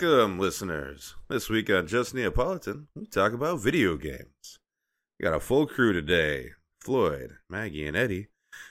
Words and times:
Welcome, 0.00 0.38
listeners. 0.38 1.14
This 1.28 1.50
week 1.50 1.68
on 1.68 1.86
Just 1.86 2.14
Neapolitan, 2.14 2.88
we 2.94 3.04
talk 3.04 3.32
about 3.34 3.60
video 3.60 3.96
games. 3.98 4.58
We 5.18 5.24
got 5.24 5.34
a 5.34 5.40
full 5.40 5.66
crew 5.66 5.92
today 5.92 6.52
Floyd, 6.80 7.36
Maggie, 7.50 7.86
and 7.86 7.94
Eddie. 7.96 8.28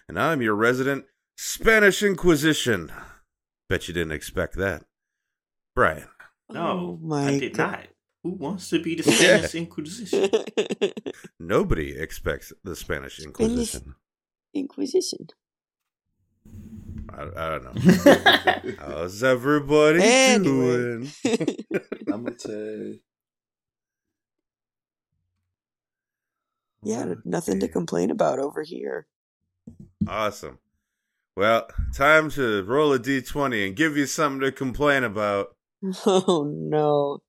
And 0.07 0.19
I'm 0.19 0.41
your 0.41 0.55
resident 0.55 1.05
Spanish 1.37 2.01
Inquisition. 2.01 2.91
Bet 3.67 3.87
you 3.87 3.93
didn't 3.93 4.13
expect 4.13 4.55
that. 4.55 4.85
Bryan. 5.75 6.07
No, 6.51 6.61
Oh 6.67 6.99
my 6.99 7.27
I 7.27 7.39
did 7.39 7.53
God. 7.53 7.71
not. 7.71 7.87
Who 8.23 8.29
wants 8.31 8.69
to 8.71 8.81
be 8.81 8.95
the 8.95 9.03
Spanish 9.11 9.53
Inquisition? 9.53 10.31
Nobody 11.39 11.95
expects 11.95 12.51
the 12.63 12.75
Spanish 12.75 13.19
Inquisition. 13.19 13.93
Inquisition. 14.55 15.27
I, 17.17 17.45
I 17.45 17.49
don't 17.49 17.63
know. 17.63 18.73
How's 18.79 19.23
everybody 19.23 19.99
Anyway. 20.01 20.43
doing? 20.45 21.11
I'm 22.11 22.23
gonna 22.25 22.39
say 22.39 22.99
yeah, 26.83 27.13
nothing 27.25 27.59
to 27.59 27.67
complain 27.67 28.09
about 28.11 28.39
over 28.39 28.63
here. 28.63 29.07
Awesome. 30.07 30.59
Well, 31.35 31.67
time 31.93 32.29
to 32.31 32.63
roll 32.63 32.93
a 32.93 32.99
d20 32.99 33.67
and 33.67 33.75
give 33.75 33.95
you 33.97 34.05
something 34.05 34.41
to 34.41 34.51
complain 34.51 35.03
about. 35.03 35.55
Oh 36.05 36.43
no. 36.49 37.19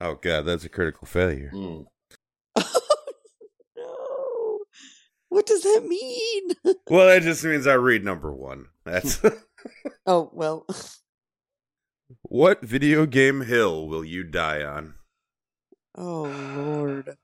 Oh, 0.00 0.16
God, 0.20 0.44
that's 0.44 0.64
a 0.64 0.68
critical 0.68 1.06
failure. 1.06 1.50
mm, 1.54 1.86
no. 3.76 4.58
What 5.34 5.46
does 5.46 5.62
that 5.62 5.84
mean? 5.88 6.50
Well, 6.88 7.08
that 7.08 7.22
just 7.22 7.42
means 7.44 7.66
I 7.66 7.74
read 7.74 8.04
number 8.04 8.32
one. 8.32 8.66
That's 8.84 9.20
Oh, 10.06 10.30
well. 10.32 10.64
what 12.22 12.62
video 12.62 13.04
game 13.04 13.40
hill 13.40 13.88
will 13.88 14.04
you 14.04 14.22
die 14.22 14.62
on? 14.62 14.94
Oh 15.96 16.22
lord. 16.54 17.16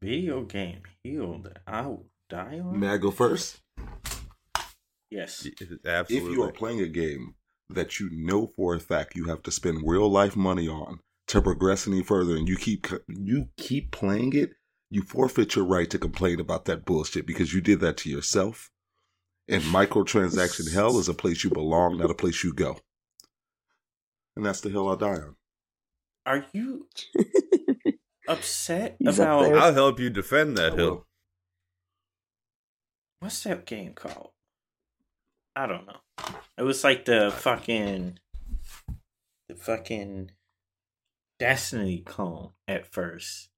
Video 0.00 0.44
game 0.44 0.80
healed. 1.02 1.52
I 1.66 1.82
will 1.82 2.06
die 2.30 2.58
on. 2.58 2.80
may 2.80 2.88
I 2.88 2.96
go 2.96 3.10
first? 3.10 3.60
Yes. 5.10 5.46
Absolutely. 5.84 6.30
If 6.30 6.36
you 6.36 6.42
are 6.42 6.52
playing 6.52 6.80
a 6.80 6.88
game 6.88 7.34
that 7.68 8.00
you 8.00 8.08
know 8.10 8.46
for 8.46 8.74
a 8.74 8.80
fact 8.80 9.14
you 9.14 9.26
have 9.26 9.42
to 9.42 9.50
spend 9.50 9.82
real 9.84 10.08
life 10.10 10.36
money 10.36 10.68
on 10.68 11.00
to 11.26 11.42
progress 11.42 11.86
any 11.86 12.02
further, 12.02 12.34
and 12.34 12.48
you 12.48 12.56
keep 12.56 12.86
you 13.08 13.48
keep 13.58 13.90
playing 13.90 14.32
it, 14.32 14.52
you 14.94 15.02
forfeit 15.02 15.56
your 15.56 15.64
right 15.64 15.90
to 15.90 15.98
complain 15.98 16.38
about 16.38 16.66
that 16.66 16.84
bullshit 16.84 17.26
because 17.26 17.52
you 17.52 17.60
did 17.60 17.80
that 17.80 17.96
to 17.98 18.08
yourself. 18.10 18.70
And 19.48 19.62
microtransaction 19.64 20.72
hell 20.72 20.98
is 20.98 21.08
a 21.08 21.14
place 21.14 21.42
you 21.44 21.50
belong, 21.50 21.98
not 21.98 22.10
a 22.10 22.14
place 22.14 22.44
you 22.44 22.54
go. 22.54 22.78
And 24.36 24.46
that's 24.46 24.60
the 24.60 24.70
hill 24.70 24.88
I'll 24.88 24.96
die 24.96 25.16
on. 25.16 25.36
Are 26.24 26.44
you 26.52 26.86
upset 28.28 28.96
He's 28.98 29.18
about 29.18 29.42
there. 29.42 29.58
I'll 29.58 29.74
help 29.74 29.98
you 30.00 30.10
defend 30.10 30.56
that 30.56 30.72
I 30.72 30.76
hill. 30.76 30.90
will. 30.90 31.06
what's 33.20 33.42
that 33.42 33.66
game 33.66 33.92
called? 33.94 34.30
I 35.56 35.66
don't 35.66 35.86
know. 35.86 35.98
It 36.56 36.62
was 36.62 36.84
like 36.84 37.04
the 37.04 37.32
fucking 37.36 38.18
the 39.48 39.54
fucking 39.56 40.30
Destiny 41.38 41.98
clone 41.98 42.52
at 42.68 42.86
first. 42.86 43.50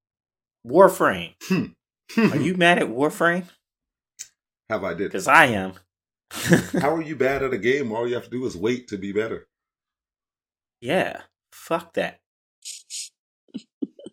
Warframe. 0.67 1.33
Hmm. 1.43 1.65
Are 2.17 2.37
you 2.37 2.55
mad 2.55 2.79
at 2.79 2.87
Warframe? 2.89 3.45
Have 4.69 4.83
I 4.83 4.93
did? 4.93 5.05
Because 5.11 5.27
I 5.27 5.45
am. 5.45 5.73
How 6.31 6.93
are 6.93 7.01
you 7.01 7.15
bad 7.15 7.43
at 7.43 7.53
a 7.53 7.57
game? 7.57 7.91
All 7.91 8.07
you 8.07 8.15
have 8.15 8.25
to 8.25 8.29
do 8.29 8.45
is 8.45 8.57
wait 8.57 8.87
to 8.89 8.97
be 8.97 9.11
better. 9.11 9.47
yeah. 10.81 11.21
Fuck 11.51 11.93
that. 11.93 12.19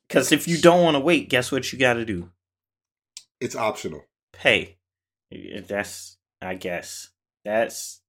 Because 0.09 0.33
if 0.33 0.47
you 0.49 0.59
don't 0.59 0.83
want 0.83 0.95
to 0.95 1.01
wait, 1.01 1.28
guess 1.28 1.51
what 1.53 1.73
you 1.73 1.78
got 1.78 1.95
to 1.95 2.05
do? 2.05 2.31
It's 3.41 3.57
optional. 3.57 4.03
Pay. 4.33 4.78
That's, 5.67 6.17
I 6.41 6.55
guess, 6.55 7.11
that's 7.45 8.01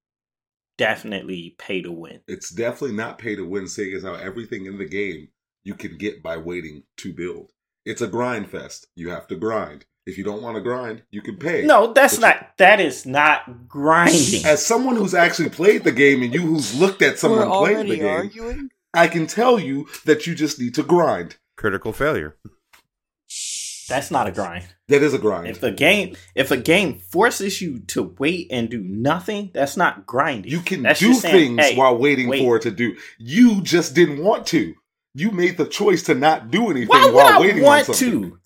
definitely 0.78 1.56
pay 1.58 1.82
to 1.82 1.92
win. 1.92 2.22
It's 2.28 2.50
definitely 2.52 2.96
not 2.96 3.18
pay 3.18 3.36
to 3.36 3.46
win, 3.46 3.68
seeing 3.68 3.96
as 3.96 4.04
how 4.04 4.16
everything 4.16 4.66
in 4.66 4.78
the 4.78 4.86
game 4.86 5.30
you 5.64 5.74
can 5.74 5.98
get 5.98 6.22
by 6.22 6.38
waiting 6.38 6.84
to 6.98 7.14
build. 7.14 7.52
It's 7.86 8.02
a 8.02 8.08
grind 8.08 8.50
fest. 8.50 8.88
You 8.96 9.10
have 9.12 9.28
to 9.28 9.36
grind. 9.36 9.86
If 10.06 10.18
you 10.18 10.24
don't 10.24 10.42
want 10.42 10.56
to 10.56 10.62
grind, 10.62 11.02
you 11.10 11.22
can 11.22 11.38
pay. 11.38 11.64
No, 11.66 11.92
that's 11.94 12.16
But 12.18 12.22
not. 12.22 12.58
That 12.58 12.80
is 12.80 13.06
not 13.06 13.68
grinding. 13.68 14.46
As 14.46 14.64
someone 14.66 14.96
who's 14.96 15.16
actually 15.16 15.50
played 15.50 15.84
the 15.84 15.92
game 15.92 16.22
and 16.22 16.34
you 16.34 16.42
who's 16.42 16.80
looked 16.80 17.02
at 17.02 17.18
someone 17.18 17.50
We're 17.50 17.58
playing 17.60 17.90
the 17.90 17.98
game, 17.98 18.08
arguing? 18.08 18.70
I 18.94 19.08
can 19.08 19.26
tell 19.28 19.60
you 19.60 19.88
that 20.06 20.28
you 20.28 20.36
just 20.36 20.60
need 20.60 20.76
to 20.76 20.84
grind. 20.84 21.38
Critical 21.58 21.92
failure. 21.92 22.36
That's 23.88 24.10
not 24.10 24.28
a 24.28 24.32
grind. 24.32 24.66
That 24.88 25.04
is 25.04 25.14
a 25.14 25.20
grind. 25.20 25.48
If 25.48 25.62
a 25.64 25.72
game, 25.72 26.16
if 26.34 26.52
a 26.52 26.58
game 26.58 27.00
forces 27.00 27.62
you 27.62 27.80
to 27.88 28.16
wait 28.18 28.48
and 28.52 28.70
do 28.70 28.82
nothing, 28.82 29.52
that's 29.54 29.78
not 29.78 30.06
grinding. 30.06 30.52
you 30.52 30.62
can 30.62 30.84
That's 30.84 31.00
do 31.00 31.10
just 31.10 31.22
saying, 31.22 31.58
things 31.58 31.70
hey, 31.70 31.76
while 31.78 31.98
waiting 31.98 32.28
wait. 32.28 32.40
for 32.40 32.58
it 32.58 32.64
to 32.64 32.72
do. 32.72 32.96
You 33.20 33.62
just 33.62 33.94
didn't 33.94 34.24
want 34.24 34.48
to. 34.48 34.76
You 35.18 35.32
made 35.32 35.56
the 35.58 35.66
choice 35.66 36.04
to 36.04 36.14
not 36.14 36.52
do 36.52 36.70
anything 36.70 36.90
Why 36.90 37.06
would 37.06 37.16
while 37.16 37.38
I 37.38 37.40
waiting 37.40 37.64
want 37.64 37.90
on 37.90 37.96
something. 37.96 38.32
to? 38.32 38.40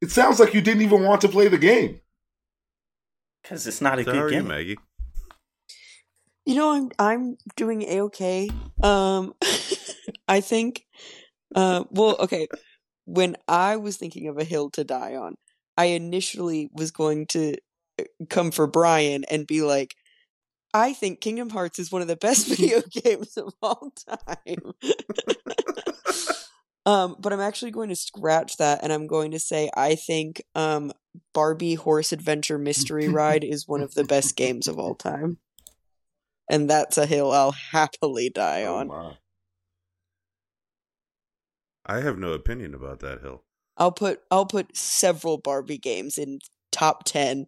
It 0.00 0.10
sounds 0.12 0.38
like 0.38 0.54
you 0.54 0.60
didn't 0.60 0.82
even 0.82 1.02
want 1.02 1.20
to 1.22 1.28
play 1.28 1.48
the 1.48 1.58
game. 1.58 2.00
Because 3.42 3.66
it's 3.66 3.80
not 3.80 3.98
a 3.98 4.04
So 4.04 4.14
how 4.14 4.20
good 4.22 4.30
game. 4.30 4.46
Maggie? 4.48 4.78
You 6.46 6.54
know, 6.54 6.72
I'm 6.72 6.90
I'm 6.98 7.36
doing 7.56 7.82
a 7.82 8.02
okay. 8.02 8.48
Um, 8.82 9.34
I 10.28 10.40
think. 10.40 10.84
Uh, 11.54 11.84
well, 11.90 12.16
okay. 12.20 12.46
When 13.04 13.36
I 13.48 13.76
was 13.76 13.96
thinking 13.96 14.28
of 14.28 14.38
a 14.38 14.44
hill 14.44 14.70
to 14.70 14.84
die 14.84 15.16
on, 15.16 15.34
I 15.76 15.86
initially 15.86 16.70
was 16.72 16.90
going 16.90 17.26
to 17.28 17.56
uh, 17.98 18.04
come 18.30 18.50
for 18.50 18.66
Bryan 18.66 19.24
and 19.24 19.46
be 19.46 19.62
like, 19.62 19.94
I 20.74 20.92
think 20.92 21.20
Kingdom 21.20 21.50
Hearts 21.50 21.78
is 21.78 21.90
one 21.90 22.02
of 22.02 22.08
the 22.08 22.16
best 22.16 22.46
video 22.48 22.80
games 22.90 23.36
of 23.36 23.54
all 23.62 23.92
time. 24.08 24.72
um, 26.86 27.16
but 27.18 27.32
I'm 27.32 27.40
actually 27.40 27.70
going 27.70 27.88
to 27.88 27.96
scratch 27.96 28.56
that 28.58 28.80
and 28.82 28.92
I'm 28.92 29.06
going 29.06 29.30
to 29.32 29.38
say 29.38 29.70
I 29.76 29.94
think 29.94 30.42
um, 30.54 30.92
Barbie 31.34 31.74
Horse 31.74 32.12
Adventure 32.12 32.58
Mystery 32.58 33.08
Ride 33.08 33.44
is 33.44 33.66
one 33.68 33.80
of 33.80 33.94
the 33.94 34.04
best 34.04 34.36
games 34.36 34.68
of 34.68 34.78
all 34.78 34.94
time. 34.94 35.38
And 36.50 36.68
that's 36.68 36.96
a 36.96 37.06
hill 37.06 37.30
I'll 37.30 37.52
happily 37.52 38.30
die 38.30 38.64
Oh, 38.64 38.76
on. 38.76 38.88
my. 38.88 39.12
I 41.84 42.00
have 42.00 42.18
no 42.18 42.32
opinion 42.32 42.74
about 42.74 43.00
that 43.00 43.20
hill. 43.22 43.44
I'll 43.76 43.92
put 43.92 44.20
I'll 44.30 44.46
put 44.46 44.76
several 44.76 45.38
Barbie 45.38 45.78
games 45.78 46.18
in 46.18 46.40
top 46.72 47.04
10 47.04 47.46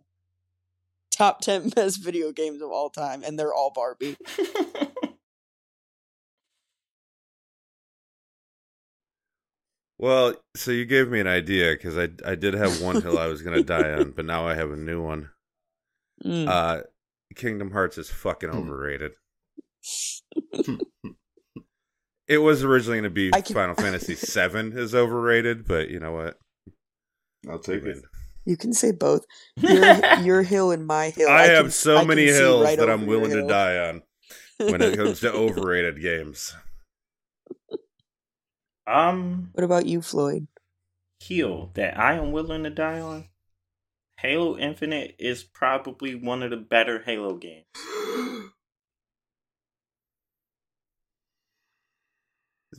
top 1.21 1.41
10 1.43 1.69
best 1.77 2.03
video 2.03 2.33
games 2.33 2.63
of 2.63 2.71
all 2.71 2.89
time 2.89 3.23
and 3.23 3.39
they're 3.39 3.53
all 3.53 3.71
Barbie. 3.75 4.17
Well, 9.99 10.35
so 10.57 10.71
you 10.71 10.87
gave 10.87 11.11
me 11.11 11.21
an 11.21 11.27
idea 11.27 11.73
because 11.73 11.99
I 11.99 12.09
I 12.25 12.35
did 12.35 12.55
have 12.55 12.81
one 12.81 13.03
hill 13.03 13.19
I 13.19 13.27
was 13.27 13.43
gonna 13.43 13.63
die 13.63 13.93
on, 13.93 14.13
but 14.13 14.25
now 14.25 14.47
I 14.49 14.55
have 14.55 14.71
a 14.71 14.77
new 14.77 15.03
one. 15.03 15.31
Mm. 16.23 16.49
Uh, 16.49 16.83
Kingdom 17.35 17.71
Hearts 17.71 17.97
is 17.97 18.11
fucking 18.11 18.51
Hmm. 18.51 18.59
overrated. 18.59 19.13
It 22.29 22.37
was 22.37 22.63
originally 22.63 22.99
going 22.99 23.05
to 23.05 23.09
be 23.09 23.31
I 23.33 23.41
can- 23.41 23.55
Final 23.55 23.75
Fantasy 23.75 24.17
VII 24.17 24.79
is 24.79 24.95
overrated, 24.95 25.67
but 25.67 25.89
you 25.89 25.99
know 25.99 26.13
what? 26.13 26.39
I'll 27.49 27.59
take 27.59 27.85
it. 27.85 28.05
You 28.45 28.57
can 28.57 28.73
say 28.73 28.93
both. 28.93 29.25
Your 29.57 30.01
your 30.21 30.43
hill 30.43 30.71
and 30.71 30.87
my 30.87 31.11
hill. 31.11 31.29
I, 31.29 31.43
have 31.49 31.65
can- 31.67 31.71
so 31.73 31.99
I 31.99 32.05
many 32.05 32.25
hills 32.27 32.65
right 32.65 32.79
that 32.79 32.91
I'm 32.91 33.07
willing 33.07 33.31
to 33.33 33.47
die 33.47 33.79
on 33.89 34.03
when 34.59 34.81
it 34.83 34.97
comes 34.97 35.21
to 35.21 35.33
overrated 35.33 36.01
games. 36.01 36.55
um, 38.87 39.51
What 39.53 39.65
about 39.65 39.87
you, 39.87 40.03
Floyd? 40.03 40.47
hill 41.23 41.71
that 41.75 41.99
I 41.99 42.15
am 42.15 42.33
willing 42.33 42.65
to 42.65 42.71
die 42.71 42.99
on. 43.01 43.27
Halo 44.19 44.57
Infinite 44.57 45.17
is 45.19 45.43
probably 45.45 46.15
one 46.15 46.43
of 46.43 46.51
the 46.51 46.57
better 46.57 47.03
Halo 47.03 47.37
games. 47.37 47.67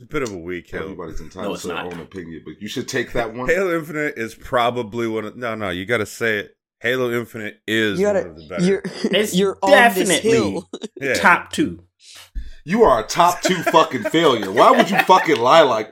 It's 0.01 0.09
a 0.09 0.13
bit 0.13 0.23
of 0.23 0.33
a 0.33 0.37
weak 0.37 0.69
hill. 0.71 0.81
Everybody's 0.83 1.21
entitled 1.21 1.53
it's 1.55 1.61
to 1.61 1.67
their 1.69 1.77
own 1.77 1.99
opinion, 1.99 2.41
but 2.43 2.59
you 2.59 2.67
should 2.67 2.87
take 2.87 3.11
that 3.13 3.35
one. 3.35 3.47
Halo 3.47 3.77
Infinite 3.77 4.17
is 4.17 4.33
probably 4.33 5.07
one 5.07 5.25
of 5.25 5.35
no, 5.37 5.53
no. 5.53 5.69
You 5.69 5.85
got 5.85 5.97
to 5.97 6.05
say 6.07 6.39
it. 6.39 6.55
Halo 6.79 7.11
Infinite 7.11 7.61
is 7.67 7.99
You 7.99 8.07
gotta 8.07 8.29
of 8.29 8.35
the 8.35 8.47
better. 8.47 8.63
you're 8.65 8.81
It's 9.03 9.35
you're 9.35 9.59
on 9.61 9.69
this 9.69 10.07
definitely 10.09 10.31
hill. 10.31 10.69
yeah. 10.99 11.13
Top 11.13 11.51
two. 11.51 11.83
You 12.65 12.83
are 12.83 13.03
a 13.03 13.07
top 13.07 13.41
two 13.41 13.55
fucking 13.63 14.03
failure. 14.05 14.51
Why 14.51 14.71
would 14.71 14.89
you 14.89 14.97
fucking 15.03 15.37
lie 15.37 15.61
like? 15.61 15.91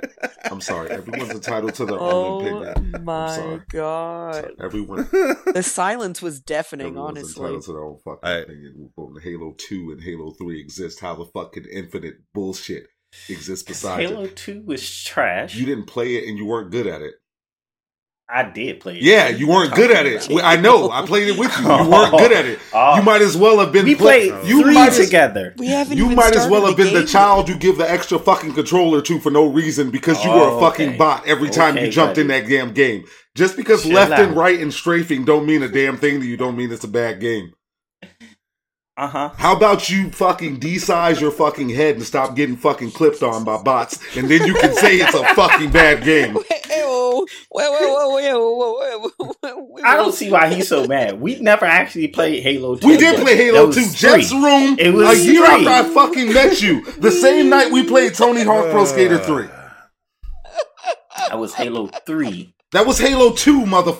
I'm 0.50 0.62
sorry. 0.62 0.90
Everyone's 0.90 1.30
entitled 1.32 1.76
to 1.76 1.86
their 1.86 2.00
own 2.00 2.10
oh 2.10 2.40
opinion. 2.64 2.96
I'm 2.96 3.06
my 3.06 3.36
sorry. 3.36 3.62
god. 3.72 4.52
Everyone, 4.60 5.08
The 5.12 5.62
silence 5.64 6.22
was 6.24 6.40
deafening, 6.40 6.88
everyone's 6.88 7.18
honestly. 7.20 7.42
entitled 7.44 7.64
to 7.66 7.72
their 7.74 7.84
own 7.84 7.98
fucking 8.04 8.20
I- 8.24 8.38
opinion. 8.40 8.90
When 8.96 9.22
Halo 9.22 9.54
Two 9.60 9.92
and 9.92 10.02
Halo 10.02 10.32
Three 10.32 10.60
exist, 10.60 11.00
how 11.00 11.16
the 11.16 11.26
fucking 11.26 11.66
infinite 11.72 12.16
bullshit 12.34 12.88
exists 13.30 13.68
beside 13.68 14.00
Halo 14.02 14.24
it. 14.24 14.36
Two 14.36 14.62
was 14.66 15.04
trash. 15.04 15.56
You 15.56 15.66
didn't 15.66 15.86
play 15.86 16.16
it 16.16 16.28
and 16.28 16.38
you 16.38 16.46
weren't 16.46 16.72
good 16.72 16.88
at 16.88 17.02
it. 17.02 17.14
I 18.32 18.44
did 18.48 18.80
play 18.80 18.98
it. 18.98 19.02
Yeah, 19.02 19.30
you 19.30 19.48
weren't 19.48 19.74
good 19.74 19.90
at 19.90 20.06
it. 20.06 20.30
I 20.44 20.56
know. 20.56 20.92
I 20.92 21.04
played 21.08 21.28
it 21.30 21.40
with 21.40 21.52
you. 21.58 21.64
You 21.64 21.90
weren't 21.90 22.12
good 22.16 22.32
at 22.32 22.46
it. 22.46 22.60
Oh. 22.72 22.98
You 22.98 23.02
might 23.02 23.24
as 23.24 23.36
well 23.36 23.58
have 23.58 23.72
been. 23.72 23.86
We 23.86 23.96
play- 23.96 24.30
played 24.30 24.48
You 24.48 24.62
three 24.62 24.76
might 24.76 24.90
as- 24.90 25.04
together. 25.04 25.56
We 25.58 25.66
haven't 25.68 25.98
You 25.98 26.06
even 26.06 26.16
might 26.16 26.36
as 26.36 26.48
well 26.48 26.68
have 26.68 26.78
been 26.78 26.94
the 26.94 27.00
game 27.00 27.08
child 27.08 27.50
you 27.50 27.58
give 27.58 27.78
the 27.80 27.90
extra 27.90 28.20
fucking 28.20 28.54
controller 28.54 29.02
to 29.02 29.20
for 29.20 29.32
no 29.32 29.48
reason 29.48 29.90
because 29.90 30.24
you 30.24 30.30
were 30.30 30.38
a 30.48 30.56
Oh, 30.58 30.60
fucking 30.60 30.90
okay. 30.90 30.98
bot 30.98 31.28
every 31.28 31.50
time 31.50 31.76
you 31.76 31.82
Okay, 31.84 31.90
jumped 31.90 32.20
in 32.20 32.28
that 32.28 32.48
damn 32.48 32.72
game. 32.74 33.06
Just 33.34 33.58
because 33.58 33.82
Chill 33.84 33.94
left 33.94 34.12
and 34.12 34.36
right 34.38 34.60
and 34.60 34.72
strafing 34.72 35.26
don't 35.26 35.48
mean 35.48 35.64
a 35.64 35.68
damn 35.68 35.98
thing 35.98 36.20
to 36.20 36.26
you, 36.28 36.38
don't 36.38 36.56
mean 36.56 36.72
it's 36.72 36.84
a 36.84 36.88
bad 36.88 37.20
game. 37.20 37.54
Uh 39.00 39.08
huh. 39.08 39.30
How 39.38 39.56
about 39.56 39.90
you 39.90 40.12
fucking 40.12 40.60
de-size 40.60 41.22
your 41.22 41.32
fucking 41.32 41.70
head 41.70 41.96
and 41.96 42.04
stop 42.04 42.36
getting 42.36 42.58
fucking 42.58 42.92
clipped 42.92 43.24
on 43.24 43.46
by 43.46 43.62
bots, 43.62 43.98
and 44.18 44.28
then 44.30 44.46
you 44.46 44.54
can 44.56 44.74
say 44.74 44.98
it's 44.98 45.14
a 45.16 45.24
fucking 45.36 45.72
bad 45.72 46.04
game. 46.04 46.38
I 49.86 49.96
don't 49.96 50.14
see 50.14 50.30
why 50.30 50.54
he's 50.54 50.68
so 50.68 50.86
mad. 50.86 51.20
We 51.22 51.40
never 51.40 51.66
actually 51.66 52.10
played 52.10 52.44
Halo 52.44 52.76
2. 52.76 52.86
We 52.86 52.98
did 52.98 53.22
play 53.22 53.38
Halo 53.38 53.72
2 53.72 53.82
free. 53.82 53.96
Jets 53.96 54.34
Room 54.34 54.76
It 54.78 54.88
a 54.88 54.92
was 54.92 55.26
year 55.26 55.46
free. 55.46 55.66
after 55.66 55.90
I 55.90 55.94
fucking 55.94 56.34
met 56.34 56.62
you. 56.62 56.84
The 57.00 57.12
same 57.12 57.50
night 57.50 57.72
we 57.72 57.86
played 57.88 58.16
Tony 58.16 58.44
Hawk 58.44 58.70
Pro 58.70 58.84
Skater 58.84 59.18
3. 59.20 59.48
That 61.30 61.40
was 61.40 61.54
Halo 61.54 61.88
3. 61.88 62.54
That 62.74 62.86
was 62.86 63.00
Halo 63.00 63.32
2, 63.34 63.66
mother. 63.66 63.94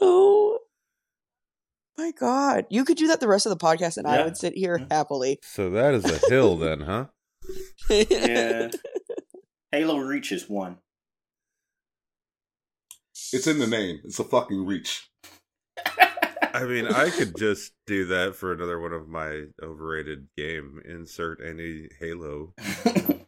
Oh 0.00 0.58
my 1.98 2.12
god. 2.12 2.66
You 2.70 2.84
could 2.84 2.96
do 2.96 3.08
that 3.08 3.20
the 3.20 3.28
rest 3.28 3.46
of 3.46 3.50
the 3.50 3.56
podcast 3.64 3.96
and 3.98 4.06
I 4.06 4.24
would 4.24 4.36
sit 4.36 4.54
here 4.54 4.78
Yeah. 4.78 4.86
happily. 4.90 5.38
So 5.42 5.70
that 5.70 5.94
is 5.94 6.04
a 6.04 6.18
hill 6.28 6.56
then, 6.56 6.80
huh? 6.80 7.06
Yeah. 7.90 8.70
Halo 9.72 9.98
Reach 9.98 10.32
is 10.32 10.48
one. 10.48 10.78
It's 13.32 13.46
in 13.46 13.58
the 13.58 13.66
name. 13.66 14.00
It's 14.04 14.18
a 14.18 14.24
fucking 14.24 14.64
reach. 14.66 15.08
I 16.52 16.64
mean, 16.64 16.86
I 16.86 17.10
could 17.10 17.36
just 17.36 17.72
do 17.86 18.06
that 18.06 18.34
for 18.34 18.52
another 18.52 18.80
one 18.80 18.92
of 18.92 19.06
my 19.08 19.44
overrated 19.62 20.28
game. 20.36 20.80
Insert 20.84 21.40
any 21.44 21.88
Halo. 22.00 22.54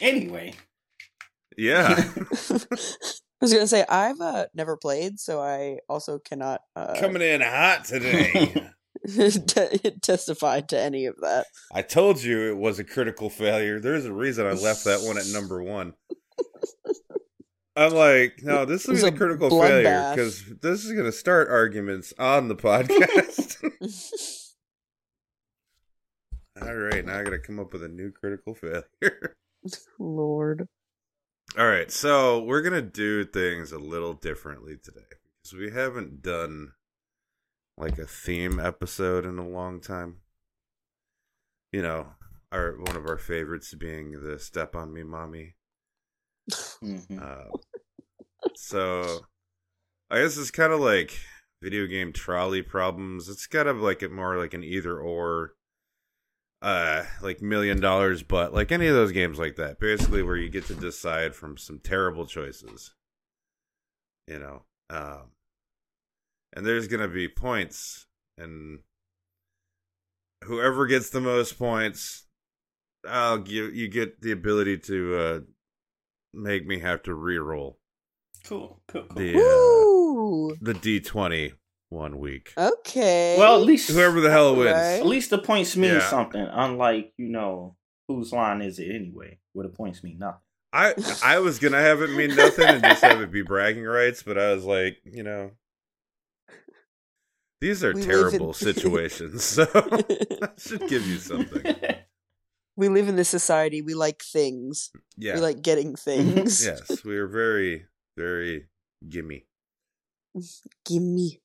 anyway, 0.00 0.54
Yeah. 1.56 1.94
I 2.18 3.44
was 3.44 3.52
gonna 3.52 3.66
say 3.66 3.84
I've 3.88 4.20
uh, 4.20 4.46
never 4.54 4.76
played, 4.76 5.18
so 5.18 5.40
I 5.40 5.78
also 5.88 6.18
cannot 6.18 6.60
uh, 6.76 6.94
Coming 6.98 7.22
in 7.22 7.40
hot 7.40 7.84
today. 7.84 8.68
te- 9.06 9.90
testify 10.00 10.60
to 10.60 10.78
any 10.78 11.06
of 11.06 11.16
that. 11.22 11.46
I 11.72 11.82
told 11.82 12.22
you 12.22 12.50
it 12.50 12.56
was 12.56 12.78
a 12.78 12.84
critical 12.84 13.30
failure. 13.30 13.80
There's 13.80 14.04
a 14.04 14.12
reason 14.12 14.46
I 14.46 14.52
left 14.52 14.84
that 14.84 15.02
one 15.02 15.18
at 15.18 15.26
number 15.26 15.62
one. 15.62 15.94
I'm 17.74 17.94
like, 17.94 18.40
no, 18.42 18.66
this 18.66 18.86
is 18.86 19.02
a 19.02 19.06
a 19.06 19.12
critical 19.12 19.48
failure 19.48 20.12
because 20.14 20.44
this 20.60 20.84
is 20.84 20.92
going 20.92 21.06
to 21.06 21.12
start 21.12 21.48
arguments 21.48 22.12
on 22.18 22.48
the 22.48 22.54
podcast. 22.54 23.56
All 26.60 26.74
right, 26.74 27.04
now 27.04 27.18
I 27.18 27.22
got 27.22 27.30
to 27.30 27.38
come 27.38 27.58
up 27.58 27.72
with 27.72 27.82
a 27.82 27.88
new 27.88 28.12
critical 28.12 28.54
failure. 28.54 29.34
Lord. 29.98 30.68
All 31.58 31.66
right, 31.66 31.90
so 31.90 32.42
we're 32.42 32.62
to 32.72 32.80
do 32.82 33.24
things 33.24 33.72
a 33.72 33.78
little 33.78 34.14
differently 34.14 34.76
today 34.82 35.00
because 35.42 35.58
we 35.58 35.70
haven't 35.70 36.22
done 36.22 36.72
like 37.76 37.98
a 37.98 38.06
theme 38.06 38.58
episode 38.58 39.26
in 39.26 39.38
a 39.38 39.46
long 39.48 39.80
time. 39.80 40.22
You 41.72 41.82
know, 41.82 42.14
our 42.50 42.72
one 42.78 42.96
of 42.96 43.06
our 43.06 43.18
favorites 43.18 43.74
being 43.74 44.22
the 44.22 44.38
Step 44.38 44.74
on 44.76 44.92
Me 44.92 45.02
Mommy. 45.02 45.56
mhm. 46.82 47.20
Uh, 47.20 47.50
so 48.54 49.26
I 50.10 50.20
guess 50.20 50.36
it's 50.36 50.50
kind 50.50 50.72
of 50.72 50.80
like 50.80 51.18
video 51.62 51.86
game 51.86 52.12
trolley 52.12 52.62
problems. 52.62 53.28
It's 53.28 53.46
kind 53.46 53.68
of 53.68 53.78
like 53.78 54.02
it 54.02 54.12
more 54.12 54.38
like 54.38 54.54
an 54.54 54.64
either 54.64 54.98
or, 54.98 55.54
uh, 56.62 57.04
like 57.20 57.42
million 57.42 57.80
dollars, 57.80 58.22
but 58.22 58.54
like 58.54 58.70
any 58.70 58.86
of 58.86 58.94
those 58.94 59.12
games 59.12 59.38
like 59.38 59.56
that, 59.56 59.80
basically 59.80 60.22
where 60.22 60.36
you 60.36 60.48
get 60.48 60.64
to 60.66 60.74
decide 60.74 61.34
from 61.34 61.58
some 61.58 61.80
terrible 61.80 62.24
choices. 62.24 62.94
You 64.28 64.38
know, 64.38 64.62
um, 64.88 65.32
and 66.52 66.64
there's 66.64 66.86
gonna 66.86 67.08
be 67.08 67.28
points, 67.28 68.06
and 68.38 68.78
whoever 70.44 70.86
gets 70.86 71.10
the 71.10 71.20
most 71.20 71.58
points, 71.58 72.26
I'll 73.06 73.38
give 73.38 73.74
you 73.74 73.88
get 73.88 74.20
the 74.20 74.30
ability 74.30 74.78
to 74.78 75.16
uh 75.16 75.40
make 76.32 76.64
me 76.66 76.78
have 76.78 77.02
to 77.02 77.14
re-roll 77.14 77.78
cool, 78.44 78.80
cool, 78.86 79.02
cool. 79.02 79.16
the 79.16 79.34
uh, 79.34 80.56
the 80.60 80.74
D 80.74 81.00
twenty 81.00 81.52
one 81.92 82.18
week. 82.18 82.52
Okay. 82.56 83.36
well, 83.38 83.60
at 83.60 83.64
least 83.64 83.90
Whoever 83.90 84.20
the 84.20 84.30
hell 84.30 84.56
wins. 84.56 84.68
Alright. 84.70 85.00
at 85.00 85.06
least 85.06 85.30
the 85.30 85.38
points 85.38 85.76
mean 85.76 85.94
Yeah. 85.94 86.08
something. 86.10 86.40
Unlike 86.40 87.12
you 87.18 87.28
know 87.28 87.76
whose 88.08 88.32
line 88.32 88.62
is 88.62 88.78
it 88.78 88.90
anyway? 88.92 89.38
Where 89.52 89.66
the 89.66 89.72
points 89.72 90.02
mean 90.02 90.18
nothing. 90.18 90.40
I 90.72 90.94
I 91.22 91.38
was 91.38 91.58
gonna 91.58 91.80
have 91.80 92.00
it 92.00 92.10
mean 92.10 92.34
nothing 92.34 92.66
and 92.66 92.82
just 92.82 93.02
have 93.04 93.20
it 93.20 93.30
be 93.30 93.42
bragging 93.42 93.84
rights, 93.84 94.22
but 94.22 94.38
I 94.38 94.52
was 94.54 94.64
like, 94.64 94.98
you 95.04 95.22
know, 95.22 95.50
these 97.60 97.84
are 97.84 97.92
We 97.92 98.02
terrible 98.02 98.48
in- 98.48 98.54
situations, 98.74 99.44
so 99.44 99.66
I 99.74 100.48
should 100.58 100.88
give 100.88 101.06
you 101.06 101.18
something. 101.18 101.76
we 102.76 102.88
live 102.88 103.08
in 103.08 103.16
this 103.16 103.28
society. 103.28 103.82
We 103.82 103.94
like 103.94 104.22
things. 104.22 104.90
Yeah. 105.18 105.34
We 105.34 105.40
like 105.40 105.60
getting 105.60 105.92
mm-hmm. 105.92 106.34
things. 106.34 106.64
yes, 106.64 107.04
we 107.04 107.16
are 107.18 107.28
very 107.28 107.84
very 108.16 108.68
gimme. 109.06 109.44
Gimme. 110.86 111.41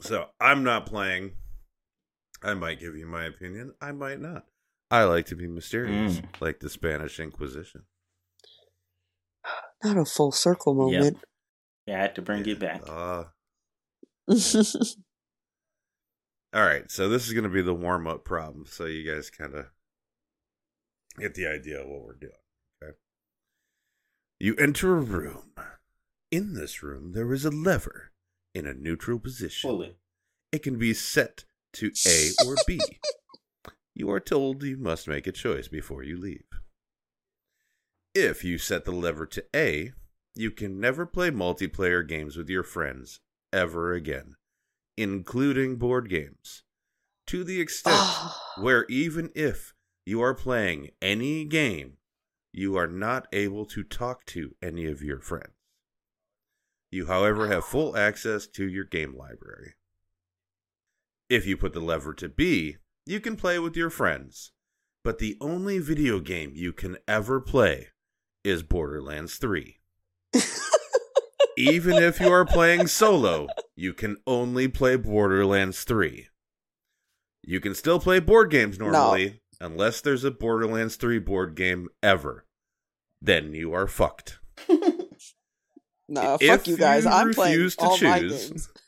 So 0.00 0.26
I'm 0.40 0.62
not 0.64 0.86
playing. 0.86 1.32
I 2.42 2.54
might 2.54 2.78
give 2.80 2.96
you 2.96 3.06
my 3.06 3.24
opinion. 3.24 3.74
I 3.80 3.92
might 3.92 4.20
not. 4.20 4.44
I 4.90 5.04
like 5.04 5.26
to 5.26 5.36
be 5.36 5.46
mysterious, 5.46 6.20
Mm. 6.20 6.40
like 6.40 6.60
the 6.60 6.70
Spanish 6.70 7.20
Inquisition. 7.20 7.82
Not 9.84 9.96
a 9.98 10.04
full 10.04 10.32
circle 10.32 10.74
moment. 10.74 11.18
yeah, 11.86 11.98
I 11.98 12.00
had 12.00 12.14
to 12.16 12.22
bring 12.22 12.46
it 12.46 12.58
back. 12.58 12.82
Uh, 12.88 13.24
all 16.54 16.64
right, 16.64 16.90
so 16.90 17.08
this 17.08 17.26
is 17.26 17.32
going 17.32 17.44
to 17.44 17.50
be 17.50 17.62
the 17.62 17.74
warm 17.74 18.06
up 18.06 18.24
problem, 18.24 18.64
so 18.66 18.86
you 18.86 19.10
guys 19.10 19.30
kind 19.30 19.54
of 19.54 19.66
get 21.18 21.34
the 21.34 21.46
idea 21.46 21.80
of 21.82 21.88
what 21.88 22.02
we're 22.02 22.14
doing. 22.14 22.32
Okay. 22.82 22.92
You 24.38 24.54
enter 24.56 24.96
a 24.96 25.00
room. 25.00 25.52
In 26.30 26.54
this 26.54 26.82
room, 26.82 27.12
there 27.12 27.32
is 27.32 27.44
a 27.46 27.50
lever 27.50 28.12
in 28.58 28.66
a 28.66 28.74
neutral 28.74 29.18
position. 29.18 29.70
Pull 29.70 29.82
it. 29.82 30.62
Can 30.62 30.78
be 30.78 30.92
set 30.92 31.44
to 31.74 31.92
A 32.06 32.30
or 32.46 32.56
B. 32.66 32.80
You 33.94 34.12
are 34.12 34.20
told 34.20 34.62
you 34.62 34.76
must 34.76 35.08
make 35.08 35.26
a 35.26 35.32
choice 35.32 35.66
before 35.66 36.04
you 36.04 36.16
leave. 36.16 36.44
If 38.14 38.44
you 38.44 38.56
set 38.56 38.84
the 38.84 38.92
lever 38.92 39.26
to 39.26 39.44
A, 39.56 39.90
you 40.36 40.52
can 40.52 40.78
never 40.78 41.04
play 41.04 41.32
multiplayer 41.32 42.06
games 42.06 42.36
with 42.36 42.48
your 42.48 42.62
friends 42.62 43.18
ever 43.52 43.92
again, 43.92 44.36
including 44.96 45.78
board 45.78 46.08
games. 46.08 46.62
To 47.26 47.42
the 47.42 47.60
extent 47.60 48.00
where 48.58 48.84
even 48.88 49.30
if 49.34 49.74
you 50.06 50.22
are 50.22 50.32
playing 50.32 50.90
any 51.02 51.44
game, 51.44 51.96
you 52.52 52.76
are 52.76 52.86
not 52.86 53.26
able 53.32 53.66
to 53.66 53.82
talk 53.82 54.24
to 54.26 54.54
any 54.62 54.86
of 54.86 55.02
your 55.02 55.18
friends. 55.18 55.57
You, 56.90 57.06
however, 57.06 57.48
have 57.48 57.64
full 57.64 57.96
access 57.96 58.46
to 58.48 58.66
your 58.66 58.84
game 58.84 59.16
library. 59.16 59.74
If 61.28 61.46
you 61.46 61.56
put 61.56 61.74
the 61.74 61.80
lever 61.80 62.14
to 62.14 62.28
B, 62.28 62.76
you 63.04 63.20
can 63.20 63.36
play 63.36 63.58
with 63.58 63.76
your 63.76 63.90
friends, 63.90 64.52
but 65.04 65.18
the 65.18 65.36
only 65.40 65.78
video 65.78 66.20
game 66.20 66.52
you 66.54 66.72
can 66.72 66.96
ever 67.06 67.40
play 67.40 67.88
is 68.42 68.62
Borderlands 68.62 69.36
3. 69.36 69.78
Even 71.58 71.94
if 71.94 72.20
you 72.20 72.32
are 72.32 72.46
playing 72.46 72.86
solo, 72.86 73.48
you 73.76 73.92
can 73.92 74.16
only 74.26 74.68
play 74.68 74.96
Borderlands 74.96 75.84
3. 75.84 76.28
You 77.42 77.60
can 77.60 77.74
still 77.74 78.00
play 78.00 78.20
board 78.20 78.50
games 78.50 78.78
normally, 78.78 79.40
unless 79.60 80.00
there's 80.00 80.24
a 80.24 80.30
Borderlands 80.30 80.96
3 80.96 81.18
board 81.18 81.54
game 81.54 81.88
ever. 82.02 82.46
Then 83.20 83.54
you 83.54 83.72
are 83.74 83.86
fucked. 83.86 84.38
Nah, 86.08 86.38
If 86.40 86.48
fuck 86.48 86.66
you 86.66 86.76
guys. 86.76 87.04
you 87.04 87.10
I'm 87.10 87.32
playing 87.34 87.54
refuse 87.58 87.76
to 87.76 87.84
all 87.84 87.98
my 88.00 88.18
choose- 88.20 88.48
games. 88.50 88.68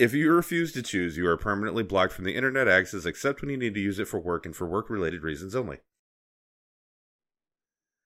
If 0.00 0.14
you 0.14 0.32
refuse 0.32 0.72
to 0.72 0.82
choose, 0.82 1.18
you 1.18 1.26
are 1.28 1.36
permanently 1.36 1.82
blocked 1.82 2.14
from 2.14 2.24
the 2.24 2.34
internet 2.34 2.66
access 2.66 3.04
except 3.04 3.42
when 3.42 3.50
you 3.50 3.58
need 3.58 3.74
to 3.74 3.80
use 3.80 3.98
it 3.98 4.08
for 4.08 4.18
work 4.18 4.46
and 4.46 4.56
for 4.56 4.66
work 4.66 4.88
related 4.88 5.22
reasons 5.22 5.54
only. 5.54 5.76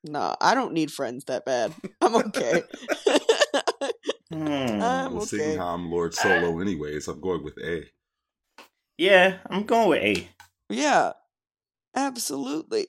Nah, 0.02 0.34
I 0.40 0.54
don't 0.56 0.72
need 0.72 0.90
friends 0.90 1.24
that 1.26 1.44
bad. 1.44 1.72
I'm 2.00 2.16
okay. 2.16 2.62
Hmm. 4.32 4.46
I'm 4.82 5.12
Well, 5.14 5.16
okay. 5.18 5.24
seeing 5.26 5.58
how 5.58 5.68
I'm 5.68 5.88
Lord 5.88 6.14
Solo, 6.14 6.58
anyways, 6.58 7.06
I'm 7.06 7.20
going 7.20 7.44
with 7.44 7.58
A. 7.58 7.84
Yeah, 8.98 9.36
I'm 9.48 9.62
going 9.62 9.88
with 9.88 10.02
A. 10.02 10.28
yeah, 10.68 11.12
absolutely. 11.94 12.88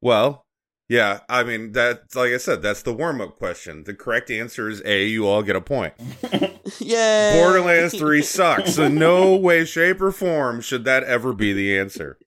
Well, 0.00 0.45
yeah, 0.88 1.20
I 1.28 1.42
mean 1.44 1.72
that's 1.72 2.14
like 2.14 2.32
I 2.32 2.36
said, 2.38 2.62
that's 2.62 2.82
the 2.82 2.92
warm 2.92 3.20
up 3.20 3.36
question. 3.36 3.84
The 3.84 3.94
correct 3.94 4.30
answer 4.30 4.68
is 4.68 4.82
A, 4.84 5.06
you 5.06 5.26
all 5.26 5.42
get 5.42 5.56
a 5.56 5.60
point. 5.60 5.94
Yeah. 6.80 7.36
Borderlands 7.36 7.96
3 7.96 8.22
sucks. 8.22 8.76
In 8.76 8.96
no 8.96 9.36
way, 9.36 9.64
shape, 9.64 10.00
or 10.00 10.10
form 10.10 10.60
should 10.60 10.84
that 10.84 11.04
ever 11.04 11.32
be 11.32 11.52
the 11.52 11.78
answer. 11.78 12.18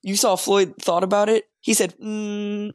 You 0.00 0.14
saw 0.14 0.36
Floyd 0.36 0.74
thought 0.80 1.02
about 1.02 1.28
it. 1.28 1.48
He 1.60 1.74
said, 1.74 1.96
mm, 1.98 2.72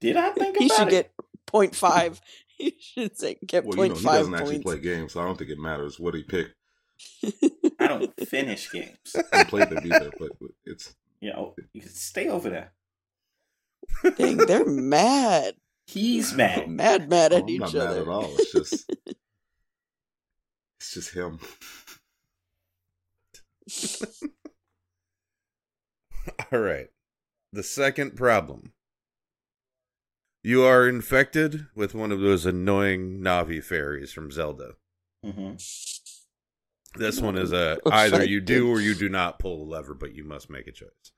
Did 0.00 0.16
I 0.16 0.30
think 0.30 0.56
he 0.56 0.66
about 0.66 0.78
should 0.78 0.88
it? 0.88 0.90
get 0.90 1.12
0.5. 1.52 2.20
He 2.56 2.74
should 2.80 3.18
say 3.18 3.36
get 3.44 3.64
Well, 3.66 3.76
you 3.76 3.88
know, 3.90 3.94
0.5 3.96 3.98
he 3.98 4.04
doesn't 4.06 4.34
actually 4.34 4.58
play 4.62 4.78
games, 4.78 5.12
so 5.12 5.20
I 5.20 5.24
don't 5.24 5.36
think 5.36 5.50
it 5.50 5.58
matters 5.58 5.98
what 6.00 6.14
he 6.14 6.22
picked. 6.22 6.54
I 7.80 7.88
don't 7.88 8.12
finish 8.28 8.70
games. 8.70 9.14
I 9.32 9.38
don't 9.38 9.48
play 9.48 9.64
them 9.64 9.84
either, 9.84 10.10
but 10.18 10.30
it's 10.64 10.94
You 11.20 11.32
know, 11.32 11.54
you 11.72 11.80
can 11.82 11.90
stay 11.90 12.28
over 12.28 12.48
there. 12.48 12.72
Dang, 14.16 14.36
they're 14.38 14.66
mad. 14.66 15.54
He's 15.86 16.32
mad. 16.32 16.68
Mad, 16.68 17.08
mad 17.08 17.32
at 17.32 17.42
I'm 17.42 17.48
each 17.48 17.60
not 17.60 17.74
mad 17.74 17.96
at 17.96 18.08
all. 18.08 18.34
It's 18.38 18.52
just 18.52 18.90
it's 20.80 20.94
just 20.94 21.14
him. 21.14 21.38
All 26.52 26.58
right. 26.58 26.88
The 27.52 27.62
second 27.62 28.16
problem. 28.16 28.72
You 30.42 30.64
are 30.64 30.88
infected 30.88 31.66
with 31.74 31.94
one 31.94 32.12
of 32.12 32.20
those 32.20 32.44
annoying 32.44 33.20
Navi 33.20 33.62
fairies 33.62 34.12
from 34.12 34.30
Zelda. 34.30 34.72
hmm 35.22 35.52
This 36.96 37.20
one 37.20 37.38
is 37.38 37.52
a 37.52 37.78
either 37.90 38.24
you 38.24 38.40
do 38.40 38.68
or 38.68 38.80
you 38.80 38.94
do 38.94 39.08
not 39.08 39.38
pull 39.38 39.64
the 39.64 39.70
lever, 39.70 39.94
but 39.94 40.14
you 40.14 40.24
must 40.24 40.50
make 40.50 40.66
a 40.66 40.72
choice. 40.72 41.12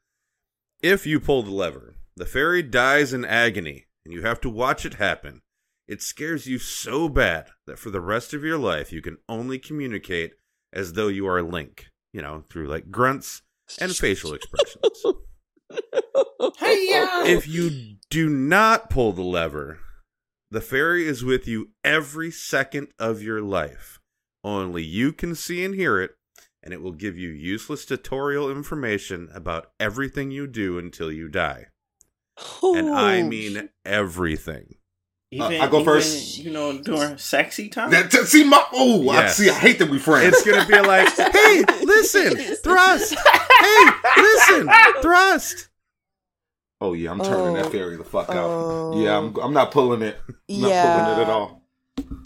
If 0.83 1.07
you 1.07 1.21
pull 1.21 1.43
the 1.43 1.51
lever, 1.51 1.95
the 2.17 2.27
fairy 2.27 2.63
dies 2.63 3.13
in 3.13 3.25
agony, 3.25 3.87
and 4.05 4.13
you 4.13 4.23
have 4.23 4.41
to 4.43 4.51
watch 4.51 4.85
it 4.85 4.95
happen. 4.95 5.43
It 5.89 6.03
scares 6.03 6.47
you 6.47 6.59
so 6.59 7.09
bad 7.09 7.49
that 7.67 7.79
for 7.79 7.91
the 7.91 8.01
rest 8.01 8.35
of 8.35 8.45
your 8.45 8.59
life 8.59 8.93
you 8.93 9.01
can 9.01 9.19
only 9.29 9.59
communicate 9.59 10.33
as 10.73 10.93
though 10.93 11.09
you 11.09 11.27
are 11.27 11.39
a 11.39 11.43
Link, 11.43 11.87
you 12.13 12.21
know, 12.21 12.45
through 12.51 12.67
like 12.67 12.91
grunts 12.91 13.43
and 13.81 13.95
facial 13.97 14.35
expressions. 14.35 15.05
if 17.29 17.49
you 17.49 17.97
do 18.11 18.29
not 18.29 18.91
pull 18.91 19.13
the 19.13 19.23
lever, 19.23 19.79
the 20.51 20.61
fairy 20.61 21.07
is 21.07 21.25
with 21.25 21.47
you 21.47 21.71
every 21.83 22.31
second 22.31 22.89
of 22.99 23.23
your 23.23 23.41
life. 23.41 23.99
Only 24.45 24.83
you 24.83 25.13
can 25.13 25.35
see 25.35 25.65
and 25.65 25.75
hear 25.75 26.01
it, 26.01 26.16
and 26.67 26.75
it 26.75 26.83
will 26.83 26.91
give 26.93 27.17
you 27.17 27.29
useless 27.29 27.85
tutorial 27.87 28.51
information 28.51 29.29
about 29.33 29.71
everything 29.79 30.33
you 30.33 30.49
do 30.49 30.79
until 30.79 31.13
you 31.13 31.29
die. 31.29 31.67
And 32.61 32.91
I 32.91 33.21
Oh, 33.21 33.27
mean 33.29 33.69
everything. 33.85 34.75
Even, 35.31 35.61
uh, 35.61 35.65
I 35.65 35.69
go 35.69 35.77
even, 35.81 35.85
first. 35.85 36.39
You 36.39 36.51
know, 36.51 36.77
during 36.83 37.19
sexy 37.19 37.69
time. 37.69 37.91
That, 37.93 38.11
that- 38.11 38.27
see 38.27 38.43
my 38.43 38.65
oh, 38.73 39.01
Yes. 39.03 39.39
I 39.39 39.45
see. 39.45 39.49
I 39.51 39.55
hate 39.55 39.79
that 39.79 39.89
we 39.91 40.01
friends. 40.01 40.35
It's 40.37 40.45
gonna 40.45 40.67
be 40.67 40.81
like, 40.81 41.09
hey, 41.33 41.65
listen, 41.85 42.37
thrust. 42.65 43.15
Hey, 43.15 43.85
listen, 44.17 44.69
thrust. 45.03 45.69
oh 46.81 46.95
yeah, 46.95 47.13
I'm 47.13 47.21
turning 47.21 47.57
Oh. 47.57 47.63
that 47.63 47.71
fairy 47.71 47.97
the 47.97 48.03
fuck 48.05 48.29
out. 48.31 48.37
Oh. 48.51 49.01
Yeah, 49.01 49.17
I'm. 49.19 49.37
I'm 49.37 49.53
not 49.55 49.71
pulling 49.71 50.03
it. 50.03 50.19
I'm 50.51 50.61
not 50.63 50.71
pulling 51.07 51.19
it 51.21 51.23
at 51.23 51.31
all. 51.31 51.63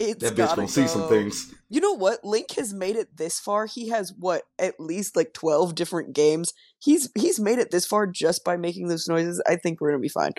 It's 0.09 0.23
That 0.23 0.33
bitch 0.33 0.37
gotta 0.37 0.55
gonna 0.57 0.67
see 0.67 0.87
some 0.87 1.07
things. 1.07 1.53
You 1.69 1.79
know 1.79 1.93
what? 1.93 2.23
Link 2.25 2.51
has 2.51 2.73
made 2.73 2.95
it 2.95 3.17
this 3.17 3.39
far. 3.39 3.65
He 3.65 3.89
has 3.89 4.13
what 4.17 4.43
at 4.57 4.79
least 4.79 5.15
like 5.15 5.33
twelve 5.33 5.75
different 5.75 6.13
games. 6.13 6.53
He's 6.79 7.09
he's 7.15 7.39
made 7.39 7.59
it 7.59 7.71
this 7.71 7.85
far 7.85 8.07
just 8.07 8.43
by 8.43 8.57
making 8.57 8.87
those 8.87 9.07
noises. 9.07 9.41
I 9.47 9.57
think 9.57 9.79
we're 9.79 9.91
gonna 9.91 10.01
be 10.01 10.09
fine. 10.09 10.33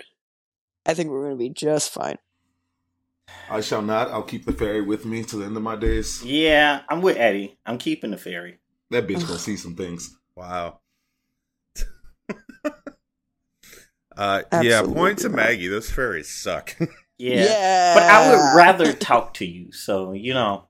I 0.85 0.93
think 0.93 1.09
we're 1.09 1.23
gonna 1.23 1.37
be 1.37 1.49
just 1.49 1.91
fine. 1.91 2.17
I 3.49 3.61
shall 3.61 3.81
not. 3.81 4.09
I'll 4.09 4.23
keep 4.23 4.45
the 4.45 4.51
fairy 4.51 4.81
with 4.81 5.05
me 5.05 5.23
to 5.23 5.37
the 5.37 5.45
end 5.45 5.55
of 5.55 5.63
my 5.63 5.77
days. 5.77 6.23
yeah, 6.23 6.81
I'm 6.89 7.01
with 7.01 7.17
Eddie. 7.17 7.57
I'm 7.65 7.77
keeping 7.77 8.11
the 8.11 8.17
fairy. 8.17 8.59
That 8.91 9.07
bitch 9.07 9.25
gonna 9.25 9.39
see 9.39 9.55
some 9.55 9.75
things. 9.75 10.15
Wow. 10.35 10.81
uh, 12.65 12.71
yeah, 14.17 14.43
Absolutely 14.51 14.93
point 14.93 15.19
to. 15.19 15.29
Maggie. 15.29 15.67
Those 15.67 15.89
fairies 15.89 16.29
suck. 16.29 16.75
Yeah. 17.31 17.93
But 17.95 18.03
I 18.03 18.29
would 18.31 18.55
rather 18.57 18.93
talk 18.93 19.33
to 19.35 19.45
you. 19.45 19.71
So, 19.71 20.11
you 20.13 20.33
know. 20.33 20.67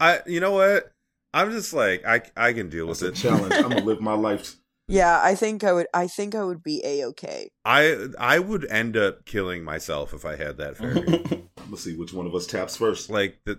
I, 0.00 0.20
you 0.26 0.40
know 0.40 0.52
what? 0.52 0.92
I'm 1.34 1.50
just 1.50 1.72
like 1.72 2.04
I, 2.06 2.22
I 2.36 2.52
can 2.52 2.68
deal 2.70 2.86
with 2.86 3.00
That's 3.00 3.18
it. 3.18 3.22
challenge. 3.28 3.52
I'm 3.56 3.62
gonna 3.70 3.84
live 3.84 4.00
my 4.00 4.14
life. 4.14 4.56
Yeah, 4.86 5.20
I 5.22 5.34
think 5.34 5.64
I 5.64 5.72
would. 5.72 5.86
I 5.92 6.06
think 6.06 6.34
I 6.34 6.42
would 6.44 6.62
be 6.62 6.80
a 6.84 7.04
okay. 7.08 7.50
I, 7.64 8.06
I 8.18 8.38
would 8.38 8.64
end 8.70 8.96
up 8.96 9.26
killing 9.26 9.62
myself 9.62 10.14
if 10.14 10.24
I 10.24 10.36
had 10.36 10.56
that 10.58 10.76
fairy. 10.78 11.46
Let's 11.68 11.82
see 11.84 11.94
which 11.96 12.14
one 12.14 12.26
of 12.26 12.34
us 12.34 12.46
taps 12.46 12.76
first. 12.76 13.10
like 13.10 13.38
the 13.44 13.58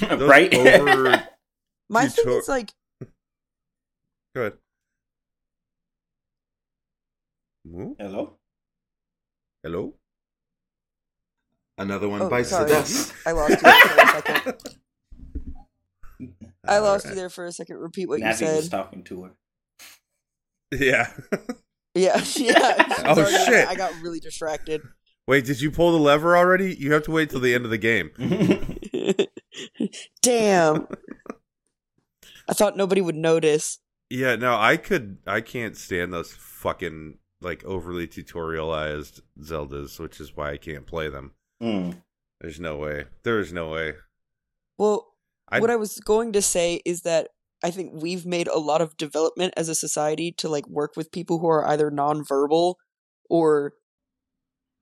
right? 0.26 0.54
over- 0.54 1.22
My 1.90 2.06
Tutor- 2.06 2.22
thing 2.22 2.38
is 2.38 2.48
like, 2.48 2.72
Go 4.34 4.40
ahead. 4.40 4.52
Hello? 7.98 8.38
Hello. 9.62 9.94
Another 11.80 12.10
one 12.10 12.20
oh, 12.20 12.28
bites 12.28 12.50
sorry, 12.50 12.68
the 12.68 12.74
dust. 12.74 13.14
I 13.26 13.32
lost 13.32 13.50
you 13.50 13.56
there 13.62 13.70
for 13.70 13.86
a 13.86 14.12
second. 14.12 14.54
I 16.68 16.76
All 16.76 16.82
lost 16.82 17.04
right. 17.06 17.10
you 17.10 17.16
there 17.16 17.30
for 17.30 17.44
a 17.46 17.52
second. 17.52 17.78
Repeat 17.78 18.06
what 18.06 18.18
you 18.18 18.26
Navi 18.26 18.56
was 18.56 18.68
talking 18.68 19.02
to 19.04 19.22
her. 19.24 19.30
Yeah. 20.72 21.10
Yeah, 21.92 22.22
yeah. 22.36 23.02
Oh, 23.04 23.16
Sorry, 23.16 23.34
I- 23.34 23.44
shit. 23.46 23.66
I 23.68 23.74
got 23.74 23.92
really 24.00 24.20
distracted. 24.20 24.80
Wait, 25.26 25.44
did 25.44 25.60
you 25.60 25.72
pull 25.72 25.90
the 25.90 25.98
lever 25.98 26.36
already? 26.36 26.72
You 26.72 26.92
have 26.92 27.02
to 27.02 27.10
wait 27.10 27.30
till 27.30 27.40
the 27.40 27.52
end 27.52 27.64
of 27.64 27.72
the 27.72 27.78
game. 27.78 28.12
Damn. 30.22 30.86
I 32.48 32.52
thought 32.52 32.76
nobody 32.76 33.00
would 33.00 33.16
notice. 33.16 33.80
Yeah, 34.08 34.36
no, 34.36 34.56
I 34.56 34.76
could. 34.76 35.18
I 35.26 35.40
can't 35.40 35.76
stand 35.76 36.12
those 36.12 36.32
fucking 36.32 37.18
like 37.40 37.64
overly 37.64 38.06
tutorialized 38.06 39.20
Zeldas, 39.40 39.98
which 39.98 40.20
is 40.20 40.36
why 40.36 40.52
I 40.52 40.58
can't 40.58 40.86
play 40.86 41.08
them. 41.08 41.32
Mm. 41.62 42.02
There's 42.40 42.58
no 42.60 42.76
way. 42.76 43.04
There 43.22 43.38
is 43.38 43.52
no 43.52 43.70
way. 43.70 43.94
Well, 44.78 45.08
I- 45.48 45.60
what 45.60 45.70
I 45.70 45.76
was 45.76 45.98
going 45.98 46.32
to 46.32 46.42
say 46.42 46.80
is 46.84 47.02
that 47.02 47.28
I 47.62 47.70
think 47.70 47.92
we've 47.94 48.24
made 48.24 48.48
a 48.48 48.58
lot 48.58 48.80
of 48.80 48.96
development 48.96 49.52
as 49.56 49.68
a 49.68 49.74
society 49.74 50.32
to 50.38 50.48
like 50.48 50.66
work 50.68 50.92
with 50.96 51.12
people 51.12 51.38
who 51.40 51.48
are 51.48 51.66
either 51.66 51.90
nonverbal 51.90 52.76
or 53.28 53.74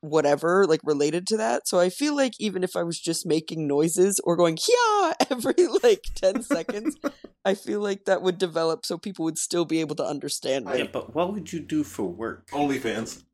whatever, 0.01 0.65
like 0.65 0.81
related 0.85 1.27
to 1.27 1.37
that. 1.39 1.67
So 1.67 1.81
I 1.81 1.89
feel 1.89 2.15
like 2.15 2.35
even 2.39 2.63
if 2.63 2.77
I 2.77 2.85
was 2.85 3.01
just 3.01 3.27
making 3.27 3.67
noises 3.67 4.21
or 4.23 4.37
going 4.37 4.57
yeah 4.69 5.15
every 5.31 5.55
like 5.83 6.03
10 6.15 6.43
seconds, 6.55 6.97
I 7.45 7.55
feel 7.55 7.81
like 7.81 8.05
that 8.05 8.23
would 8.23 8.39
develop 8.39 8.87
so 8.87 8.97
people 8.97 9.25
would 9.25 9.39
still 9.39 9.65
be 9.65 9.81
able 9.81 9.97
to 9.97 10.05
understand 10.05 10.67
Yeah, 10.67 10.83
me. 10.85 10.91
but 10.93 11.17
what 11.17 11.33
would 11.33 11.53
you 11.53 11.59
do 11.59 11.83
for 11.83 12.05
work? 12.05 12.49
OnlyFans. 12.51 13.25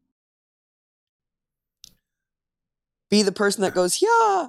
Be 3.14 3.22
the 3.22 3.30
person 3.30 3.62
that 3.62 3.74
goes 3.74 4.02
yeah. 4.02 4.48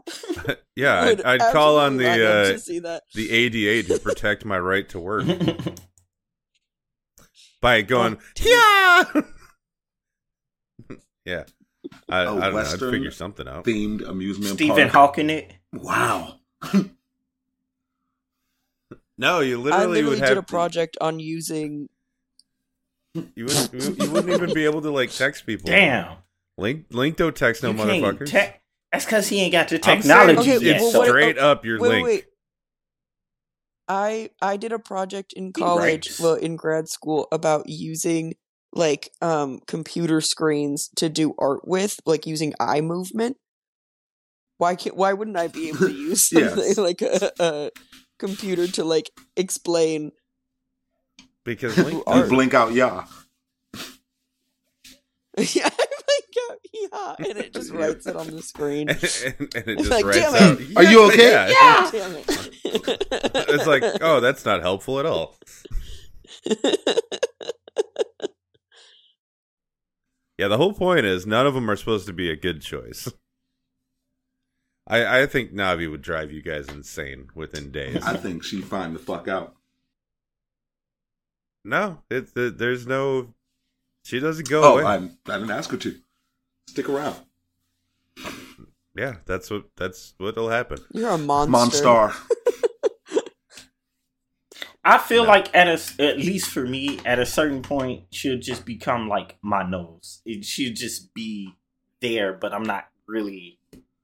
Yeah, 0.75 1.01
I'd, 1.01 1.17
Would 1.17 1.25
I'd 1.27 1.53
call 1.53 1.77
on 1.77 1.97
the 1.97 2.09
uh, 2.09 2.43
to 2.53 2.57
see 2.57 2.79
that. 2.79 3.03
the 3.13 3.29
ADA 3.29 3.87
to 3.93 3.99
protect 4.03 4.43
my 4.43 4.57
right 4.57 4.89
to 4.89 4.99
work 4.99 5.27
by 7.61 7.83
going 7.83 8.17
Oh, 8.43 9.03
yeah. 9.13 9.21
yeah, 11.25 11.43
I, 12.09 12.21
A 12.21 12.21
I 12.21 12.25
don't 12.25 12.39
know. 12.39 12.57
I'd 12.57 12.79
figure 12.79 13.11
something 13.11 13.47
out. 13.47 13.65
Themed 13.65 14.01
amusement 14.09 14.55
Stephen. 14.55 14.89
Hawking 14.89 15.29
it. 15.29 15.53
Wow. 15.71 16.39
No, 19.19 19.41
you 19.41 19.59
I 19.59 19.61
literally, 19.61 19.87
literally 20.01 20.19
would 20.21 20.27
have 20.27 20.37
a 20.39 20.41
project 20.41 20.97
on 20.99 21.19
using 21.19 21.87
You 23.13 23.45
wouldn't, 23.45 23.73
you 23.75 23.95
you 24.05 24.11
wouldn't 24.11 24.33
even 24.33 24.55
be 24.55 24.65
able 24.65 24.81
to 24.81 24.89
like 24.89 25.11
text 25.11 25.45
people. 25.45 25.67
Damn. 25.67 26.17
Link, 26.57 26.85
Link 26.91 27.17
don't 27.17 27.35
text 27.35 27.63
no 27.63 27.71
You 27.71 27.77
motherfuckers. 27.77 28.29
te- 28.29 28.53
That's 28.91 29.05
because 29.05 29.27
he 29.27 29.41
ain't 29.41 29.51
got 29.51 29.67
the 29.69 29.75
I'm 29.85 30.01
saying 30.01 30.29
technology 30.37 30.39
Okay, 30.39 30.51
it's 30.53 30.63
yet. 30.63 30.81
well, 30.81 30.91
so 30.91 31.03
straight 31.03 31.37
up 31.37 31.65
your 31.65 31.79
wait, 31.79 31.89
link. 31.89 32.05
wait, 32.05 32.15
wait. 32.15 32.25
I 33.87 34.29
I 34.41 34.57
did 34.57 34.71
a 34.71 34.79
project 34.79 35.33
in 35.33 35.53
college, 35.53 36.13
well, 36.19 36.33
in 36.35 36.55
grad 36.55 36.89
school, 36.89 37.27
about 37.31 37.67
using 37.69 38.35
like 38.73 39.11
um 39.21 39.59
computer 39.67 40.21
screens 40.21 40.89
to 40.95 41.09
do 41.09 41.35
art 41.37 41.67
with, 41.67 41.99
like 42.05 42.25
using 42.25 42.53
eye 42.59 42.81
movement. 42.81 43.37
Why 44.57 44.75
can't? 44.75 44.95
Why 44.95 45.13
wouldn't 45.13 45.37
I 45.37 45.49
be 45.49 45.67
able 45.69 45.85
to 45.87 45.93
use 45.93 46.29
Yes. 46.33 46.77
like 46.77 47.01
a, 47.01 47.31
a 47.39 47.71
computer 48.17 48.65
to 48.69 48.83
like 48.83 49.11
explain? 49.37 50.13
Because 51.43 51.77
Link, 51.77 52.03
You 52.07 52.23
blink 52.23 52.53
out, 52.55 52.73
yeah. 52.73 53.05
yeah, 55.37 55.65
I'm 55.65 55.71
like, 55.77 55.94
yeah, 56.93 57.15
and 57.19 57.37
it 57.37 57.53
just 57.53 57.71
writes 57.73 58.05
it 58.07 58.15
on 58.15 58.27
the 58.27 58.41
screen. 58.41 58.89
and, 58.89 58.99
and 58.99 59.07
it 59.55 59.67
It's 59.67 59.81
just 59.87 59.91
like, 59.91 60.05
writes 60.05 60.17
damn 60.19 60.35
out. 60.35 60.59
it. 60.61 60.77
Are 60.77 60.83
you 60.83 61.03
okay? 61.07 61.53
Yeah. 61.61 61.89
Damn 61.91 62.15
it. 62.15 62.51
It's 63.47 63.67
like, 63.67 63.83
oh, 64.01 64.19
that's 64.19 64.43
not 64.45 64.61
helpful 64.61 64.99
at 64.99 65.05
all. 65.05 65.37
Yeah, 70.37 70.47
the 70.49 70.57
whole 70.57 70.73
point 70.73 71.05
is 71.05 71.25
none 71.25 71.47
of 71.47 71.53
them 71.53 71.69
are 71.71 71.75
supposed 71.77 72.07
to 72.07 72.13
be 72.13 72.29
a 72.29 72.35
good 72.35 72.61
choice. 72.61 73.11
I 74.87 75.21
I 75.21 75.25
think 75.25 75.53
Navi 75.53 75.89
would 75.89 76.01
drive 76.01 76.31
you 76.31 76.41
guys 76.41 76.67
insane 76.67 77.29
within 77.33 77.71
days. 77.71 78.03
I 78.03 78.17
think 78.17 78.43
she'd 78.43 78.65
find 78.65 78.93
the 78.93 78.99
fuck 78.99 79.27
out. 79.27 79.55
No, 81.63 81.99
it, 82.09 82.27
it 82.35 82.57
there's 82.57 82.85
no. 82.85 83.33
She 84.03 84.19
doesn't 84.19 84.49
go 84.49 84.61
Oh, 84.63 84.73
away. 84.77 84.83
I, 84.83 84.95
I 84.97 85.37
didn't 85.37 85.51
ask 85.51 85.71
her 85.71 85.77
to. 85.77 85.95
Stick 86.67 86.89
around. 86.89 87.15
yeah, 88.95 89.15
that's 89.25 89.49
what 89.49 89.65
that's 89.77 90.13
what'll 90.17 90.49
happen. 90.49 90.79
You're 90.93 91.09
a 91.11 91.17
monster. 91.17 91.83
Monstar. 91.85 92.15
I 94.87 94.99
feel 94.99 95.23
No. 95.23 95.29
like 95.29 95.53
at 95.55 95.67
a 95.67 95.71
s- 95.73 95.99
at 95.99 96.17
least 96.19 96.49
for 96.51 96.63
me, 96.65 96.99
at 97.05 97.17
a 97.17 97.25
certain 97.25 97.61
point, 97.63 98.03
she'll 98.11 98.37
just 98.37 98.65
become 98.65 99.07
like 99.09 99.37
my 99.41 99.67
nose. 99.67 100.21
It 100.25 100.45
should 100.45 100.75
just 100.75 101.13
be 101.15 101.55
there, 102.01 102.33
but 102.33 102.53
I'm 102.53 102.63
not 102.63 102.85
really 103.07 103.57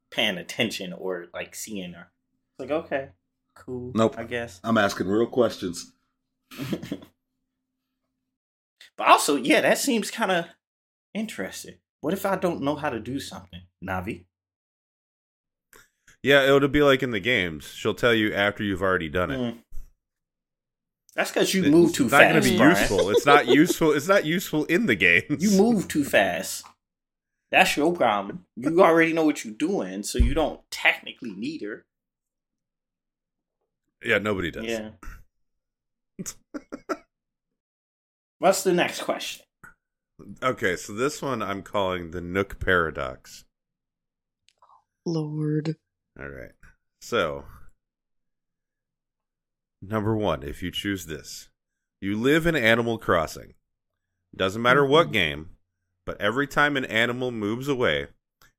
paying 0.10 0.38
attention 0.38 0.92
or 0.92 1.28
like 1.34 1.54
seeing 1.56 1.94
her. 1.94 2.08
It's 2.52 2.60
like 2.60 2.72
okay, 2.72 3.10
cool. 3.54 3.92
Nope. 3.94 4.16
I 4.18 4.24
guess. 4.24 4.60
I'm 4.64 4.78
asking 4.80 5.08
real 5.08 5.28
questions. 5.28 5.92
But 8.98 9.08
also, 9.08 9.36
yeah, 9.36 9.62
that 9.62 9.78
seems 9.78 10.12
kind 10.12 10.32
of 10.32 10.46
interesting. 11.14 11.76
What 12.02 12.14
if 12.14 12.26
I 12.26 12.36
don't 12.36 12.62
know 12.62 12.76
how 12.76 12.90
to 12.90 13.00
do 13.00 13.20
something, 13.20 13.62
Navi? 13.84 14.26
Yeah, 16.24 16.44
it'll 16.44 16.68
be 16.68 16.84
like 16.84 17.02
in 17.02 17.12
the 17.12 17.20
games. 17.20 17.68
She'll 17.74 17.94
tell 17.96 18.14
you 18.14 18.34
after 18.34 18.64
you've 18.64 18.82
already 18.82 19.10
done 19.10 19.32
it. 19.32 19.38
Mm. 19.40 19.58
That's 21.16 21.32
because 21.32 21.54
you 21.54 21.64
It's 21.64 21.72
move 21.72 21.94
too 21.94 22.08
fast. 22.10 22.22
not 22.24 22.34
fast. 22.44 22.48
gonna 22.58 22.58
be 22.58 22.80
useful. 22.80 23.10
It's 23.10 23.26
not 23.26 23.48
useful. 23.48 23.92
It's 23.94 24.08
not 24.08 24.26
useful 24.26 24.66
in 24.66 24.86
the 24.86 24.96
games. 24.96 25.44
You 25.44 25.62
move 25.62 25.88
too 25.88 26.04
fast. 26.06 26.66
That's 27.52 27.76
your 27.76 27.92
problem. 27.94 28.46
You 28.56 28.82
already 28.82 29.12
know 29.14 29.26
what 29.26 29.44
you're 29.44 29.54
doing, 29.54 30.04
so 30.04 30.18
you 30.20 30.34
don't 30.34 30.62
technically 30.72 31.32
need 31.32 31.62
her. 31.64 31.86
Yeah, 34.04 34.20
nobody 34.20 34.52
does. 34.52 34.66
Yeah. 34.66 34.92
What's 38.40 38.64
the 38.64 38.74
next 38.74 39.02
question? 39.02 39.46
Okay, 40.44 40.76
so 40.76 40.94
this 40.94 41.22
one 41.22 41.42
I'm 41.42 41.62
calling 41.64 42.12
the 42.12 42.22
Nook 42.22 42.60
paradox. 42.60 43.46
Lord. 45.06 45.78
All 46.20 46.30
right. 46.30 46.52
So, 47.02 47.46
number 49.82 50.16
one, 50.16 50.44
if 50.44 50.62
you 50.62 50.72
choose 50.72 51.06
this, 51.06 51.50
you 52.02 52.18
live 52.20 52.46
in 52.46 52.56
Animal 52.56 52.98
Crossing. 52.98 53.54
Doesn't 54.36 54.62
matter 54.62 54.86
what 54.86 55.08
Mhm. 55.08 55.14
game, 55.14 55.58
but 56.06 56.20
every 56.22 56.48
time 56.48 56.78
an 56.78 56.86
animal 56.86 57.32
moves 57.32 57.68
away, 57.68 58.10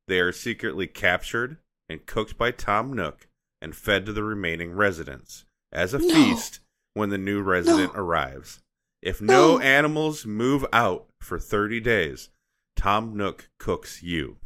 they 0.08 0.20
are 0.20 0.32
secretly 0.32 0.86
captured 0.86 1.58
and 1.88 2.06
cooked 2.06 2.36
by 2.36 2.50
Tom 2.50 2.92
Nook 2.92 3.28
and 3.60 3.76
fed 3.76 4.04
to 4.06 4.12
the 4.12 4.24
remaining 4.24 4.72
residents 4.72 5.44
as 5.70 5.94
a 5.94 5.98
No. 5.98 6.08
feast 6.12 6.60
when 6.94 7.10
the 7.10 7.18
new 7.18 7.40
resident 7.42 7.94
No. 7.94 8.00
arrives. 8.00 8.60
If 9.02 9.20
no, 9.20 9.56
No. 9.56 9.60
animals 9.60 10.24
move 10.24 10.64
out 10.72 11.08
for 11.20 11.38
30 11.38 11.80
days, 11.80 12.30
Tom 12.76 13.16
Nook 13.16 13.50
cooks 13.58 14.02
you. 14.02 14.38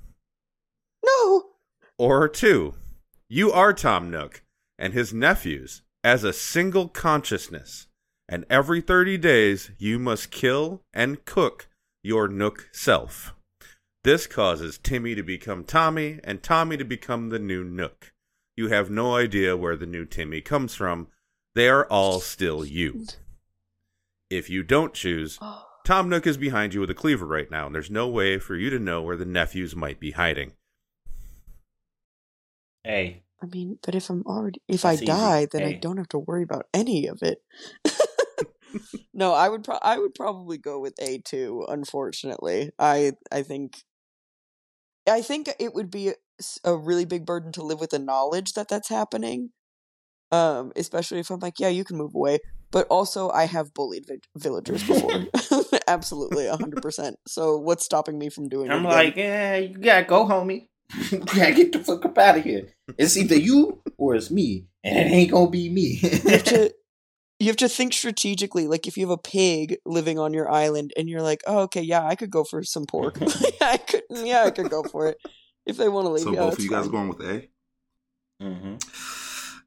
No. 1.05 1.51
Or 1.99 2.29
two, 2.29 2.75
you 3.29 3.53
are 3.53 3.73
Tom 3.73 4.11
Nook 4.11 4.43
and 4.79 4.93
his 4.93 5.13
nephews 5.13 5.83
as 6.03 6.25
a 6.25 6.33
single 6.33 6.89
consciousness, 6.89 7.87
and 8.29 8.45
every 8.49 8.81
30 8.81 9.19
days 9.19 9.71
you 9.79 9.99
must 9.99 10.31
kill 10.31 10.83
and 10.93 11.25
cook 11.25 11.69
your 12.03 12.29
Nook 12.29 12.69
self. 12.73 13.35
This 14.05 14.27
causes 14.27 14.79
Timmy 14.79 15.15
to 15.17 15.23
become 15.23 15.65
Tommy 15.65 16.21
and 16.23 16.43
Tommy 16.43 16.77
to 16.77 16.85
become 16.85 17.29
the 17.29 17.39
new 17.41 17.65
Nook. 17.65 18.13
You 18.57 18.69
have 18.69 18.89
no 18.89 19.17
idea 19.17 19.57
where 19.57 19.77
the 19.77 19.87
new 19.87 20.05
Timmy 20.05 20.41
comes 20.41 20.75
from. 20.75 21.09
They 21.55 21.69
are 21.69 21.87
all 21.87 22.21
still 22.21 22.65
you. 22.65 23.07
If 24.31 24.51
you 24.51 24.63
don't 24.63 24.95
choose, 24.95 25.39
Tom 25.85 26.09
Nook 26.09 26.27
is 26.27 26.37
behind 26.37 26.75
you 26.75 26.81
with 26.81 26.91
a 26.91 26.95
cleaver 26.95 27.27
right 27.27 27.51
now, 27.51 27.67
and 27.67 27.75
there's 27.75 27.91
no 27.91 28.09
way 28.09 28.39
for 28.39 28.57
you 28.57 28.71
to 28.71 28.79
know 28.79 29.03
where 29.03 29.17
the 29.17 29.25
nephews 29.25 29.77
might 29.77 30.01
be 30.01 30.13
hiding. 30.13 30.53
Hey, 32.83 33.25
I 33.43 33.47
mean, 33.47 33.79
but 33.85 33.95
if 33.95 34.09
I'm 34.11 34.23
already 34.27 34.61
if 34.69 34.83
That's 34.83 35.01
I 35.01 35.03
easy. 35.03 35.07
die, 35.07 35.47
then 35.51 35.65
I 35.65 35.73
don't 35.73 35.99
have 35.99 36.09
to 36.11 36.19
worry 36.19 36.43
about 36.43 36.67
any 36.73 37.07
of 37.07 37.23
it. 37.23 37.39
no, 39.15 39.35
I 39.35 39.49
would 39.49 39.65
pro- 39.65 39.79
I 39.83 39.99
would 39.99 40.15
probably 40.15 40.59
go 40.59 40.81
with 40.81 40.95
A 41.01 41.19
two. 41.19 41.67
Unfortunately, 41.69 42.71
I 42.79 43.13
I 43.31 43.43
think 43.43 43.85
I 45.09 45.21
think 45.21 45.51
it 45.59 45.75
would 45.75 45.91
be 45.91 46.13
a 46.65 46.77
really 46.77 47.05
big 47.05 47.27
burden 47.27 47.53
to 47.53 47.63
live 47.63 47.81
with 47.81 47.91
the 47.91 47.99
knowledge 47.99 48.55
that 48.55 48.69
that's 48.69 48.89
happening. 48.89 49.51
Um, 50.33 50.73
especially 50.75 51.21
if 51.21 51.31
I'm 51.31 51.39
like, 51.39 51.61
yeah, 51.61 51.69
you 51.69 51.85
can 51.85 51.97
move 51.97 52.15
away, 52.15 52.39
but 52.71 52.87
also 52.89 53.31
I 53.31 53.45
have 53.45 53.73
bullied 53.75 54.07
vi- 54.07 54.21
villagers 54.37 54.83
before, 54.87 55.27
absolutely, 55.89 56.49
hundred 56.49 56.83
percent. 56.83 57.17
So 57.27 57.59
what's 57.59 57.85
stopping 57.85 58.19
me 58.19 58.29
from 58.29 58.49
doing 58.49 58.71
it? 58.71 58.75
I'm 58.75 58.85
like, 58.85 59.17
yeah, 59.17 59.57
you 59.57 59.77
gotta 59.79 60.05
go, 60.05 60.27
homie. 60.27 60.69
you 61.11 61.19
gotta 61.21 61.53
get 61.53 61.73
the 61.73 61.81
fuck 61.81 62.05
up 62.05 62.17
out 62.19 62.39
of 62.39 62.45
here. 62.45 62.69
It's 62.99 63.17
either 63.17 63.37
you 63.37 63.83
or 63.99 64.15
it's 64.15 64.31
me, 64.31 64.67
and 64.85 64.99
it 64.99 65.13
ain't 65.13 65.31
gonna 65.31 65.51
be 65.51 65.69
me. 65.69 65.99
you 66.03 66.31
have 66.33 66.45
to 66.45 66.75
you 67.39 67.47
have 67.49 67.57
to 67.57 67.69
think 67.69 67.93
strategically 67.93 68.67
like 68.67 68.87
if 68.87 68.97
you 68.97 69.07
have 69.07 69.19
a 69.19 69.19
pig 69.19 69.77
living 69.85 70.19
on 70.19 70.33
your 70.33 70.51
island 70.51 70.93
and 70.97 71.07
you're 71.09 71.21
like 71.21 71.43
oh 71.47 71.59
okay 71.61 71.83
yeah 71.83 72.03
i 72.03 72.15
could 72.15 72.31
go 72.31 72.45
for 72.45 72.63
some 72.63 72.87
pork 72.87 73.19
i 73.61 73.77
could 73.77 74.03
yeah 74.11 74.45
i 74.45 74.51
could 74.51 74.71
go 74.71 74.83
for 74.85 75.09
it 75.09 75.19
if 75.67 75.77
they 75.77 75.87
want 75.89 76.07
to 76.07 76.13
leave 76.13 76.25
So 76.25 76.33
yeah, 76.33 76.41
both 76.41 76.53
of 76.53 76.59
that's 76.59 76.65
you 76.65 76.71
guys 76.71 76.85
fine. 76.85 76.91
going 76.93 77.09
with 77.09 77.21
A? 77.21 77.49
hmm 78.41 78.77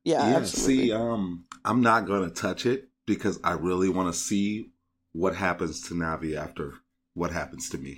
yeah, 0.04 0.22
absolutely 0.38 0.88
see, 0.88 0.92
um, 0.94 1.46
I'm 1.64 1.82
not 1.82 2.08
gonna 2.08 2.32
touch 2.32 2.66
it 2.66 2.89
because 3.16 3.40
I 3.44 3.54
really 3.54 3.90
want 3.90 4.14
to 4.14 4.20
see 4.20 4.70
what 5.14 5.36
happens 5.36 5.82
to 5.88 5.94
Navi 5.94 6.36
after 6.38 6.74
what 7.14 7.32
happens 7.32 7.70
to 7.72 7.78
me. 7.78 7.98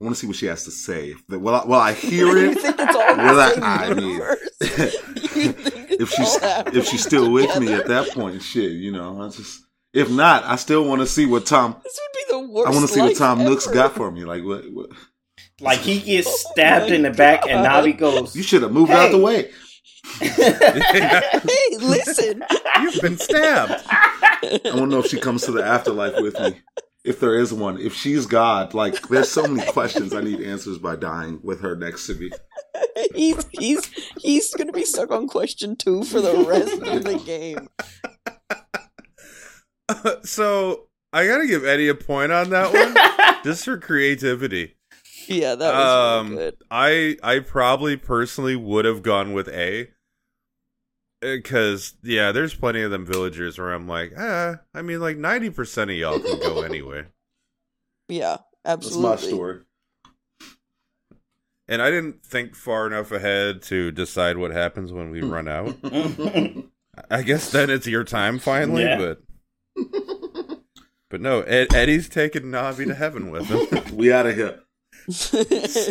I 0.00 0.04
want 0.04 0.16
to 0.16 0.20
see 0.20 0.26
what 0.26 0.36
she 0.36 0.46
has 0.46 0.64
to 0.64 0.70
say. 0.70 1.10
If 1.10 1.26
the- 1.28 1.38
Well, 1.38 1.54
I, 1.54 1.64
well, 1.64 1.80
I 1.80 1.92
hear 1.92 2.26
it? 2.36 2.42
you 2.42 2.54
think 2.54 2.76
it's 2.78 2.94
all 2.96 3.16
the 3.16 3.22
Well, 3.22 3.40
I- 3.64 3.86
I 3.88 3.94
mean, 3.94 4.08
universe. 4.08 4.38
You 5.34 5.52
think 5.52 5.90
it's 5.90 6.02
if 6.02 6.10
she's 6.10 6.42
all 6.42 6.76
if 6.76 6.86
she's 6.86 7.02
still 7.02 7.30
with 7.32 7.58
me 7.58 7.72
at 7.72 7.86
that 7.88 8.10
point, 8.10 8.42
shit, 8.42 8.72
you 8.72 8.92
know, 8.92 9.20
I 9.22 9.28
just 9.28 9.62
if 9.94 10.10
not, 10.10 10.44
I 10.44 10.56
still 10.56 10.84
want 10.84 11.00
to 11.00 11.06
see 11.06 11.26
what 11.26 11.46
Tom. 11.46 11.76
this 11.82 11.98
would 12.00 12.14
be 12.42 12.46
the 12.46 12.52
worst 12.52 12.68
I 12.68 12.70
want 12.74 12.86
to 12.88 12.92
see 12.92 13.00
what 13.00 13.08
life 13.10 13.18
Tom 13.18 13.38
Nooks 13.44 13.66
got 13.66 13.94
for 13.94 14.10
me. 14.10 14.24
Like 14.24 14.44
what? 14.44 14.64
what 14.72 14.90
Like 15.60 15.78
he 15.80 16.00
gets 16.00 16.28
Oh 16.48 16.50
stabbed 16.52 16.90
my 16.90 16.96
in 16.96 17.02
the 17.02 17.10
back, 17.10 17.46
and 17.48 17.64
Navi 17.66 17.96
goes. 17.96 18.34
you 18.36 18.42
should 18.42 18.62
have 18.62 18.72
moved 18.72 18.90
out 18.92 19.10
the 19.10 19.18
way. 19.18 19.50
Hey 20.18 21.76
listen 21.78 22.42
You've 22.80 23.00
been 23.00 23.18
stabbed. 23.18 23.82
I 23.88 24.60
want 24.64 24.76
to 24.76 24.86
know 24.86 24.98
if 25.00 25.06
she 25.06 25.20
comes 25.20 25.42
to 25.44 25.52
the 25.52 25.64
afterlife 25.64 26.14
with 26.20 26.38
me. 26.40 26.60
If 27.04 27.20
there 27.20 27.36
is 27.36 27.52
one, 27.52 27.80
if 27.80 27.94
she's 27.94 28.26
God, 28.26 28.74
like 28.74 29.08
there's 29.08 29.28
so 29.30 29.46
many 29.46 29.68
questions 29.70 30.14
I 30.14 30.20
need 30.20 30.40
answers 30.40 30.78
by 30.78 30.96
dying 30.96 31.40
with 31.42 31.60
her 31.60 31.74
next 31.76 32.06
to 32.06 32.14
me. 32.14 32.30
he's 33.14 33.44
he's 33.52 34.10
he's 34.20 34.54
gonna 34.54 34.72
be 34.72 34.84
stuck 34.84 35.10
on 35.10 35.26
question 35.28 35.76
two 35.76 36.04
for 36.04 36.20
the 36.20 36.44
rest 36.44 36.72
of 36.74 37.04
the 37.04 37.18
game 37.18 37.68
so 40.24 40.88
I 41.12 41.26
gotta 41.26 41.46
give 41.46 41.64
Eddie 41.64 41.88
a 41.88 41.94
point 41.94 42.32
on 42.32 42.50
that 42.50 42.72
one, 42.72 43.42
just 43.44 43.64
for 43.64 43.78
creativity. 43.78 44.76
Yeah 45.32 45.54
that 45.54 45.74
was 45.74 46.20
Um, 46.20 46.30
really 46.30 46.44
good 46.44 46.56
I 46.70 47.16
I 47.22 47.38
probably 47.40 47.96
personally 47.96 48.56
would 48.56 48.84
have 48.84 49.02
gone 49.02 49.32
with 49.32 49.48
A, 49.48 49.88
because 51.20 51.94
yeah, 52.02 52.32
there's 52.32 52.54
plenty 52.54 52.82
of 52.82 52.90
them 52.90 53.06
villagers 53.06 53.58
where 53.58 53.72
I'm 53.72 53.86
like, 53.86 54.12
ah, 54.18 54.56
I 54.74 54.82
mean, 54.82 55.00
like 55.00 55.16
ninety 55.16 55.50
percent 55.50 55.90
of 55.90 55.96
y'all 55.96 56.18
can 56.18 56.38
go 56.40 56.62
anyway, 56.70 57.06
yeah 58.08 58.38
That's 58.64 58.86
absolutely 58.86 59.10
my 59.10 59.16
story. 59.16 59.60
and 61.68 61.80
I 61.80 61.90
didn't 61.90 62.24
think 62.24 62.54
far 62.56 62.86
enough 62.86 63.12
ahead 63.12 63.62
to 63.62 63.90
decide 63.92 64.36
what 64.36 64.50
happens 64.50 64.92
when 64.92 65.10
we 65.10 65.20
run 65.22 65.48
out. 65.48 65.76
I 67.10 67.22
guess 67.22 67.50
then 67.50 67.70
it's 67.70 67.86
your 67.86 68.04
time 68.04 68.38
finally, 68.38 68.82
Yeah. 68.82 68.98
but 68.98 69.22
but 71.08 71.20
no, 71.20 71.40
Ed, 71.42 71.72
Eddie's 71.74 72.08
taking 72.08 72.44
Navi 72.44 72.86
to 72.86 72.94
heaven 72.94 73.30
with 73.30 73.46
him. 73.46 73.96
we 73.96 74.12
out 74.12 74.26
of 74.26 74.34
here. 74.34 74.60
He's 75.06 75.90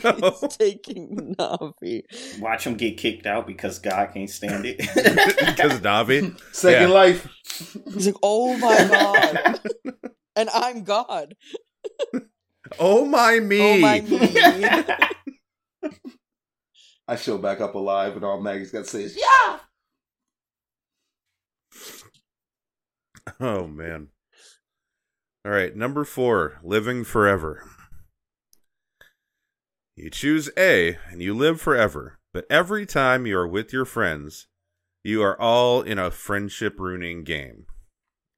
taking 0.57 1.35
Navi. 1.37 2.03
Watch 2.39 2.65
him 2.65 2.75
get 2.75 2.97
kicked 2.97 3.25
out 3.25 3.45
because 3.47 3.79
God 3.79 4.11
can't 4.13 4.29
stand 4.29 4.65
it. 4.65 4.77
because 4.77 5.79
Navi. 5.81 6.39
Second 6.53 6.89
Yeah. 6.89 6.93
life. 6.93 7.27
He's 7.93 8.07
like, 8.07 8.15
oh 8.23 8.57
my 8.57 8.77
god. 8.87 9.59
and 10.35 10.49
I'm 10.49 10.83
God. 10.83 11.35
Oh 12.79 13.05
my 13.05 13.37
oh 13.37 13.45
me. 13.45 13.61
Oh 13.61 13.77
my 13.79 14.01
me. 14.01 15.89
I 17.07 17.15
show 17.17 17.37
back 17.37 17.59
up 17.59 17.75
alive, 17.75 18.15
and 18.15 18.23
all 18.23 18.39
Maggie's 18.39 18.71
got 18.71 18.85
to 18.85 18.89
say 18.89 19.03
is, 19.03 19.17
"Yeah." 19.17 19.59
Oh 23.39 23.67
man. 23.67 24.07
All 25.43 25.51
right, 25.51 25.75
number 25.75 26.05
4, 26.05 26.59
living 26.63 27.03
forever. 27.03 27.63
You 30.01 30.09
choose 30.09 30.49
A 30.57 30.97
and 31.11 31.21
you 31.21 31.35
live 31.35 31.61
forever, 31.61 32.17
but 32.33 32.47
every 32.49 32.87
time 32.87 33.27
you 33.27 33.37
are 33.37 33.47
with 33.47 33.71
your 33.71 33.85
friends, 33.85 34.47
you 35.03 35.21
are 35.21 35.39
all 35.39 35.83
in 35.83 35.99
a 35.99 36.09
friendship 36.09 36.79
ruining 36.79 37.23
game. 37.23 37.67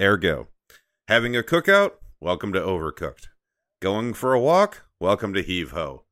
Ergo, 0.01 0.49
having 1.07 1.37
a 1.37 1.41
cookout, 1.41 1.91
welcome 2.19 2.51
to 2.51 2.59
Overcooked. 2.59 3.27
Going 3.81 4.13
for 4.13 4.33
a 4.33 4.41
walk, 4.41 4.83
welcome 4.99 5.33
to 5.35 5.41
Heave 5.41 5.71
Ho. 5.71 6.03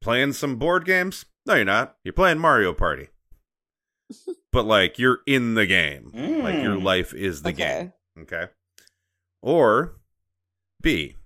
Playing 0.00 0.32
some 0.32 0.60
board 0.60 0.84
games? 0.84 1.24
No, 1.44 1.54
you're 1.54 1.64
not. 1.64 1.96
You're 2.04 2.12
playing 2.12 2.38
Mario 2.38 2.72
Party. 2.72 3.08
but 4.52 4.64
like 4.64 4.96
you're 4.96 5.22
in 5.26 5.54
the 5.54 5.66
game. 5.66 6.12
Like 6.14 6.62
your 6.62 6.76
Mm. 6.76 6.84
life 6.84 7.12
is 7.12 7.42
the 7.42 7.50
game. 7.50 7.94
okay. 8.16 8.36
Okay. 8.36 8.52
Or 9.42 9.96
B, 10.80 11.16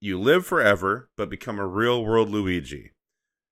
you 0.00 0.20
live 0.20 0.46
forever 0.46 1.10
but 1.16 1.28
become 1.28 1.58
a 1.58 1.66
real 1.66 2.04
world 2.04 2.30
Luigi. 2.30 2.92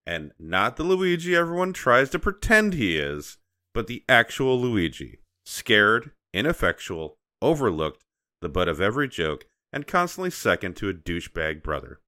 And 0.07 0.33
not 0.39 0.77
the 0.77 0.83
Luigi 0.83 1.35
everyone 1.35 1.73
tries 1.73 2.11
to 2.11 2.19
pretend 2.19 2.75
he 2.75 2.99
is, 2.99 3.39
but 3.73 3.87
the 3.87 4.05
actual 4.09 4.61
Luigi. 4.61 5.21
Scared, 5.47 6.13
ineffectual, 6.33 7.17
overlooked, 7.41 8.05
the 8.41 8.49
butt 8.49 8.69
of 8.69 8.81
every 8.81 9.09
joke, 9.09 9.47
and 9.73 9.87
constantly 9.87 10.31
second 10.31 10.77
to 10.77 10.89
a 10.89 10.95
douchebag 10.95 11.63
brother 11.63 12.01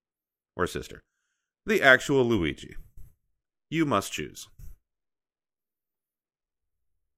or 0.57 0.67
sister. 0.67 1.03
The 1.65 1.83
actual 1.83 2.25
Luigi. 2.25 2.77
You 3.71 3.85
must 3.85 4.13
choose. 4.13 4.47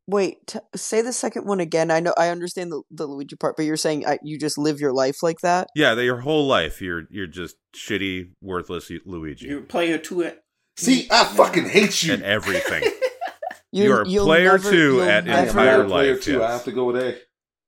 Wait, 0.08 0.38
t- 0.46 0.58
say 0.74 1.02
the 1.02 1.12
second 1.12 1.44
one 1.44 1.60
again. 1.60 1.90
I 1.90 2.00
know 2.00 2.14
I 2.16 2.30
understand 2.30 2.72
the, 2.72 2.82
the 2.90 3.06
Luigi 3.06 3.36
part, 3.36 3.56
but 3.56 3.66
you're 3.66 3.76
saying 3.76 4.06
I, 4.06 4.18
you 4.22 4.38
just 4.38 4.56
live 4.56 4.80
your 4.80 4.94
life 4.94 5.22
like 5.22 5.40
that? 5.40 5.68
Yeah, 5.76 5.94
that 5.94 6.04
your 6.04 6.20
whole 6.20 6.46
life 6.46 6.80
you're 6.80 7.02
you're 7.10 7.26
just 7.26 7.56
shitty, 7.76 8.30
worthless 8.40 8.90
Luigi 9.04 9.48
you 9.48 9.60
player 9.60 9.98
two 9.98 10.24
at 10.24 10.40
See, 10.78 11.08
I 11.10 11.24
fucking 11.24 11.68
hate 11.68 12.02
you. 12.02 12.14
and 12.14 12.22
everything. 12.22 12.82
You, 13.70 13.84
You're 13.84 14.22
a 14.22 14.24
player 14.24 14.52
never- 14.52 14.70
two 14.70 15.02
at 15.02 15.28
I 15.28 15.42
entire 15.44 15.76
not 15.76 15.84
a 15.84 15.88
player 15.90 16.14
life, 16.14 16.22
too. 16.24 16.42
I 16.42 16.52
have 16.52 16.64
to 16.64 16.72
go 16.72 16.84
with 16.84 16.96
A. 16.96 17.18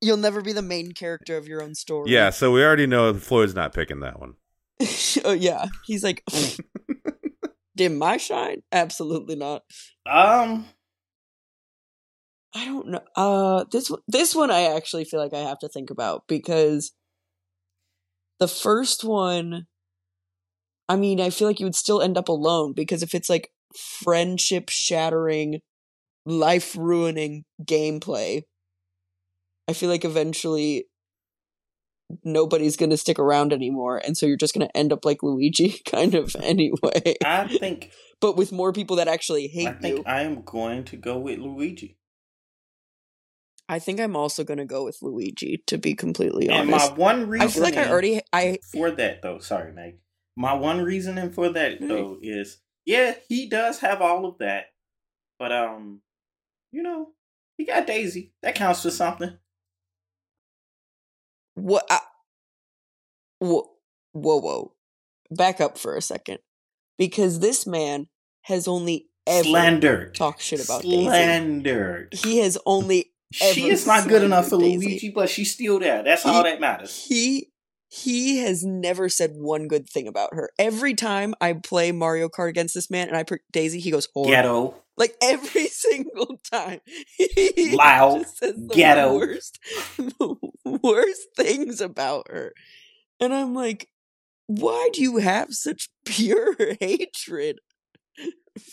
You'll 0.01 0.17
never 0.17 0.41
be 0.41 0.55
the 0.55 0.63
main 0.63 0.93
character 0.93 1.37
of 1.37 1.47
your 1.47 1.63
own 1.63 1.75
story. 1.75 2.11
Yeah, 2.11 2.31
so 2.31 2.51
we 2.53 2.65
already 2.65 2.87
know 2.87 3.13
Floyd's 3.13 3.55
not 3.55 3.75
picking 3.75 4.01
that 4.01 4.19
one. 4.19 4.33
oh 5.27 5.33
yeah. 5.33 5.67
He's 5.85 6.03
like, 6.03 6.25
did 7.77 7.93
my 7.93 8.17
shine? 8.17 8.63
Absolutely 8.73 9.37
not. 9.37 9.61
um 10.07 10.65
I 12.55 12.65
don't 12.65 12.89
know. 12.89 13.03
Uh, 13.15 13.65
this 13.71 13.93
this 14.09 14.35
one 14.35 14.51
I 14.51 14.75
actually 14.75 15.05
feel 15.05 15.21
like 15.21 15.35
I 15.35 15.41
have 15.41 15.59
to 15.59 15.69
think 15.69 15.91
about 15.91 16.23
because 16.29 16.93
the 18.39 18.49
first 18.49 19.05
one, 19.05 19.67
I 20.91 20.97
mean, 20.97 21.21
I 21.21 21.31
feel 21.31 21.47
like 21.47 21.61
you 21.61 21.67
would 21.67 21.77
still 21.77 22.03
end 22.03 22.19
up 22.19 22.29
alone 22.29 22.73
because 22.73 23.05
if 23.05 23.15
it's 23.15 23.31
like 23.31 23.53
friendship 23.77 24.71
shattering, 24.71 25.61
life 26.27 26.75
ruining 26.77 27.45
gameplay, 27.63 28.43
I 29.69 29.73
feel 29.73 29.89
like 29.89 30.05
eventually 30.05 30.87
nobody's 32.25 32.77
gonna 32.77 32.97
stick 32.97 33.21
around 33.21 33.53
anymore, 33.53 34.03
and 34.05 34.17
so 34.17 34.27
you're 34.27 34.37
just 34.37 34.53
gonna 34.53 34.69
end 34.75 34.93
up 34.93 35.05
like 35.05 35.23
Luigi, 35.23 35.81
kind 35.87 36.17
of 36.17 36.35
anyway. 36.43 37.15
I 37.25 37.47
think 37.47 37.93
but 38.21 38.37
with 38.37 38.51
more 38.51 38.73
people 38.73 38.97
that 38.97 39.07
actually 39.07 39.47
hate 39.47 39.69
I 39.69 39.73
think 39.75 39.99
you. 39.99 40.03
I 40.05 40.23
am 40.23 40.43
going 40.43 40.83
to 40.87 40.97
go 40.97 41.21
with 41.21 41.39
Luigi. 41.39 41.99
I 43.69 43.79
think 43.79 44.01
I'm 44.01 44.17
also 44.17 44.43
gonna 44.43 44.67
go 44.67 44.87
with 44.87 44.99
Luigi, 45.03 45.63
to 45.69 45.79
be 45.79 45.95
completely 45.95 46.49
And 46.49 46.69
my 46.69 46.79
honest. 46.79 46.97
one 46.97 47.29
reason 47.29 47.47
I 47.47 47.51
feel 47.53 47.63
like 47.63 47.77
I 47.77 47.89
already 47.89 48.23
I 48.33 48.59
for 48.73 48.91
that 48.91 49.23
though, 49.23 49.39
sorry, 49.39 49.73
Meg. 49.73 49.99
My 50.37 50.55
one 50.55 50.83
reasoning 50.83 51.33
for 51.33 51.49
that 51.51 51.81
though 51.81 52.19
is 52.23 52.59
yeah, 52.87 53.15
he 53.29 53.49
does 53.49 53.81
have 53.81 54.01
all 54.01 54.27
of 54.27 54.39
that. 54.39 54.67
But 55.39 55.53
um, 55.53 56.01
you 56.73 56.83
know, 56.83 57.09
he 57.57 57.65
got 57.67 57.87
Daisy. 57.87 58.33
That 58.43 58.55
counts 58.55 58.83
for 58.83 58.91
something. 58.91 59.37
what 61.55 61.85
I, 61.91 61.99
whoa, 63.39 63.69
whoa 64.13 64.41
whoa 64.41 64.73
back 65.31 65.61
up 65.61 65.79
for 65.79 65.97
a 65.97 66.03
second 66.03 66.39
because 66.99 67.41
this 67.41 67.67
man 67.67 68.09
has 68.43 68.67
only 68.67 69.07
ever 69.27 69.45
Slandered. 69.45 70.15
Talk 70.15 70.41
shit 70.41 70.65
about 70.65 70.83
Daisy. 70.83 71.05
Slandered. 71.05 72.15
He 72.15 72.39
has 72.39 72.59
only 72.67 73.13
She 73.33 73.69
is 73.69 73.87
not 73.87 74.09
good 74.09 74.23
enough 74.23 74.49
for 74.49 74.59
Daisy. 74.59 74.87
Luigi, 74.87 75.11
but 75.11 75.29
she's 75.29 75.53
still 75.53 75.79
there. 75.79 76.03
That's 76.03 76.23
He- 76.23 76.29
all 76.31 76.43
that 76.43 76.61
matters. 76.61 77.05
he 77.07 77.53
he 77.91 78.39
has 78.39 78.65
never 78.65 79.09
said 79.09 79.33
one 79.35 79.69
good 79.69 79.89
thing 79.89 80.07
about 80.09 80.35
her. 80.35 80.51
Every 80.59 80.95
time 80.95 81.35
I 81.41 81.55
play 81.55 81.93
Mario 81.93 82.29
Kart 82.29 82.49
against 82.49 82.75
this 82.75 82.91
man 82.91 83.09
and 83.09 83.17
I 83.17 83.25
pick 83.25 83.43
Daisy, 83.53 83.81
he 83.81 83.91
goes 83.91 84.09
whore. 84.17 84.29
Ghetto. 84.29 84.77
Like 84.97 85.17
every 85.23 85.67
single 85.69 86.39
time, 86.53 86.81
he 87.17 87.77
Loud. 87.77 88.21
just 88.21 88.39
says 88.39 88.55
the 88.55 88.75
Ghetto. 88.77 89.15
worst, 89.17 89.59
the 89.99 90.37
worst 90.83 91.29
things 91.37 91.81
about 91.81 92.29
her, 92.31 92.53
and 93.21 93.35
I'm 93.35 93.55
like, 93.55 93.89
why 94.47 94.91
do 94.93 95.03
you 95.03 95.19
have 95.19 95.53
such 95.55 95.89
pure 96.05 96.57
hatred 96.81 97.59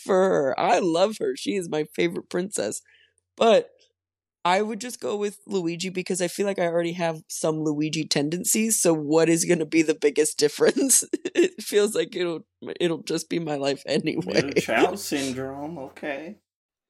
for 0.04 0.14
her? 0.14 0.60
I 0.60 0.78
love 0.80 1.16
her; 1.20 1.36
she 1.36 1.56
is 1.56 1.68
my 1.68 1.84
favorite 1.94 2.28
princess, 2.28 2.82
but 3.36 3.70
I 4.48 4.62
would 4.62 4.80
just 4.80 4.98
go 4.98 5.14
with 5.14 5.38
Luigi 5.46 5.90
because 5.90 6.22
I 6.22 6.28
feel 6.28 6.46
like 6.46 6.58
I 6.58 6.66
already 6.66 6.92
have 6.92 7.22
some 7.28 7.62
Luigi 7.62 8.06
tendencies. 8.06 8.80
So, 8.80 8.94
what 8.94 9.28
is 9.28 9.44
going 9.44 9.58
to 9.58 9.66
be 9.66 9.82
the 9.82 9.94
biggest 9.94 10.38
difference? 10.38 11.04
it 11.34 11.62
feels 11.62 11.94
like 11.94 12.16
it'll 12.16 12.46
it'll 12.80 13.02
just 13.02 13.28
be 13.28 13.38
my 13.38 13.56
life 13.56 13.82
anyway. 13.86 14.22
Middle 14.24 14.52
child 14.52 14.98
syndrome. 14.98 15.76
Okay. 15.78 16.36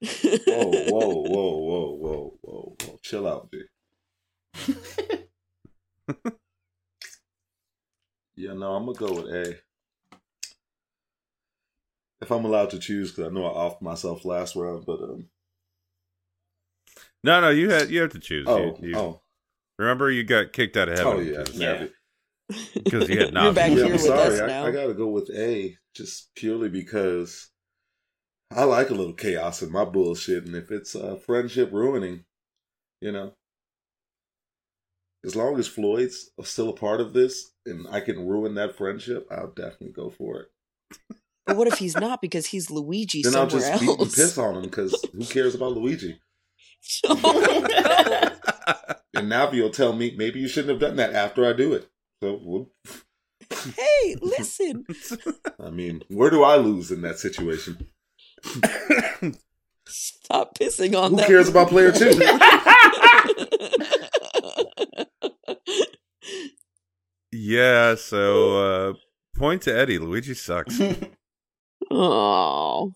Whoa, 0.03 0.71
whoa, 0.71 0.89
whoa, 0.89 1.57
whoa, 1.59 1.97
whoa, 1.97 2.39
whoa, 2.41 2.77
whoa. 2.81 2.99
Chill 3.03 3.27
out, 3.27 3.51
dude. 3.51 3.67
Yeah, 8.39 8.53
no, 8.53 8.71
I'm 8.75 8.87
gonna 8.87 8.97
go 8.97 9.15
with 9.15 9.35
A. 9.35 9.59
If 12.21 12.31
I'm 12.31 12.45
allowed 12.45 12.71
to 12.71 12.79
choose, 12.79 13.11
because 13.11 13.29
I 13.29 13.35
know 13.35 13.47
I 13.47 13.69
offed 13.69 13.83
myself 13.83 14.25
last 14.25 14.55
round, 14.55 14.87
but 14.87 15.03
um, 15.03 15.27
No, 17.25 17.41
no, 17.41 17.51
you 17.51 17.71
had 17.71 17.91
you 17.91 18.01
have 18.03 18.13
to 18.13 18.19
choose. 18.21 18.47
oh, 18.49 18.77
you, 18.81 18.91
you, 18.91 18.97
oh, 18.97 19.21
Remember, 19.79 20.11
you 20.11 20.25
got 20.25 20.53
kicked 20.53 20.77
out 20.77 20.89
of 20.89 20.99
heaven. 20.99 21.13
oh 21.13 21.21
yeah, 21.21 21.39
because- 21.39 21.57
Yeah. 21.59 21.87
Because 22.75 23.09
you 23.11 23.19
had 23.21 23.33
You're 23.35 23.53
back 23.53 23.71
yeah, 23.71 23.77
here 23.77 23.85
I'm 23.87 23.93
with 23.93 24.01
sorry. 24.03 24.35
us 24.35 24.41
I, 24.41 24.47
now. 24.47 24.67
I 24.67 24.71
gotta 24.71 24.95
go 24.95 25.09
with 25.09 25.31
A 25.31 25.77
just 25.95 26.31
purely 26.35 26.69
because 26.69 27.51
I 28.51 28.65
like 28.65 28.91
a 28.91 28.95
little 28.95 29.13
chaos 29.13 29.63
in 29.63 29.71
my 29.71 29.85
bullshit, 29.85 30.47
and 30.47 30.55
if 30.55 30.71
it's 30.71 30.97
uh, 30.97 31.17
friendship 31.17 31.71
ruining, 31.73 32.25
you 33.03 33.13
know, 33.13 33.35
as 35.25 35.37
long 35.37 35.59
as 35.59 35.69
Floyd's 35.69 36.31
still 36.45 36.71
a 36.71 36.75
part 36.75 37.01
of 37.01 37.13
this 37.13 37.51
and 37.67 37.87
I 37.91 38.01
can 38.01 38.27
ruin 38.27 38.55
that 38.55 38.77
friendship, 38.77 39.27
I'll 39.31 39.49
definitely 39.49 39.91
go 39.93 40.09
for 40.09 40.41
it. 40.43 40.49
But 41.47 41.57
what 41.57 41.69
if 41.69 41.79
he's 41.79 41.97
not 41.97 42.23
because 42.23 42.47
he's 42.47 42.71
Luigi 42.71 43.23
then 43.23 43.35
I'll 43.37 43.49
somewhere 43.51 43.69
just 43.71 43.81
beat 43.83 43.99
and 44.01 44.13
piss 44.13 44.39
on 44.39 44.57
him 44.57 44.63
because 44.63 44.95
who 45.13 45.25
cares 45.25 45.55
about 45.55 45.73
Luigi? 45.73 46.19
Oh, 47.05 47.67
no. 47.69 48.31
And 49.15 49.31
Navi 49.33 49.61
will 49.63 49.71
tell 49.71 49.93
me 49.95 50.15
maybe 50.17 50.41
you 50.41 50.49
shouldn't 50.49 50.71
have 50.71 50.81
done 50.81 50.97
that 50.97 51.13
after 51.15 51.47
I 51.47 51.53
do 51.53 51.73
it. 51.75 51.89
So, 52.23 52.41
well, 52.43 52.71
hey, 53.77 54.17
listen. 54.21 54.85
I 55.61 55.71
mean, 55.71 56.03
where 56.09 56.31
do 56.31 56.43
I 56.45 56.57
lose 56.57 56.91
in 56.91 57.03
that 57.03 57.19
situation? 57.19 57.89
Stop 59.87 60.57
pissing 60.59 60.99
on 61.01 61.13
Who 61.13 61.17
that. 61.17 61.27
cares 61.27 61.49
about 61.49 61.69
player 61.69 61.93
two? 61.93 62.11
yeah, 67.33 67.95
so 67.95 68.91
uh, 68.91 68.95
point 69.37 69.63
to 69.63 69.77
Eddie. 69.77 69.99
Luigi 69.99 70.35
sucks. 70.35 70.81
oh. 71.91 72.93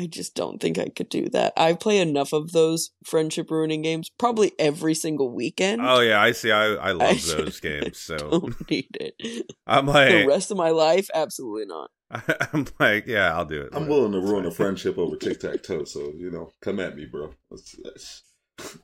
I 0.00 0.06
just 0.06 0.36
don't 0.36 0.60
think 0.60 0.78
I 0.78 0.88
could 0.88 1.08
do 1.08 1.28
that. 1.30 1.52
I 1.56 1.72
play 1.72 1.98
enough 1.98 2.32
of 2.32 2.52
those 2.52 2.90
friendship 3.04 3.50
ruining 3.50 3.82
games, 3.82 4.10
probably 4.16 4.52
every 4.56 4.94
single 4.94 5.32
weekend. 5.32 5.82
Oh 5.84 5.98
yeah, 5.98 6.20
I 6.20 6.32
see. 6.32 6.52
I 6.52 6.74
I 6.74 6.92
love 6.92 7.10
I 7.10 7.36
those 7.36 7.58
games. 7.58 7.98
So 7.98 8.16
don't 8.30 8.70
need 8.70 8.96
it. 9.00 9.50
I'm 9.66 9.86
like 9.86 10.10
the 10.10 10.26
rest 10.26 10.52
of 10.52 10.56
my 10.56 10.70
life, 10.70 11.10
absolutely 11.14 11.66
not. 11.66 11.90
I'm 12.52 12.66
like, 12.78 13.06
yeah, 13.06 13.36
I'll 13.36 13.44
do 13.44 13.62
it. 13.62 13.70
I'm 13.72 13.88
willing 13.88 14.12
to 14.12 14.20
ruin 14.20 14.46
a 14.46 14.52
friendship 14.52 14.98
over 14.98 15.16
tic 15.16 15.40
tac 15.40 15.64
toe. 15.64 15.84
So 15.84 16.12
you 16.16 16.30
know, 16.30 16.52
come 16.62 16.78
at 16.78 16.96
me, 16.96 17.06
bro. 17.06 17.34
Let's, 17.50 17.74
let's... 17.84 18.22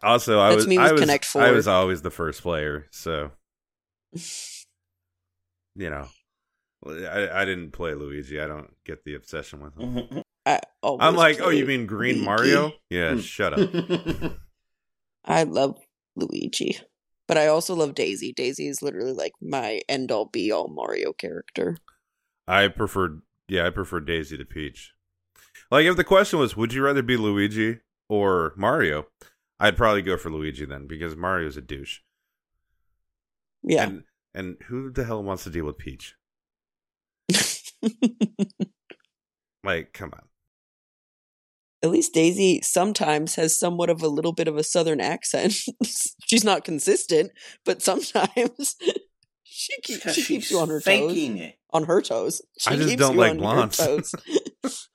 Also, 0.02 0.40
I 0.40 0.50
That's 0.50 0.56
was 0.56 0.66
me 0.66 0.78
I 0.78 0.84
with 0.84 0.92
was 0.92 1.00
Connect 1.02 1.36
I 1.36 1.52
was 1.52 1.68
always 1.68 2.02
the 2.02 2.10
first 2.10 2.42
player, 2.42 2.86
so 2.90 3.30
you 5.76 5.90
know, 5.90 6.08
I 6.84 7.28
I 7.32 7.44
didn't 7.44 7.70
play 7.70 7.94
Luigi. 7.94 8.40
I 8.40 8.48
don't 8.48 8.74
get 8.84 9.04
the 9.04 9.14
obsession 9.14 9.60
with 9.62 9.78
him. 9.78 10.24
I 10.46 10.60
always 10.82 11.02
I'm 11.02 11.16
like, 11.16 11.40
oh, 11.40 11.50
you 11.50 11.66
mean 11.66 11.86
Green 11.86 12.16
Luigi. 12.16 12.24
Mario? 12.24 12.72
Yeah, 12.90 13.14
hmm. 13.14 13.20
shut 13.20 13.58
up. 13.58 13.70
I 15.24 15.44
love 15.44 15.78
Luigi, 16.16 16.78
but 17.26 17.38
I 17.38 17.46
also 17.46 17.74
love 17.74 17.94
Daisy. 17.94 18.32
Daisy 18.32 18.68
is 18.68 18.82
literally 18.82 19.12
like 19.12 19.32
my 19.40 19.80
end 19.88 20.12
all 20.12 20.26
be 20.26 20.52
all 20.52 20.68
Mario 20.68 21.12
character. 21.12 21.78
I 22.46 22.68
prefer, 22.68 23.22
yeah, 23.48 23.66
I 23.66 23.70
prefer 23.70 24.00
Daisy 24.00 24.36
to 24.36 24.44
Peach. 24.44 24.92
Like, 25.70 25.86
if 25.86 25.96
the 25.96 26.04
question 26.04 26.38
was, 26.38 26.56
would 26.56 26.74
you 26.74 26.84
rather 26.84 27.02
be 27.02 27.16
Luigi 27.16 27.80
or 28.08 28.52
Mario? 28.56 29.06
I'd 29.58 29.78
probably 29.78 30.02
go 30.02 30.18
for 30.18 30.30
Luigi 30.30 30.66
then 30.66 30.86
because 30.86 31.16
Mario's 31.16 31.56
a 31.56 31.62
douche. 31.62 32.00
Yeah. 33.62 33.84
And 33.84 34.04
and 34.34 34.56
who 34.66 34.90
the 34.90 35.04
hell 35.04 35.22
wants 35.22 35.44
to 35.44 35.50
deal 35.50 35.64
with 35.64 35.78
Peach? 35.78 36.16
Like, 39.64 39.94
come 39.94 40.10
on. 40.12 40.22
At 41.84 41.90
least 41.90 42.14
Daisy 42.14 42.62
sometimes 42.62 43.34
has 43.34 43.58
somewhat 43.60 43.90
of 43.90 44.00
a 44.02 44.08
little 44.08 44.32
bit 44.32 44.48
of 44.48 44.56
a 44.56 44.64
southern 44.64 45.02
accent. 45.02 45.52
She's 46.26 46.42
not 46.42 46.64
consistent, 46.64 47.30
but 47.66 47.82
sometimes 47.82 48.76
she, 49.44 49.80
keep, 49.82 49.96
Because 49.98 50.14
she 50.14 50.22
keeps 50.22 50.50
you 50.50 50.58
on 50.60 50.70
her 50.70 50.80
toes. 50.80 51.12
it. 51.14 51.58
On 51.74 51.84
her 51.84 52.00
toes. 52.00 52.40
She 52.58 52.70
I 52.70 52.76
just 52.76 52.88
keeps 52.88 53.00
don't 53.00 53.12
you 53.14 53.20
like 53.20 53.30
on 53.32 53.38
your 53.38 53.42
blondes. 53.42 53.76
toes. 53.76 54.14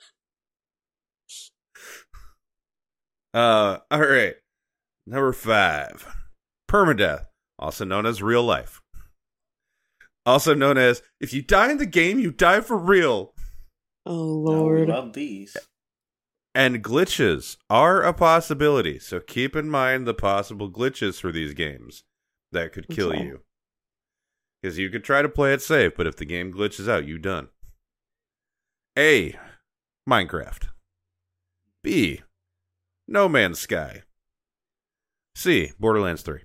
Uh, 3.34 3.78
all 3.92 4.00
right. 4.02 4.34
Number 5.06 5.34
five, 5.34 6.08
permadeath, 6.70 7.26
also 7.60 7.86
known 7.86 8.08
as 8.08 8.24
real 8.24 8.44
life. 8.44 8.82
Also 10.26 10.56
known 10.56 10.80
as 10.80 11.04
if 11.22 11.32
you 11.34 11.42
die 11.44 11.70
in 11.72 11.78
the 11.78 11.86
game, 11.86 12.18
you 12.20 12.32
die 12.32 12.62
for 12.62 12.76
real. 12.78 13.34
oh 14.08 14.14
lord! 14.16 14.90
I 14.90 14.94
lord. 14.94 15.06
love 15.06 15.14
these. 15.14 15.56
And 16.60 16.84
glitches 16.84 17.56
are 17.70 18.04
a 18.04 18.12
possibility, 18.12 19.00
so 19.00 19.22
keep 19.22 19.56
in 19.56 19.70
mind 19.70 20.06
the 20.06 20.14
possible 20.14 20.70
glitches 20.70 21.18
for 21.18 21.32
these 21.32 21.54
games 21.54 22.04
that 22.52 22.74
could 22.74 22.90
kill 22.90 23.12
Okay. 23.12 23.24
you. 23.24 23.40
Because 24.62 24.78
you 24.78 24.90
could 24.90 25.06
try 25.06 25.22
to 25.22 25.30
play 25.30 25.54
it 25.54 25.62
safe, 25.62 25.94
but 25.96 26.06
if 26.06 26.18
the 26.18 26.26
game 26.26 26.52
glitches 26.52 26.90
out, 26.90 27.06
you 27.08 27.18
done. 27.18 27.48
A. 28.98 29.40
Minecraft. 30.06 30.68
B. 31.82 32.24
No 33.08 33.30
Man's 33.30 33.60
Sky. 33.60 34.04
C. 35.36 35.72
Borderlands 35.80 36.24
3. 36.24 36.42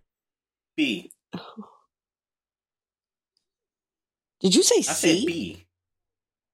B. 0.76 1.10
Did 4.38 4.54
you 4.54 4.62
say 4.62 4.76
I 4.76 4.82
said 4.82 5.16
C? 5.18 5.26
B. 5.26 5.63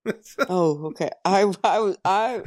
Oh, 0.49 0.87
okay. 0.87 1.11
I 1.25 1.53
I 1.63 1.95
I 2.05 2.43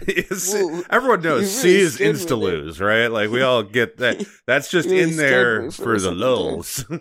Whoa. 0.45 0.83
everyone 0.89 1.21
knows 1.21 1.41
You 1.43 1.47
C 1.47 1.67
really 1.67 1.79
is 1.81 1.97
insta 1.97 2.39
lose, 2.39 2.81
right? 2.81 3.07
Like 3.07 3.29
we 3.29 3.41
all 3.41 3.63
get 3.63 3.97
that. 4.03 4.25
That's 4.47 4.69
just 4.69 4.89
really 4.89 5.01
in 5.03 5.17
there 5.17 5.69
for 5.71 5.71
for 5.71 5.93
the 5.93 5.99
second 5.99 6.19
there. 6.19 6.29
lulls. 6.29 6.85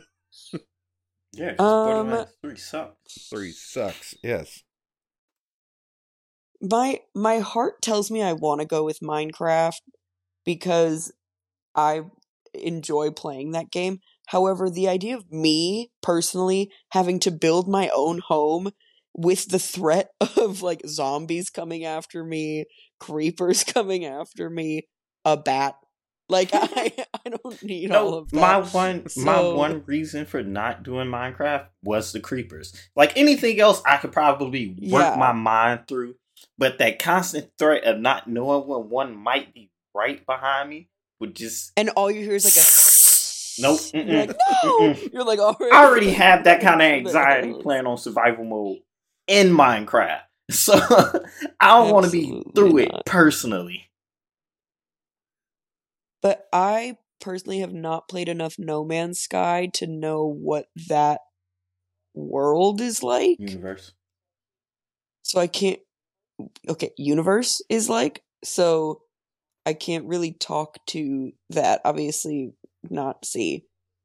Yeah, 1.35 1.55
'cause 1.55 1.61
Um, 1.89 2.07
Borderlands 2.07 2.33
3 2.43 2.57
sucks. 2.57 3.29
Three 3.31 3.53
sucks. 3.53 4.15
Yes. 4.23 4.63
my 6.61 7.01
my 7.15 7.39
heart 7.41 7.81
tells 7.83 8.11
me 8.11 8.23
I 8.23 8.35
want 8.35 8.61
to 8.61 8.67
go 8.67 8.85
with 8.85 9.01
Minecraft 9.01 9.81
because 10.45 11.13
I 11.75 12.03
enjoy 12.55 13.11
playing 13.11 13.53
that 13.53 13.71
game. 13.71 14.01
However, 14.27 14.69
the 14.71 14.89
idea 14.89 15.17
of 15.17 15.33
me 15.33 15.91
personally 16.03 16.71
having 16.91 17.19
to 17.21 17.31
build 17.31 17.67
my 17.67 17.89
own 17.95 18.19
home 18.19 18.71
with 19.15 19.49
the 19.49 19.59
threat 19.59 20.11
of 20.37 20.63
like 20.63 20.83
zombies 20.87 21.51
coming 21.51 21.85
after 21.85 22.25
me, 22.25 22.65
creepers 23.01 23.65
coming 23.75 24.05
after 24.05 24.49
me, 24.51 24.89
a 25.25 25.37
bat, 25.37 25.75
like 26.29 26.51
I 26.53 26.93
I 27.25 27.29
don't 27.31 27.63
need 27.63 27.93
all 27.93 28.15
of 28.15 28.31
that. 28.31 28.41
my 28.41 28.59
one 28.61 29.07
my 29.17 29.41
one 29.41 29.83
reason 29.87 30.25
for 30.27 30.43
not 30.43 30.83
doing 30.83 31.09
Minecraft 31.09 31.67
was 31.83 32.13
the 32.13 32.21
creepers. 32.21 32.75
Like 32.97 33.17
anything 33.17 33.61
else, 33.61 33.83
I 33.87 33.97
could 33.99 34.13
probably 34.13 34.69
work 34.69 35.03
Yeah. 35.03 35.17
my 35.19 35.33
mind 35.33 35.89
through, 35.89 36.15
but 36.59 36.79
that 36.79 36.99
constant 36.99 37.51
threat 37.59 37.85
of 37.85 37.99
not 38.01 38.29
knowing 38.29 38.67
when 38.67 38.89
one 38.89 39.17
might 39.17 39.53
be 39.53 39.71
right 39.95 40.25
behind 40.25 40.71
me 40.71 40.89
would 41.21 41.37
just 41.37 41.73
and 41.77 41.91
all 41.91 42.11
you 42.11 42.23
hear 42.25 42.35
is 42.35 42.45
like 42.47 42.57
a 42.57 42.67
Nope, 43.59 43.81
You're 43.93 44.05
like, 44.21 44.29
no. 44.31 44.71
mm-mm. 44.71 45.13
You're 45.13 45.25
like 45.25 45.39
already. 45.39 45.71
I 45.73 45.85
already 45.85 46.11
have 46.13 46.45
that 46.45 46.63
kind 46.63 46.81
of 46.81 46.87
anxiety 46.87 47.53
playing 47.53 47.87
on 47.87 47.99
survival 47.99 48.45
mode 48.45 48.79
in 49.27 49.49
Minecraft, 49.49 50.23
so 50.51 50.75
I 51.61 51.69
don't 51.69 51.93
want 51.93 52.07
to 52.07 52.13
be 52.13 52.43
through 52.55 52.79
it 52.79 52.93
personally. 53.07 53.89
But 56.21 56.47
I 56.53 56.99
personally 57.21 57.61
have 57.61 57.73
not 57.73 58.09
played 58.09 58.29
enough 58.29 58.55
No 58.59 58.85
Man's 58.85 59.21
Sky 59.21 59.71
to 59.75 59.87
know 59.87 60.27
what 60.27 60.67
that 60.89 61.21
world 62.15 62.81
is 62.81 63.03
like. 63.03 63.37
Universe. 63.39 63.93
So 65.23 65.41
I 65.41 65.47
can't. 65.47 65.81
Okay, 66.69 66.91
universe 66.97 67.63
is 67.69 67.89
like. 67.89 68.23
So 68.45 69.03
I 69.65 69.75
can't 69.75 70.07
really 70.07 70.33
talk 70.33 70.79
to 70.89 71.33
that. 71.51 71.81
Obviously, 71.85 72.53
not 72.91 73.25
see. 73.25 73.65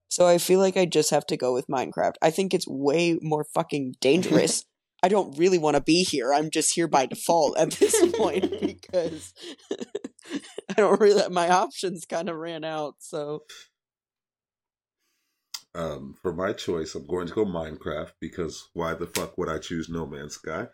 So 0.10 0.25
I 0.25 0.38
feel 0.38 0.60
like 0.60 0.77
I 0.77 0.86
just 0.86 1.10
have 1.12 1.25
to 1.27 1.38
go 1.38 1.53
with 1.53 1.67
Minecraft. 1.67 2.13
I 2.21 2.32
think 2.32 2.53
it's 2.53 2.67
way 2.67 3.17
more 3.21 3.43
fucking 3.43 3.95
dangerous. 4.01 4.63
I 5.04 5.10
don't 5.10 5.38
really 5.38 5.58
want 5.58 5.76
to 5.76 5.82
be 5.82 6.04
here. 6.04 6.34
I'm 6.34 6.50
just 6.50 6.74
here 6.74 6.88
by 6.88 7.06
default 7.06 7.58
at 7.58 7.72
this 7.72 7.96
point 8.16 8.50
because 8.62 9.34
I 10.70 10.74
don't 10.76 11.00
really. 11.00 11.28
My 11.30 11.50
options 11.50 12.06
kind 12.06 12.30
of 12.30 12.36
ran 12.38 12.64
out. 12.64 12.96
So 13.00 13.44
Um, 15.76 16.16
for 16.22 16.34
my 16.34 16.54
choice, 16.54 16.96
I'm 16.96 17.06
going 17.06 17.28
to 17.28 17.34
go 17.34 17.46
Minecraft 17.46 18.14
because 18.20 18.70
why 18.74 18.94
the 18.96 19.06
fuck 19.08 19.38
would 19.38 19.50
I 19.50 19.60
choose 19.60 19.88
No 19.90 20.06
Man's 20.08 20.36
Sky? 20.36 20.68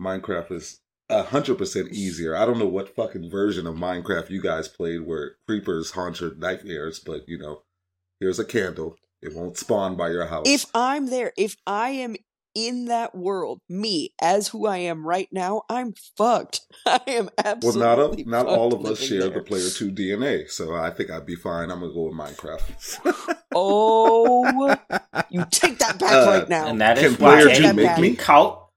Minecraft 0.00 0.52
is 0.52 0.80
a 1.08 1.22
hundred 1.22 1.56
percent 1.56 1.92
easier. 1.92 2.34
I 2.36 2.44
don't 2.44 2.58
know 2.58 2.66
what 2.66 2.94
fucking 2.96 3.30
version 3.30 3.66
of 3.66 3.76
Minecraft 3.76 4.28
you 4.30 4.42
guys 4.42 4.66
played 4.68 5.06
where 5.06 5.36
creepers 5.46 5.92
haunt 5.92 6.20
your 6.20 6.34
nightmares, 6.34 6.98
but 6.98 7.20
you 7.28 7.38
know, 7.38 7.62
here's 8.18 8.40
a 8.40 8.44
candle. 8.44 8.96
It 9.22 9.34
won't 9.34 9.56
spawn 9.56 9.96
by 9.96 10.10
your 10.10 10.26
house. 10.26 10.46
if 10.46 10.66
I'm 10.74 11.06
there, 11.06 11.32
if 11.38 11.56
I 11.66 11.90
am 11.90 12.16
in 12.56 12.86
that 12.86 13.14
world, 13.14 13.60
me 13.68 14.14
as 14.20 14.48
who 14.48 14.66
I 14.66 14.78
am 14.78 15.06
right 15.06 15.28
now, 15.30 15.64
I'm 15.68 15.92
fucked. 16.16 16.62
I 16.86 17.00
am 17.06 17.28
absolutely 17.36 17.80
well, 17.82 18.00
absolutely. 18.00 18.24
not 18.24 18.46
a, 18.46 18.46
not 18.46 18.58
all 18.58 18.72
of 18.74 18.84
us 18.86 18.98
share 18.98 19.20
there. 19.20 19.30
the 19.30 19.40
player 19.42 19.68
two 19.68 19.92
DNA, 19.92 20.50
so 20.50 20.74
I 20.74 20.88
think 20.90 21.10
I'd 21.10 21.26
be 21.26 21.36
fine. 21.36 21.70
I'm 21.70 21.80
gonna 21.80 21.92
go 21.92 22.08
with 22.08 22.14
Minecraft. 22.18 23.36
Oh, 23.58 24.76
you 25.30 25.44
take 25.50 25.78
that 25.78 25.98
back 25.98 26.12
Uh, 26.12 26.26
right 26.30 26.48
now. 26.48 26.66
And 26.66 26.80
that 26.82 26.98
is 26.98 27.16
Can 27.16 27.24
why 27.24 27.40
player 27.42 27.48
he 27.48 27.56
two 27.56 27.62
will 27.68 27.74
make 27.74 27.86
get 27.86 28.00
me? 28.00 28.14
caught. 28.14 28.68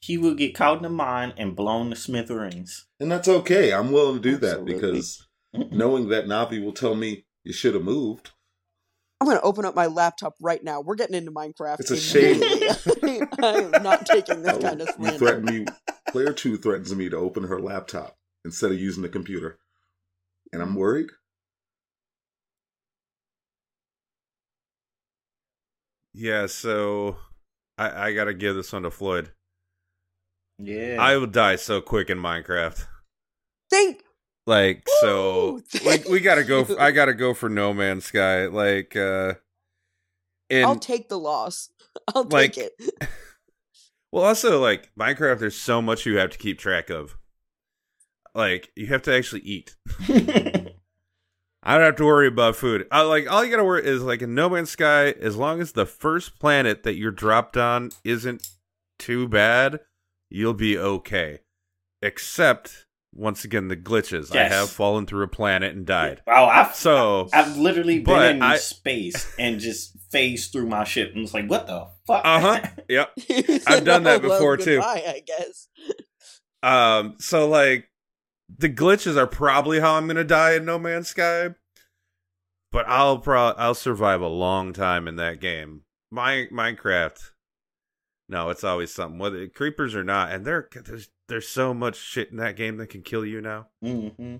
He 0.00 0.18
will 0.18 0.34
get 0.34 0.54
caught 0.54 0.76
in 0.76 0.82
the 0.84 0.88
mine 0.90 1.32
and 1.36 1.56
blown 1.56 1.90
to 1.90 1.96
smithereens. 1.96 2.86
and 3.00 3.10
that's 3.10 3.26
okay. 3.28 3.72
I'm 3.72 3.90
willing 3.90 4.22
to 4.22 4.30
do 4.30 4.36
that 4.36 4.64
because 4.64 5.26
Mm-mm. 5.56 5.72
knowing 5.72 6.08
that 6.10 6.26
Navi 6.26 6.62
will 6.62 6.72
tell 6.74 6.94
me 6.94 7.24
you 7.42 7.52
should 7.52 7.74
have 7.74 7.82
moved. 7.82 8.30
I'm 9.24 9.30
gonna 9.30 9.40
open 9.42 9.64
up 9.64 9.74
my 9.74 9.86
laptop 9.86 10.34
right 10.38 10.62
now. 10.62 10.82
We're 10.82 10.96
getting 10.96 11.16
into 11.16 11.32
Minecraft. 11.32 11.80
It's 11.80 11.90
a 11.90 11.96
shame. 11.96 12.42
immediately. 12.42 13.22
I 13.42 13.70
am 13.74 13.82
not 13.82 14.04
taking 14.04 14.42
this 14.42 14.52
Oh, 14.52 14.60
kind 14.60 14.82
of 14.82 14.88
you 14.98 15.18
threaten 15.18 15.44
me. 15.46 15.64
Player 16.10 16.34
two 16.34 16.58
threatens 16.58 16.94
me 16.94 17.08
to 17.08 17.16
open 17.16 17.44
her 17.44 17.58
laptop 17.58 18.18
instead 18.44 18.70
of 18.70 18.78
using 18.78 19.02
the 19.02 19.08
computer, 19.08 19.58
and 20.52 20.60
I'm 20.60 20.74
worried. 20.74 21.08
Yeah, 26.12 26.44
so 26.44 27.16
I, 27.78 28.08
I 28.08 28.12
gotta 28.12 28.34
give 28.34 28.54
this 28.56 28.74
one 28.74 28.82
to 28.82 28.90
Floyd. 28.90 29.32
Yeah. 30.58 30.98
I 31.00 31.16
will 31.16 31.28
die 31.28 31.56
so 31.56 31.80
quick 31.80 32.10
in 32.10 32.18
Minecraft. 32.18 32.86
Think. 33.70 34.02
Like 34.46 34.86
so, 35.00 35.62
like 35.84 36.04
we 36.10 36.20
gotta 36.20 36.44
go. 36.44 36.64
For, 36.64 36.80
I 36.80 36.90
gotta 36.90 37.14
go 37.14 37.32
for 37.32 37.48
No 37.48 37.72
Man's 37.72 38.04
Sky. 38.04 38.46
Like, 38.46 38.94
uh, 38.94 39.34
and 40.50 40.66
I'll 40.66 40.76
take 40.76 41.08
the 41.08 41.18
loss. 41.18 41.70
I'll 42.14 42.24
like, 42.24 42.54
take 42.54 42.70
it. 42.78 43.08
well, 44.12 44.24
also 44.24 44.60
like 44.60 44.90
Minecraft. 44.98 45.38
There's 45.38 45.56
so 45.56 45.80
much 45.80 46.04
you 46.04 46.18
have 46.18 46.30
to 46.30 46.38
keep 46.38 46.58
track 46.58 46.90
of. 46.90 47.16
like 48.34 48.70
you 48.76 48.86
have 48.88 49.02
to 49.02 49.14
actually 49.14 49.42
eat. 49.42 49.76
I 51.66 51.78
don't 51.78 51.86
have 51.86 51.96
to 51.96 52.04
worry 52.04 52.28
about 52.28 52.56
food. 52.56 52.86
I 52.90 53.00
like 53.00 53.30
all 53.30 53.42
you 53.42 53.50
gotta 53.50 53.64
worry 53.64 53.86
is 53.86 54.02
like 54.02 54.20
in 54.20 54.34
No 54.34 54.50
Man's 54.50 54.70
Sky, 54.70 55.12
as 55.12 55.36
long 55.36 55.62
as 55.62 55.72
the 55.72 55.86
first 55.86 56.38
planet 56.38 56.82
that 56.82 56.96
you're 56.96 57.10
dropped 57.10 57.56
on 57.56 57.92
isn't 58.04 58.46
too 58.98 59.26
bad, 59.26 59.80
you'll 60.28 60.52
be 60.52 60.76
okay. 60.76 61.40
Except 62.02 62.84
once 63.14 63.44
again 63.44 63.68
the 63.68 63.76
glitches. 63.76 64.34
I 64.34 64.44
have 64.44 64.70
fallen 64.70 65.06
through 65.06 65.24
a 65.24 65.28
planet 65.28 65.74
and 65.74 65.86
died. 65.86 66.22
Wow, 66.26 66.46
I've 66.46 66.74
So 66.74 67.28
I've 67.32 67.56
literally 67.56 68.00
been 68.00 68.36
in 68.36 68.42
I- 68.42 68.56
space 68.56 69.32
and 69.38 69.60
just 69.60 69.96
phased 70.10 70.52
through 70.52 70.66
my 70.66 70.84
ship 70.84 71.12
and 71.14 71.22
it's 71.24 71.34
like, 71.34 71.48
what 71.48 71.66
the 71.66 71.86
fuck? 72.06 72.22
Uh 72.24 72.40
huh. 72.40 72.60
Yep. 72.88 73.10
I've 73.66 73.84
done 73.84 74.02
that 74.04 74.24
"Oh, 74.24 74.28
well, 74.28 74.38
before, 74.38 74.56
too." 74.56 74.80
I 74.82 75.22
guess. 75.26 75.68
Um, 76.62 77.16
so 77.18 77.48
like 77.48 77.88
the 78.58 78.68
glitches 78.70 79.16
are 79.16 79.26
probably 79.26 79.80
how 79.80 79.94
I'm 79.94 80.06
gonna 80.06 80.24
die 80.24 80.54
in 80.54 80.64
No 80.64 80.78
Man's 80.78 81.08
Sky, 81.08 81.50
but 82.72 82.86
I'll 82.88 83.18
pro 83.18 83.50
I'll 83.50 83.74
survive 83.74 84.20
a 84.20 84.28
long 84.28 84.72
time 84.72 85.06
in 85.08 85.16
that 85.16 85.40
game. 85.40 85.82
My 86.10 86.46
Minecraft, 86.52 87.18
no, 88.28 88.50
it's 88.50 88.64
always 88.64 88.90
something. 88.92 89.18
Whether 89.18 89.46
creepers 89.48 89.94
or 89.94 90.04
not, 90.04 90.32
and 90.32 90.44
there 90.44 90.68
there's 90.84 91.08
there's 91.28 91.48
so 91.48 91.72
much 91.74 91.96
shit 91.96 92.30
in 92.30 92.36
that 92.38 92.56
game 92.56 92.76
that 92.78 92.88
can 92.88 93.02
kill 93.02 93.24
you 93.24 93.40
now. 93.40 93.68
hmm 93.82 94.36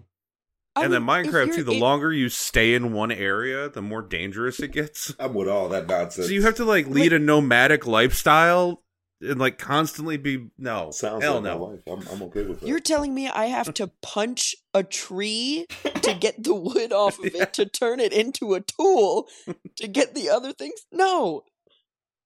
I 0.76 0.82
and 0.84 0.92
then 0.92 1.04
mean, 1.06 1.26
if 1.26 1.26
Minecraft 1.32 1.54
too. 1.54 1.62
The 1.62 1.72
in- 1.74 1.78
longer 1.80 2.12
you 2.12 2.28
stay 2.28 2.74
in 2.74 2.92
one 2.92 3.12
area, 3.12 3.68
the 3.68 3.80
more 3.80 4.02
dangerous 4.02 4.58
it 4.58 4.72
gets. 4.72 5.14
I'm 5.20 5.32
with 5.32 5.48
all 5.48 5.68
that 5.68 5.86
nonsense. 5.86 6.26
So 6.26 6.32
you 6.32 6.42
have 6.42 6.56
to 6.56 6.64
like 6.64 6.88
lead 6.88 7.12
a 7.12 7.18
nomadic 7.20 7.86
lifestyle 7.86 8.82
and 9.20 9.38
like 9.38 9.56
constantly 9.56 10.16
be 10.16 10.48
no 10.58 10.90
Sounds 10.90 11.22
hell 11.22 11.34
like 11.34 11.44
no. 11.44 11.58
my 11.58 11.64
life. 11.66 11.80
I'm, 11.86 12.08
I'm 12.12 12.22
okay 12.24 12.42
with 12.44 12.58
that. 12.60 12.66
You're 12.68 12.80
telling 12.80 13.14
me 13.14 13.28
I 13.28 13.46
have 13.46 13.72
to 13.74 13.86
punch 14.02 14.56
a 14.74 14.82
tree 14.82 15.66
to 16.02 16.12
get 16.20 16.42
the 16.42 16.54
wood 16.54 16.92
off 16.92 17.20
of 17.20 17.26
Yeah. 17.34 17.42
it 17.44 17.54
to 17.54 17.66
turn 17.66 18.00
it 18.00 18.12
into 18.12 18.54
a 18.54 18.60
tool 18.60 19.28
to 19.76 19.86
get 19.86 20.16
the 20.16 20.28
other 20.28 20.52
things? 20.52 20.80
No, 20.90 21.44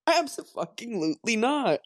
absolutely 0.08 1.36
not. 1.36 1.80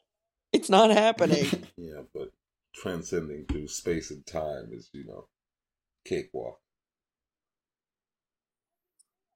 It's 0.52 0.68
not 0.70 0.90
happening. 0.90 1.46
yeah, 1.76 2.02
but 2.14 2.32
transcending 2.74 3.46
through 3.46 3.68
space 3.68 4.10
and 4.10 4.24
time 4.26 4.70
is, 4.72 4.88
you 4.92 5.04
know, 5.04 5.26
cakewalk. 6.04 6.58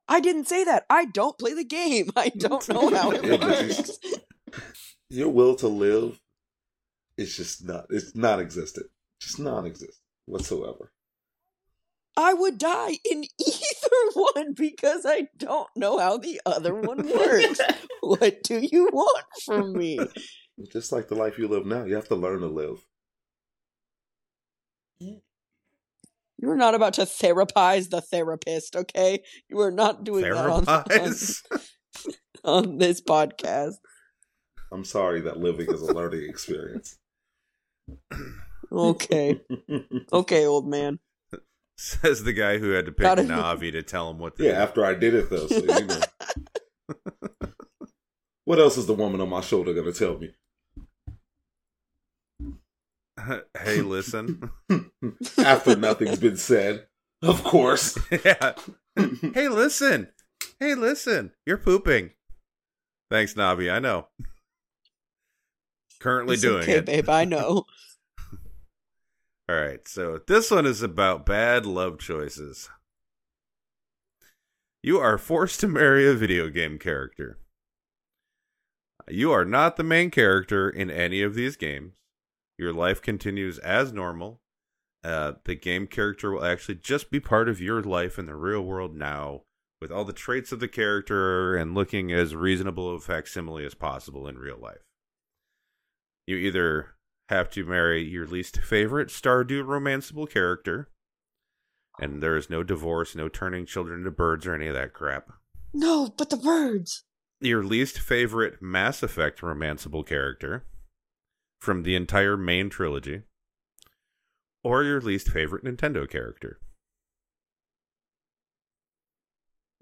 I 0.09 0.20
didn't 0.20 0.46
say 0.46 0.62
that. 0.64 0.85
I 0.88 1.05
don't 1.07 1.38
play 1.38 1.53
the 1.55 1.64
game. 1.64 2.11
I 2.16 2.29
don't 2.29 2.68
know 2.68 2.94
how 2.94 3.11
it 3.11 3.25
Yeah, 3.25 3.38
works. 3.38 3.99
Your 5.11 5.31
will 5.31 5.57
to 5.57 5.68
live 5.68 6.20
is 7.16 7.37
just 7.37 7.64
not, 7.66 7.87
it's 7.90 8.14
non 8.14 8.40
existent. 8.40 8.87
Just 9.20 9.38
non 9.40 9.66
existent 9.66 9.96
whatsoever. 10.27 10.92
I 12.16 12.35
would 12.35 12.59
die 12.59 12.99
in 13.11 13.25
either 13.87 14.20
one 14.35 14.55
because 14.55 15.05
I 15.07 15.29
don't 15.37 15.68
know 15.77 15.99
how 15.99 16.18
the 16.18 16.40
other 16.46 16.75
one 16.75 17.09
works. 17.09 17.61
what 18.01 18.42
do 18.42 18.61
you 18.61 18.88
want 18.92 19.25
from 19.44 19.72
me? 19.72 19.99
Just 20.72 20.92
like 20.92 21.09
the 21.09 21.14
life 21.14 21.38
you 21.38 21.49
live 21.49 21.66
now, 21.66 21.85
you 21.85 21.94
have 21.94 22.09
to 22.09 22.14
learn 22.14 22.40
to 22.40 22.46
live. 22.46 22.79
You're 26.38 26.57
not 26.57 26.75
about 26.75 26.94
to 26.94 27.03
therapize 27.03 27.88
the 27.88 28.01
therapist, 28.03 28.77
okay? 28.77 29.22
You 29.49 29.61
are 29.61 29.70
not 29.70 30.05
doing 30.05 30.22
that 30.22 30.46
on, 30.46 30.68
on, 30.68 31.14
on 32.44 32.79
this 32.79 33.01
podcast. 33.01 33.77
I'm 34.70 34.85
sorry 34.85 35.22
that 35.22 35.38
living 35.38 35.72
is 35.72 35.81
a 35.81 35.94
learning 35.94 36.29
experience. 36.29 36.99
Okay. 38.70 39.40
Okay, 40.12 40.46
old 40.46 40.68
man. 40.68 40.99
Says 41.79 42.25
the 42.25 42.33
guy 42.33 42.59
who 42.59 42.71
had 42.71 42.87
to 42.87 42.93
pick 42.93 43.03
Gotta- 43.03 43.23
Navi 43.23 43.71
to 43.73 43.83
tell 43.83 44.11
him 44.11 44.19
what 44.19 44.37
to 44.37 44.45
Yeah, 44.45 44.53
do. 44.53 44.57
after 44.57 44.85
I 44.85 44.95
did 44.95 45.15
it 45.15 45.29
though, 45.31 45.47
so 45.47 45.57
you 45.57 45.85
know. 45.87 46.01
what 48.45 48.59
else 48.59 48.79
is 48.79 48.87
the 48.87 48.95
woman 48.95 49.21
on 49.21 49.29
my 49.29 49.41
shoulder 49.43 49.75
gonna 49.75 49.93
tell 49.93 50.19
me? 50.19 50.33
hey, 53.62 53.81
listen. 53.83 54.51
After 55.39 55.75
nothing's 55.77 56.19
been 56.19 56.37
said, 56.37 56.87
of 57.23 57.43
course. 57.43 57.99
yeah. 58.25 58.53
Hey, 59.35 59.49
listen. 59.49 60.09
Hey, 60.61 60.75
listen. 60.75 61.33
You're 61.45 61.57
pooping. 61.59 62.11
Thanks, 63.11 63.35
Navi. 63.35 63.73
I 63.73 63.79
know. 63.79 64.09
Currently 66.01 66.35
It's 66.35 66.43
doing 66.43 66.62
okay, 66.62 66.75
it. 66.77 66.87
babe. 66.87 67.09
I 67.09 67.25
know. 67.25 67.65
All 69.49 69.55
right, 69.55 69.87
so 69.87 70.21
this 70.27 70.51
one 70.51 70.67
is 70.67 70.83
about 70.83 71.25
bad 71.25 71.67
love 71.67 72.01
choices. 72.01 72.69
You 74.83 74.99
are 74.99 75.19
forced 75.19 75.61
to 75.61 75.69
marry 75.69 76.09
a 76.09 76.15
video 76.15 76.49
game 76.49 76.79
character. 76.81 77.39
You 79.09 79.31
are 79.31 79.45
not 79.45 79.77
the 79.77 79.85
main 79.85 80.11
character 80.11 80.69
in 80.69 80.91
any 80.91 81.23
of 81.23 81.35
these 81.35 81.57
games. 81.57 81.95
Your 82.59 82.73
life 82.73 83.01
continues 83.01 83.59
as 83.61 83.93
normal. 83.93 84.41
Uh, 85.05 85.35
the 85.45 85.55
game 85.55 85.87
character 85.87 86.33
will 86.33 86.45
actually 86.45 86.77
just 86.77 87.13
be 87.13 87.21
part 87.21 87.49
of 87.49 87.61
your 87.61 87.83
life 87.83 88.19
in 88.19 88.27
the 88.27 88.35
real 88.35 88.63
world 88.63 88.97
now, 88.97 89.43
with 89.81 89.93
all 89.93 90.05
the 90.05 90.13
traits 90.13 90.51
of 90.51 90.59
the 90.59 90.67
character 90.67 91.55
and 91.55 91.73
looking 91.73 92.13
as 92.13 92.35
reasonable 92.35 92.93
a 92.93 92.99
facsimile 92.99 93.65
as 93.65 93.75
possible 93.75 94.27
in 94.27 94.39
real 94.39 94.59
life. 94.59 94.83
You 96.27 96.37
either 96.37 96.96
have 97.29 97.51
to 97.51 97.65
marry 97.65 98.03
your 98.03 98.27
least 98.27 98.59
favorite 98.59 99.09
Stardew 99.09 99.65
romanceable 99.65 100.31
character, 100.31 100.89
and 102.01 102.23
there 102.23 102.37
is 102.37 102.51
no 102.51 102.62
divorce, 102.62 103.15
no 103.15 103.29
turning 103.29 103.67
children 103.67 104.01
into 104.01 104.11
birds 104.11 104.47
or 104.47 104.55
any 104.55 104.69
of 104.69 104.75
that 104.75 104.93
crap. 104.93 105.31
No, 105.73 106.12
but 106.17 106.31
the 106.31 106.37
birds. 106.37 107.05
Your 107.41 107.62
least 107.62 107.99
favorite 107.99 108.62
Mass 108.62 109.03
Effect 109.03 109.41
romanceable 109.41 110.07
character 110.07 110.65
from 111.61 111.83
the 111.83 111.97
entire 111.97 112.37
main 112.37 112.71
trilogy, 112.71 113.23
or 114.62 114.85
your 114.85 115.01
least 115.01 115.29
favorite 115.29 115.65
Nintendo 115.65 116.09
character. 116.09 116.61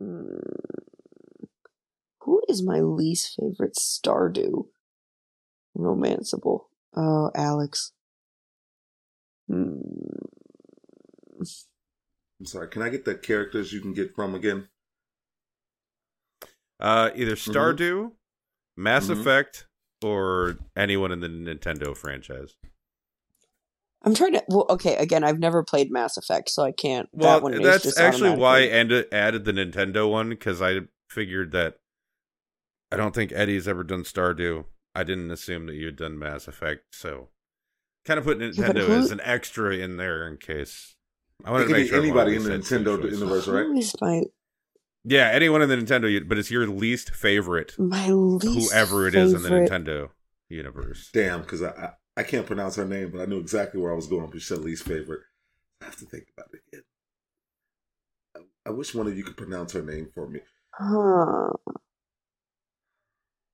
Mm. 0.01 0.41
Who 2.23 2.43
is 2.49 2.63
my 2.63 2.81
least 2.81 3.39
favorite 3.39 3.77
Stardew? 3.79 4.67
Romanceable. 5.77 6.65
Oh, 6.97 7.31
Alex. 7.35 7.93
Hmm. 9.49 9.81
I'm 11.41 12.47
sorry, 12.47 12.69
can 12.69 12.83
I 12.83 12.89
get 12.89 13.05
the 13.05 13.15
characters 13.15 13.73
you 13.73 13.81
can 13.81 13.93
get 13.95 14.15
from 14.15 14.35
again? 14.35 14.69
Uh, 16.81 17.11
either 17.15 17.35
Mhm. 17.37 17.53
Stardew, 17.53 18.13
Mass 18.77 19.07
Mhm. 19.07 19.21
Effect, 19.21 19.67
or 20.03 20.59
anyone 20.77 21.13
in 21.13 21.21
the 21.21 21.29
Nintendo 21.29 21.97
franchise. 21.97 22.57
I'm 24.03 24.15
trying 24.15 24.33
to. 24.35 24.45
Well, 24.49 24.67
okay. 24.69 24.97
Again, 24.97 25.25
I've 25.25 25.39
never 25.39 25.63
played 25.63 25.91
Mass 25.91 26.17
Effect, 26.19 26.51
so 26.51 26.63
I 26.63 26.73
can't. 26.73 27.09
Well, 27.13 27.33
that 27.37 27.43
one 27.43 27.55
is 27.55 27.61
that's 27.61 27.85
just 27.85 27.99
actually 27.99 28.37
why 28.37 28.59
I 28.59 28.67
ended, 28.67 29.07
added 29.13 29.45
the 29.47 29.53
Nintendo 29.53 30.11
one 30.11 30.29
because 30.29 30.61
I 30.61 30.81
figured 31.09 31.53
that 31.53 31.79
I 32.93 32.97
don't 32.97 33.15
think 33.15 33.33
Eddie's 33.33 33.67
ever 33.67 33.83
done 33.83 34.03
Stardew. 34.03 34.67
I 34.95 35.03
didn't 35.05 35.31
assume 35.31 35.67
that 35.67 35.75
you 35.75 35.87
had 35.87 35.97
done 35.97 36.19
Mass 36.19 36.47
Effect, 36.49 36.95
so 36.95 37.29
kind 38.05 38.19
of 38.19 38.25
put 38.25 38.39
but 38.39 38.51
Nintendo 38.53 38.87
who- 38.87 38.93
as 38.95 39.11
an 39.11 39.21
extra 39.23 39.75
in 39.77 39.97
there 39.97 40.27
in 40.29 40.37
case. 40.37 40.95
I 41.45 41.51
want 41.51 41.63
to 41.63 41.67
could 41.67 41.73
make 41.73 41.85
be 41.85 41.89
sure 41.89 41.99
anybody 41.99 42.37
in 42.37 42.45
the 42.45 42.51
always 42.53 42.69
said 42.69 42.85
two 42.85 42.85
Nintendo 42.91 43.11
universe, 43.11 43.49
right? 43.49 43.67
Who 43.67 43.77
is 43.77 43.95
my 44.01 44.23
Yeah, 45.05 45.29
anyone 45.31 45.63
in 45.63 45.69
the 45.69 45.77
Nintendo, 45.77 46.11
u- 46.11 46.25
but 46.25 46.39
it's 46.39 46.51
your 46.51 46.67
least 46.67 47.11
favorite, 47.11 47.75
my 47.79 48.09
least 48.11 48.73
whoever 48.73 49.07
it 49.09 49.15
is 49.15 49.35
in 49.35 49.43
the 49.43 49.51
Nintendo 49.51 50.11
universe. 50.49 51.11
Damn, 51.13 51.41
because 51.43 51.63
I, 51.63 51.71
I 51.71 51.93
I 52.17 52.23
can't 52.23 52.47
pronounce 52.47 52.77
her 52.77 52.85
name, 52.85 53.11
but 53.11 53.21
I 53.21 53.25
knew 53.27 53.41
exactly 53.41 53.81
where 53.81 53.91
I 53.93 53.97
was 53.97 54.07
going. 54.07 54.31
But 54.31 54.41
she 54.41 54.47
said 54.47 54.59
least 54.59 54.85
favorite. 54.85 55.23
I 55.83 55.87
have 55.87 55.97
to 55.97 56.05
think 56.07 56.29
about 56.39 56.51
it 56.55 56.61
again. 56.73 56.85
I, 58.37 58.69
I 58.69 58.71
wish 58.71 58.95
one 58.95 59.09
of 59.09 59.19
you 59.19 59.25
could 59.25 59.37
pronounce 59.37 59.73
her 59.73 59.83
name 59.83 60.09
for 60.15 60.29
me. 60.29 60.41
Huh. 60.73 61.51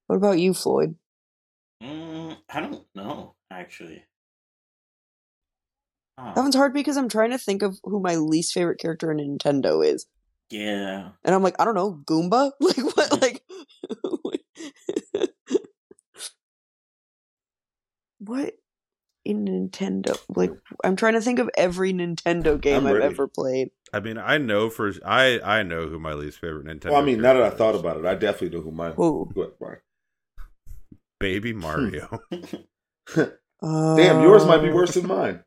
What 0.07 0.17
about 0.17 0.39
you, 0.39 0.53
Floyd? 0.53 0.97
Mm, 2.31 2.37
I 2.49 2.61
don't 2.61 2.85
know, 2.95 3.35
actually. 3.51 4.05
Huh. 6.19 6.33
That 6.35 6.43
one's 6.43 6.55
hard 6.57 6.73
because 6.75 6.97
I'm 6.97 7.09
trying 7.09 7.31
to 7.31 7.39
think 7.39 7.63
of 7.63 7.79
who 7.83 8.01
my 8.01 8.17
least 8.17 8.53
favorite 8.53 8.79
character 8.79 9.11
in 9.11 9.19
Nintendo 9.19 9.85
is, 9.87 10.07
Yeah. 10.51 11.11
and 11.25 11.35
I'm 11.35 11.43
like, 11.43 11.57
I 11.59 11.65
don't 11.65 11.75
know, 11.75 12.01
Goomba. 12.05 12.53
Like 12.61 12.97
what? 12.97 13.23
Like 13.23 13.43
what 18.19 18.55
in 19.25 19.45
Nintendo? 19.47 20.19
Like 20.29 20.53
I'm 20.85 20.97
trying 20.97 21.15
to 21.15 21.21
think 21.21 21.39
of 21.39 21.51
every 21.57 21.93
Nintendo 21.93 22.61
game 22.61 22.87
I'm 22.87 22.95
I've 22.95 23.01
ever 23.01 23.27
played. 23.27 23.71
I 23.93 24.01
mean, 24.01 24.19
I 24.19 24.39
know 24.39 24.71
for 24.71 24.93
I 25.05 25.41
I 25.43 25.63
know 25.63 25.89
who 25.89 25.99
my 25.99 26.13
least 26.13 26.39
favorite 26.39 26.67
Nintendo. 26.67 26.91
Well, 26.93 27.01
I 27.01 27.05
mean, 27.05 27.21
now 27.21 27.35
that 27.35 27.43
I 27.43 27.51
thought 27.51 27.75
about 27.75 27.97
it, 27.97 28.05
I 28.05 28.15
definitely 28.15 28.57
know 28.59 28.63
who 28.63 28.71
my. 28.71 28.91
Who? 28.91 29.33
Go 31.21 31.27
ahead, 31.27 31.43
Bryan. 31.43 31.43
Baby 31.43 31.53
Mario. 31.53 32.21
Uh, 33.63 33.97
Damn, 33.97 34.23
yours 34.23 34.45
might 34.47 34.63
be 34.63 34.71
worse 34.71 34.95
than 34.95 35.07
mine. 35.07 35.45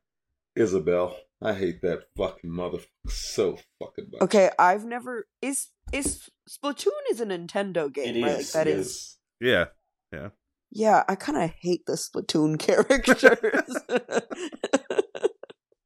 Isabel. 0.56 1.16
I 1.42 1.54
hate 1.54 1.82
that 1.82 2.04
fucking 2.16 2.50
motherfucker 2.50 2.88
so 3.10 3.58
fucking 3.80 4.06
much. 4.12 4.22
Okay, 4.22 4.50
I've 4.58 4.86
never 4.86 5.28
is 5.42 5.68
is 5.92 6.30
Splatoon 6.50 6.92
is 7.12 7.20
a 7.20 7.26
Nintendo 7.26 7.92
game, 7.92 8.16
It 8.16 8.22
right? 8.24 8.32
Like 8.32 8.40
is, 8.40 8.54
that 8.54 8.68
it 8.68 8.78
is. 8.78 9.18
Yeah. 9.42 9.66
Yeah, 10.76 11.04
I 11.08 11.16
kind 11.16 11.38
of 11.38 11.52
hate 11.60 11.86
the 11.86 11.94
Splatoon 11.94 12.58
characters. 12.60 13.76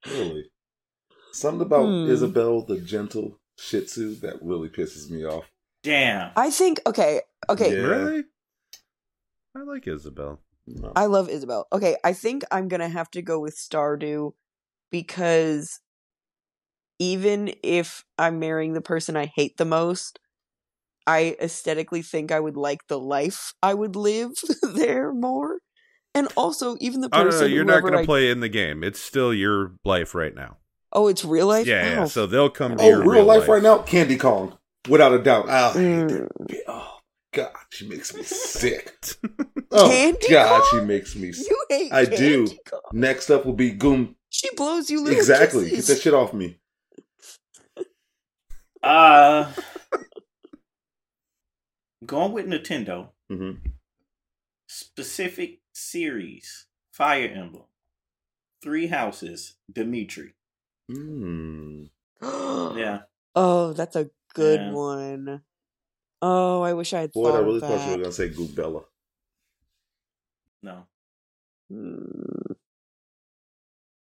Really. 0.05 0.45
Something 1.33 1.61
about 1.65 1.85
Hmm. 1.85 2.09
Isabel 2.09 2.61
the 2.61 2.79
gentle 2.79 3.39
Shih 3.57 3.81
Tzu 3.81 4.15
that 4.21 4.37
really 4.41 4.69
pisses 4.69 5.09
me 5.09 5.25
off. 5.25 5.49
Damn. 5.83 6.31
I 6.35 6.51
think 6.51 6.79
okay, 6.85 7.21
okay. 7.49 7.71
Yeah. 7.73 7.81
Really? 7.87 8.23
I 9.57 9.63
like 9.63 9.87
Isabel. 9.87 10.39
No. 10.67 10.91
I 10.95 11.05
love 11.05 11.29
Isabel. 11.29 11.65
Okay, 11.73 11.97
I 12.03 12.13
think 12.13 12.43
I'm 12.51 12.67
gonna 12.67 12.89
have 12.89 13.09
to 13.11 13.23
go 13.23 13.39
with 13.39 13.57
Stardew 13.57 14.33
because 14.91 15.79
even 16.99 17.53
if 17.63 18.03
I'm 18.19 18.37
marrying 18.39 18.73
the 18.73 18.81
person 18.81 19.17
I 19.17 19.25
hate 19.25 19.57
the 19.57 19.65
most, 19.65 20.19
I 21.07 21.35
aesthetically 21.41 22.01
think 22.03 22.31
I 22.31 22.39
would 22.39 22.57
like 22.57 22.81
the 22.87 22.99
life 22.99 23.53
I 23.63 23.73
would 23.73 23.95
live 23.95 24.31
there 24.61 25.11
more. 25.11 25.59
And 26.13 26.27
also, 26.35 26.75
even 26.79 27.01
the 27.01 27.09
Oh 27.11 27.23
person 27.23 27.41
no, 27.41 27.47
no, 27.47 27.53
you're 27.53 27.65
not 27.65 27.81
going 27.81 27.93
to 27.93 27.99
I- 27.99 28.05
play 28.05 28.29
in 28.29 28.39
the 28.41 28.49
game. 28.49 28.83
It's 28.83 28.99
still 28.99 29.33
your 29.33 29.73
life 29.85 30.13
right 30.13 30.33
now. 30.35 30.57
Oh, 30.91 31.07
it's 31.07 31.23
real 31.25 31.47
life. 31.47 31.67
Yeah, 31.67 31.83
yeah. 31.91 32.03
Oh, 32.03 32.07
So 32.07 32.25
they'll 32.25 32.49
come 32.49 32.75
to 32.77 32.83
oh, 32.83 32.87
your 32.89 33.03
real, 33.07 33.25
life, 33.25 33.47
right 33.47 33.61
now, 33.61 33.79
Candy 33.79 34.17
Kong, 34.17 34.57
without 34.87 35.13
a 35.13 35.19
doubt. 35.19 35.45
Oh, 35.47 35.73
Mm. 35.75 36.27
Oh 36.67 36.97
God, 37.33 37.51
she 37.69 37.87
makes 37.87 38.15
me 38.15 38.23
sick. 38.23 38.91
Oh 39.71 39.89
Candy 39.89 40.27
God, 40.29 40.61
Kong? 40.61 40.67
she 40.81 40.85
makes 40.85 41.15
me. 41.15 41.27
you 41.35 41.65
hate. 41.69 41.91
I 41.93 42.05
do. 42.05 42.45
Candy 42.47 42.61
Kong. 42.69 42.81
Next 42.93 43.29
up 43.29 43.45
will 43.45 43.53
be 43.53 43.71
Goom. 43.71 44.15
She 44.29 44.49
blows 44.55 44.89
you 44.89 45.01
little 45.01 45.17
Exactly, 45.17 45.69
get 45.69 45.85
that 45.85 45.99
shit 46.01 46.13
off 46.13 46.33
me. 46.33 46.57
Uh 48.83 49.51
going 52.05 52.31
with 52.33 52.45
Nintendo. 52.47 53.09
hmm 53.29 53.51
Specific 54.67 55.59
series. 55.73 56.65
Fire 56.93 57.27
Emblem. 57.33 57.63
Three 58.61 58.87
Houses. 58.87 59.55
Dimitri. 59.71 60.33
Mm. 60.91 61.89
Yeah. 62.21 62.99
Oh, 63.39 63.73
that's 63.73 63.95
a 63.95 64.09
good 64.33 64.59
Yeah. 64.59 64.71
one. 64.71 65.41
Oh, 66.23 66.63
I 66.63 66.73
wish 66.73 66.91
I 66.93 67.01
had 67.01 67.13
Boy, 67.13 67.25
thought 67.29 67.35
I 67.35 67.39
really 67.39 67.55
of 67.57 67.61
thought 67.61 67.85
you 67.85 67.91
were 67.91 67.97
gonna 67.99 68.11
say 68.11 68.29
Goombella. 68.29 68.83
No. 70.67 70.85
Hmm. 71.71 72.53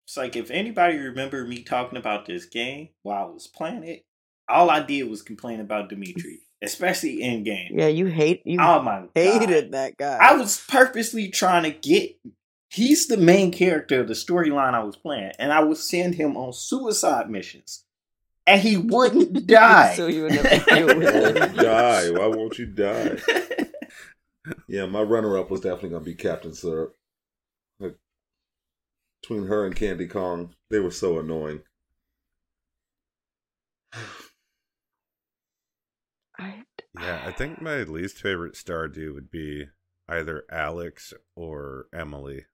It's 0.07 0.17
like 0.17 0.37
if 0.37 0.51
anybody 0.51 0.97
remember 0.99 1.45
me 1.45 1.63
talking 1.63 1.99
about 1.99 2.27
this 2.27 2.47
game 2.47 2.89
while 3.03 3.27
I 3.29 3.31
was 3.31 3.47
playing 3.47 3.85
it, 3.85 4.05
all 4.49 4.71
I 4.71 4.81
did 4.83 5.03
was 5.09 5.23
complain 5.23 5.61
about 5.61 5.89
Dimitri, 5.91 6.41
especially 6.63 7.23
in 7.23 7.45
game. 7.45 7.73
Yeah, 7.79 7.89
you 7.89 8.07
hate 8.07 8.43
you 8.47 8.59
Oh 8.61 8.81
my 8.83 9.01
god. 9.01 9.09
hated 9.15 9.73
that 9.73 9.97
guy. 9.99 10.19
I 10.21 10.37
was 10.37 10.65
purposely 10.69 11.29
trying 11.29 11.65
to 11.65 11.71
get 11.71 12.17
he's 12.71 13.07
the 13.07 13.17
main 13.19 13.53
character 13.53 14.01
of 14.01 14.09
the 14.09 14.15
storyline 14.15 14.75
I 14.75 14.83
was 14.83 14.97
playing, 14.97 15.33
and 15.39 15.53
I 15.53 15.61
would 15.63 15.77
send 15.79 16.15
him 16.15 16.37
on 16.37 16.53
suicide 16.55 17.31
missions. 17.31 17.85
And 18.47 18.63
he 18.63 18.79
wouldn't 18.79 19.47
die. 19.47 19.95
so 19.95 20.07
you 20.07 20.23
would 20.25 20.33
never 20.33 20.49
deal 20.65 20.87
with 20.87 20.97
Why 21.05 21.13
won't 21.21 21.37
it. 21.37 21.51
you 21.57 21.63
die? 21.63 22.11
Why 22.11 22.27
won't 22.29 22.59
you 22.59 22.67
die? 22.67 23.19
Yeah, 24.69 24.87
my 24.87 25.03
runner-up 25.03 25.51
was 25.51 25.61
definitely 25.61 25.91
gonna 25.91 26.05
be 26.05 26.15
Captain 26.15 26.53
Syrup. 26.55 26.95
Like, 27.81 27.97
between 29.23 29.47
her 29.47 29.65
and 29.67 29.75
Candy 29.75 30.07
Kong, 30.07 30.55
they 30.71 30.79
were 30.81 30.91
so 30.91 31.19
annoying. 31.19 31.63
I, 36.39 36.63
Yeah, 37.01 37.23
I 37.27 37.33
think 37.33 37.59
uh, 37.59 37.63
my 37.65 37.77
least 37.83 38.19
favorite 38.19 38.55
Stardew 38.55 39.13
would 39.15 39.31
be 39.31 39.67
either 40.09 40.45
Alex 40.51 41.13
or 41.35 41.87
Emily. 41.93 42.45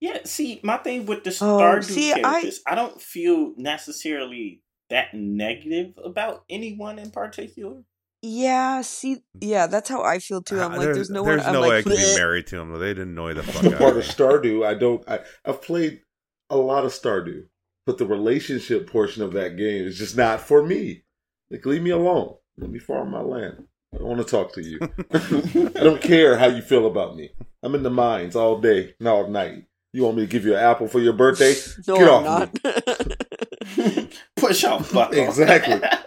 yeah, 0.00 0.18
see, 0.24 0.60
my 0.62 0.76
thing 0.78 1.06
with 1.06 1.24
the 1.24 1.30
Oh, 1.40 1.58
Stardew 1.58 1.84
see, 1.84 2.12
I- 2.12 2.20
characters, 2.20 2.60
I 2.66 2.74
don't 2.74 3.00
feel 3.00 3.54
necessarily 3.56 4.62
that 4.90 5.14
negative 5.14 5.94
about 6.04 6.44
anyone 6.50 6.98
in 6.98 7.10
particular. 7.10 7.82
Yeah, 8.22 8.80
see, 8.82 9.24
yeah, 9.40 9.66
that's 9.66 9.88
how 9.88 10.02
I 10.02 10.20
feel 10.20 10.42
too. 10.42 10.60
I'm 10.60 10.76
like, 10.76 10.80
there's, 10.80 11.10
no 11.10 11.24
there's 11.24 11.40
one. 11.40 11.46
I'm 11.48 11.52
no 11.54 11.60
way 11.62 11.66
I 11.66 11.70
like, 11.76 11.84
could 11.84 11.96
be 11.96 12.14
married 12.16 12.46
to 12.48 12.58
him. 12.60 12.78
They'd 12.78 12.98
annoy 12.98 13.34
the 13.34 13.42
fuck 13.42 13.64
out 13.64 13.78
Part 13.78 13.96
of 13.96 13.96
of 13.98 14.06
me. 14.06 14.12
Stardew, 14.14 14.66
I 14.66 14.74
don't. 14.74 15.06
I, 15.08 15.20
I've 15.44 15.60
played 15.60 16.02
a 16.48 16.56
lot 16.56 16.84
of 16.84 16.92
Stardew, 16.92 17.46
but 17.84 17.98
the 17.98 18.06
relationship 18.06 18.88
portion 18.88 19.22
of 19.22 19.32
that 19.32 19.56
game 19.56 19.84
is 19.84 19.98
just 19.98 20.16
not 20.16 20.40
for 20.40 20.62
me. 20.62 21.02
Like, 21.50 21.66
leave 21.66 21.82
me 21.82 21.90
alone. 21.90 22.36
Let 22.56 22.70
me 22.70 22.78
farm 22.78 23.10
my 23.10 23.20
land. 23.20 23.64
I 23.92 23.98
don't 23.98 24.06
want 24.06 24.20
to 24.20 24.30
talk 24.30 24.52
to 24.54 24.62
you. 24.62 24.78
I 25.76 25.82
don't 25.82 26.00
care 26.00 26.38
how 26.38 26.46
you 26.46 26.62
feel 26.62 26.86
about 26.86 27.16
me. 27.16 27.30
I'm 27.62 27.74
in 27.74 27.82
the 27.82 27.90
mines 27.90 28.36
all 28.36 28.60
day 28.60 28.94
and 28.98 29.08
all 29.08 29.28
night. 29.28 29.64
You 29.92 30.04
want 30.04 30.16
me 30.16 30.22
to 30.22 30.28
give 30.28 30.46
you 30.46 30.54
an 30.54 30.60
apple 30.60 30.88
for 30.88 31.00
your 31.00 31.12
birthday? 31.12 31.54
No, 31.86 31.96
Get 31.96 32.08
I'm 32.08 32.26
off 32.26 32.50
not. 32.64 33.26
Push 34.36 34.64
off, 34.64 34.92
bucko. 34.92 35.16
Exactly. 35.24 35.80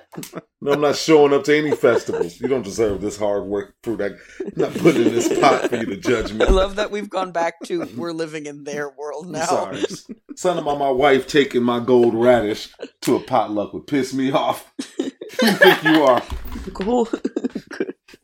No, 0.61 0.71
I'm 0.71 0.81
not 0.81 0.95
showing 0.95 1.33
up 1.33 1.43
to 1.43 1.55
any 1.55 1.75
festivals. 1.75 2.39
You 2.39 2.47
don't 2.47 2.63
deserve 2.63 3.01
this 3.01 3.17
hard 3.17 3.43
work 3.43 3.75
fruit. 3.83 4.01
I'm 4.01 4.17
not 4.55 4.73
putting 4.73 5.07
in 5.07 5.13
this 5.13 5.27
pot 5.39 5.69
for 5.69 5.75
you 5.75 5.85
to 5.85 5.97
judge 5.97 6.31
me. 6.31 6.45
I 6.45 6.49
love 6.49 6.77
that 6.77 6.89
we've 6.89 7.09
gone 7.09 7.33
back 7.33 7.59
to 7.65 7.85
we're 7.97 8.13
living 8.13 8.45
in 8.45 8.63
their 8.63 8.89
world 8.89 9.25
I'm 9.25 9.33
now. 9.33 9.45
sorry. 9.45 9.83
Something 10.35 10.63
about 10.63 10.79
my 10.79 10.85
my 10.85 10.91
wife 10.91 11.27
taking 11.27 11.63
my 11.63 11.81
gold 11.81 12.15
radish 12.15 12.69
to 13.01 13.17
a 13.17 13.19
potluck 13.19 13.73
would 13.73 13.87
piss 13.87 14.13
me 14.13 14.31
off. 14.31 14.71
Who 14.97 15.03
you 15.03 15.51
think 15.51 15.83
you 15.83 16.03
are? 16.03 16.23
Cool. 16.73 17.09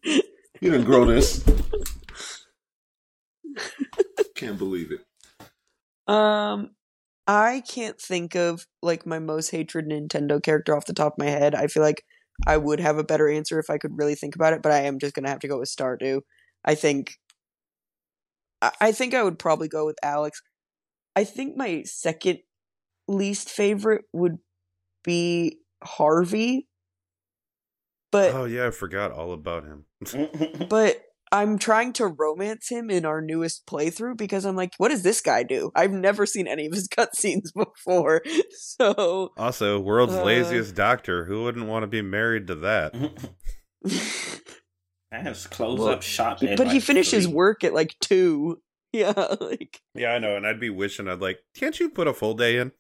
You 0.05 0.69
didn't 0.71 0.85
grow 0.85 1.05
this. 1.05 1.43
Can't 4.35 4.57
believe 4.57 4.91
it. 4.91 5.01
Um, 6.11 6.71
I 7.31 7.61
can't 7.61 7.97
think 7.97 8.35
of 8.35 8.67
like 8.81 9.05
my 9.05 9.17
most 9.17 9.51
hatred 9.51 9.87
Nintendo 9.87 10.43
character 10.43 10.75
off 10.75 10.85
the 10.85 10.93
top 10.93 11.13
of 11.13 11.17
my 11.17 11.29
head. 11.29 11.55
I 11.55 11.67
feel 11.67 11.81
like 11.81 12.03
I 12.45 12.57
would 12.57 12.81
have 12.81 12.97
a 12.97 13.05
better 13.05 13.29
answer 13.29 13.57
if 13.57 13.69
I 13.69 13.77
could 13.77 13.97
really 13.97 14.15
think 14.15 14.35
about 14.35 14.51
it, 14.51 14.61
but 14.61 14.73
I 14.73 14.81
am 14.81 14.99
just 14.99 15.13
gonna 15.13 15.29
have 15.29 15.39
to 15.39 15.47
go 15.47 15.59
with 15.59 15.73
Stardew. 15.73 16.23
I 16.65 16.75
think. 16.75 17.13
I, 18.61 18.71
I 18.81 18.91
think 18.91 19.13
I 19.13 19.23
would 19.23 19.39
probably 19.39 19.69
go 19.69 19.85
with 19.85 19.95
Alex. 20.03 20.41
I 21.15 21.23
think 21.23 21.55
my 21.55 21.83
second 21.85 22.39
least 23.07 23.49
favorite 23.49 24.03
would 24.11 24.39
be 25.01 25.59
Harvey. 25.81 26.67
But 28.11 28.33
Oh 28.33 28.43
yeah, 28.43 28.67
I 28.67 28.71
forgot 28.71 29.13
all 29.13 29.31
about 29.31 29.63
him. 29.63 29.85
but 30.69 31.01
I'm 31.33 31.57
trying 31.57 31.93
to 31.93 32.07
romance 32.07 32.67
him 32.69 32.89
in 32.89 33.05
our 33.05 33.21
newest 33.21 33.65
playthrough 33.65 34.17
because 34.17 34.45
I'm 34.45 34.55
like, 34.57 34.73
what 34.77 34.89
does 34.89 35.01
this 35.03 35.21
guy 35.21 35.43
do? 35.43 35.71
I've 35.75 35.91
never 35.93 36.25
seen 36.25 36.45
any 36.47 36.65
of 36.65 36.73
his 36.73 36.87
cutscenes 36.97 37.53
before. 37.55 38.21
So 38.51 39.31
Also, 39.37 39.79
world's 39.79 40.13
Uh. 40.13 40.23
laziest 40.23 40.75
doctor. 40.75 41.25
Who 41.25 41.43
wouldn't 41.43 41.67
want 41.67 41.83
to 41.83 41.87
be 41.87 42.01
married 42.01 42.47
to 42.47 42.55
that? 42.55 42.93
That 45.11 45.23
has 45.23 45.45
close 45.45 45.77
Well, 45.77 45.89
up 45.89 46.03
shot. 46.03 46.41
at 46.41 46.57
But 46.57 46.71
he 46.71 46.79
finishes 46.79 47.25
three. 47.25 47.33
work 47.33 47.63
at 47.65 47.73
like 47.73 47.95
two. 47.99 48.61
Yeah, 48.93 49.13
like 49.41 49.81
Yeah, 49.93 50.11
I 50.13 50.19
know, 50.19 50.35
and 50.37 50.45
I'd 50.47 50.59
be 50.59 50.69
wishing 50.69 51.07
I'd 51.09 51.19
like, 51.21 51.39
can't 51.55 51.77
you 51.79 51.89
put 51.89 52.07
a 52.07 52.13
full 52.13 52.33
day 52.33 52.57
in? 52.57 52.71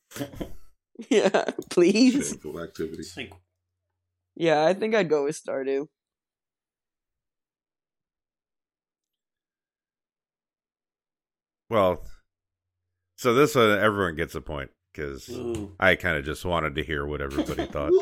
yeah, 1.09 1.45
please. 1.69 2.29
Shameful 2.29 2.61
activity. 2.61 3.03
Like, 3.17 3.31
Yeah, 4.35 4.63
I 4.65 4.73
think 4.73 4.95
I'd 4.95 5.09
go 5.09 5.23
with 5.25 5.41
Stardew. 5.41 5.87
Well, 11.71 12.03
so 13.17 13.33
this 13.33 13.55
one 13.55 13.79
everyone 13.79 14.15
gets 14.17 14.35
a 14.35 14.41
point 14.41 14.71
because. 14.93 15.29
I 15.79 15.95
kind 15.95 16.17
of 16.17 16.25
just 16.25 16.43
wanted 16.43 16.75
to 16.75 16.83
hear 16.83 17.05
what 17.05 17.21
everybody 17.21 17.65
thought. 17.71 17.93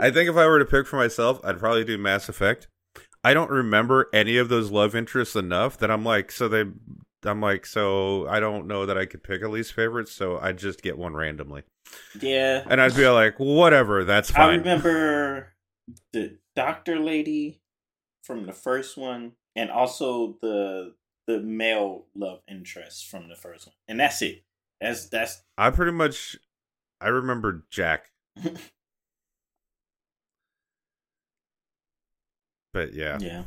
I 0.00 0.10
think 0.12 0.30
if 0.30 0.36
I 0.36 0.46
were 0.46 0.60
to 0.60 0.64
pick 0.64 0.86
for 0.86 0.96
myself, 0.96 1.40
I'd 1.44 1.58
probably 1.58 1.84
do 1.84 1.98
Mass 1.98 2.28
Effect. 2.28 2.68
I 3.24 3.34
don't 3.34 3.50
remember 3.50 4.08
any 4.12 4.36
of 4.36 4.48
those 4.48 4.70
love 4.70 4.94
interests 4.94 5.34
enough 5.34 5.76
that 5.78 5.90
I'm 5.90 6.04
like, 6.04 6.30
so 6.30 6.46
they, 6.46 6.64
I'm 7.24 7.40
like, 7.40 7.66
so 7.66 8.28
I 8.28 8.38
don't 8.38 8.66
know 8.68 8.86
that 8.86 8.96
I 8.98 9.06
could 9.06 9.24
pick 9.24 9.42
a 9.42 9.48
least 9.48 9.72
favorite, 9.72 10.08
so 10.08 10.38
I'd 10.38 10.58
just 10.58 10.82
get 10.82 10.98
one 10.98 11.14
randomly, 11.14 11.62
Yeah. 12.20 12.62
and 12.68 12.80
I'd 12.80 12.94
be 12.94 13.08
like, 13.08 13.38
whatever, 13.38 14.04
that's 14.04 14.30
fine. 14.30 14.50
I 14.50 14.54
remember 14.56 15.54
the 16.12 16.38
doctor 16.54 16.98
lady 17.00 17.60
from 18.22 18.46
the 18.46 18.52
first 18.52 18.96
one, 18.98 19.32
and 19.56 19.70
also 19.70 20.36
the 20.42 20.94
the 21.26 21.40
male 21.40 22.06
love 22.14 22.40
interest 22.48 23.08
from 23.08 23.28
the 23.28 23.36
first 23.36 23.66
one, 23.66 23.74
and 23.88 23.98
that's 24.00 24.20
it. 24.22 24.44
That's 24.80 25.08
that's 25.08 25.42
I 25.56 25.70
pretty 25.70 25.92
much, 25.92 26.36
I 27.00 27.08
remember 27.08 27.64
Jack, 27.70 28.10
but 32.72 32.92
yeah, 32.94 33.18
yeah. 33.20 33.44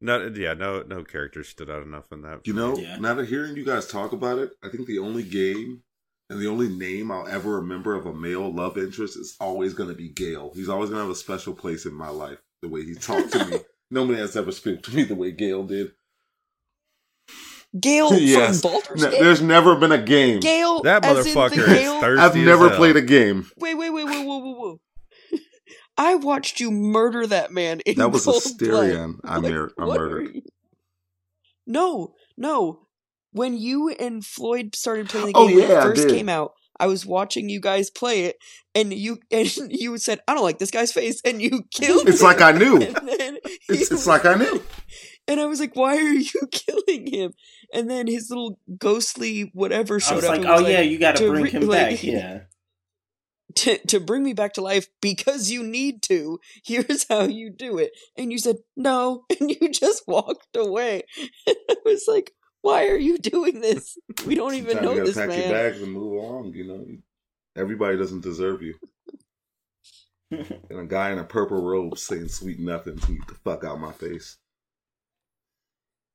no, 0.00 0.26
yeah, 0.34 0.54
no, 0.54 0.82
no 0.82 1.04
characters 1.04 1.48
stood 1.48 1.70
out 1.70 1.82
enough 1.82 2.10
in 2.12 2.22
that. 2.22 2.46
You 2.46 2.52
know, 2.54 2.76
Yeah. 2.76 2.96
now 2.98 3.14
that 3.14 3.28
hearing 3.28 3.56
you 3.56 3.64
guys 3.64 3.86
talk 3.88 4.12
about 4.12 4.38
it, 4.38 4.52
I 4.62 4.68
think 4.68 4.86
the 4.86 4.98
only 4.98 5.22
game 5.22 5.82
And 6.30 6.40
the 6.40 6.46
only 6.48 6.70
name 6.70 7.10
I'll 7.10 7.28
ever 7.28 7.56
remember 7.56 7.94
of 7.94 8.06
a 8.06 8.14
male 8.14 8.50
love 8.50 8.78
interest 8.78 9.18
is 9.18 9.36
always 9.38 9.74
going 9.74 9.90
to 9.90 9.94
be 9.94 10.08
Gale. 10.08 10.50
He's 10.54 10.68
always 10.70 10.88
going 10.88 11.00
to 11.00 11.02
have 11.02 11.10
a 11.10 11.14
special 11.14 11.52
place 11.52 11.84
in 11.84 11.92
my 11.92 12.08
life. 12.08 12.38
The 12.62 12.68
way 12.70 12.84
he 12.86 12.94
talked 12.94 13.32
to 13.32 13.44
me. 13.44 13.58
Nobody 13.90 14.18
has 14.18 14.34
ever 14.34 14.50
spoken 14.50 14.80
to 14.80 14.96
me 14.96 15.02
the 15.02 15.14
way 15.14 15.30
Gale 15.32 15.64
did. 15.64 15.92
Gale 17.80 18.12
Yes. 18.18 18.60
from 18.60 18.70
Baldur's 18.70 19.02
No, 19.02 19.10
Gate. 19.10 19.20
there's 19.20 19.40
never 19.42 19.76
been 19.76 19.92
a 19.92 20.02
game. 20.02 20.40
Gale, 20.40 20.82
That 20.82 21.04
as 21.04 21.26
in 21.26 21.34
motherfucker 21.34 21.58
is 21.58 21.66
Gale- 21.66 22.00
thirsty. 22.00 22.22
I've 22.22 22.36
as 22.36 22.44
never 22.44 22.68
hell. 22.68 22.76
played 22.78 22.96
a 22.96 23.02
game. 23.02 23.50
Wait, 23.56 23.74
wait, 23.74 23.90
wait, 23.90 24.04
wait, 24.06 24.26
whoa, 24.26 24.38
whoa, 24.38 24.54
whoa! 24.54 24.80
I 25.96 26.14
watched 26.16 26.60
you 26.60 26.70
murder 26.70 27.26
that 27.26 27.50
man 27.50 27.80
in 27.80 27.96
That 27.96 28.08
was 28.10 28.24
cold 28.24 28.42
Astarion 28.42 29.16
I, 29.24 29.40
blood. 29.40 29.52
mur- 29.52 29.72
I 29.78 29.84
What 29.84 30.00
murdered. 30.00 30.40
No, 31.66 32.14
no. 32.36 32.86
When 33.32 33.56
you 33.56 33.88
and 33.88 34.24
Floyd 34.24 34.74
started 34.74 35.08
playing 35.08 35.28
the 35.28 35.32
Oh, 35.36 35.46
game 35.48 35.56
when 35.56 35.68
yeah, 35.70 35.76
I 35.76 35.78
it 35.78 35.82
first 35.82 36.08
came 36.08 36.28
out, 36.28 36.52
I 36.78 36.86
was 36.86 37.06
watching 37.06 37.48
you 37.48 37.60
guys 37.60 37.88
play 37.88 38.24
it, 38.24 38.36
and 38.74 38.92
you 38.92 39.18
and 39.30 39.48
you 39.70 39.96
said, 39.98 40.20
"I 40.28 40.34
don't 40.34 40.42
like 40.42 40.58
this 40.58 40.70
guy's 40.70 40.92
face," 40.92 41.20
and 41.24 41.40
you 41.40 41.62
killed. 41.72 42.08
It's 42.08 42.20
him. 42.20 42.26
like 42.26 42.42
I 42.42 42.52
knew. 42.52 42.76
And 42.82 43.08
then 43.08 43.38
he 43.44 43.58
It's, 43.74 43.90
it's 43.90 44.06
like 44.06 44.26
I 44.26 44.34
knew. 44.34 44.62
And 45.28 45.40
I 45.40 45.46
was 45.46 45.60
like, 45.60 45.76
"Why 45.76 45.96
are 45.96 46.00
you 46.14 46.30
killing 46.50 47.06
him?" 47.06 47.32
And 47.72 47.88
then 47.90 48.06
his 48.06 48.28
little 48.28 48.58
ghostly 48.78 49.50
whatever 49.54 49.96
I 49.96 49.98
showed 49.98 50.16
was 50.16 50.24
up. 50.24 50.30
like, 50.30 50.40
and 50.40 50.48
oh 50.48 50.62
was 50.62 50.70
yeah, 50.70 50.80
you 50.80 50.98
got 50.98 51.16
to 51.16 51.24
to 51.24 51.30
bring 51.30 51.44
re- 51.44 51.50
him 51.50 51.62
like- 51.68 51.90
back. 51.90 52.02
Yeah. 52.02 52.40
to, 53.54 53.76
to 53.86 54.00
bring 54.00 54.22
me 54.22 54.32
back 54.32 54.54
to 54.54 54.62
life 54.62 54.86
because 55.02 55.50
you 55.50 55.62
need 55.62 56.02
to. 56.04 56.40
Here's 56.64 57.06
how 57.06 57.24
you 57.24 57.50
do 57.50 57.76
it. 57.76 57.92
And 58.16 58.32
you 58.32 58.38
said, 58.38 58.56
no. 58.78 59.24
And 59.40 59.50
you 59.50 59.70
just 59.70 60.04
walked 60.08 60.56
away. 60.56 61.02
And 61.46 61.56
I 61.68 61.74
was 61.84 62.06
like, 62.08 62.32
why 62.62 62.86
are 62.88 62.96
you 62.96 63.18
doing 63.18 63.60
this? 63.60 63.98
We 64.26 64.36
don't 64.36 64.54
even 64.54 64.76
Sometimes 64.78 64.84
know 64.84 64.90
you 64.92 64.96
gotta 65.00 65.06
this 65.06 65.16
pack 65.18 65.28
man. 65.28 65.38
your 65.40 65.48
bags 65.50 65.82
and 65.82 65.92
move 65.92 66.12
along. 66.12 66.54
You 66.54 66.66
know, 66.66 66.86
everybody 67.54 67.98
doesn't 67.98 68.22
deserve 68.22 68.62
you. 68.62 68.74
And 70.30 70.78
a 70.80 70.86
guy 70.86 71.10
in 71.10 71.18
a 71.18 71.24
purple 71.24 71.62
robe 71.62 71.98
saying 71.98 72.28
sweet 72.28 72.58
nothings. 72.58 73.04
Get 73.04 73.26
the 73.28 73.34
fuck 73.44 73.64
out 73.64 73.78
my 73.80 73.92
face. 73.92 74.38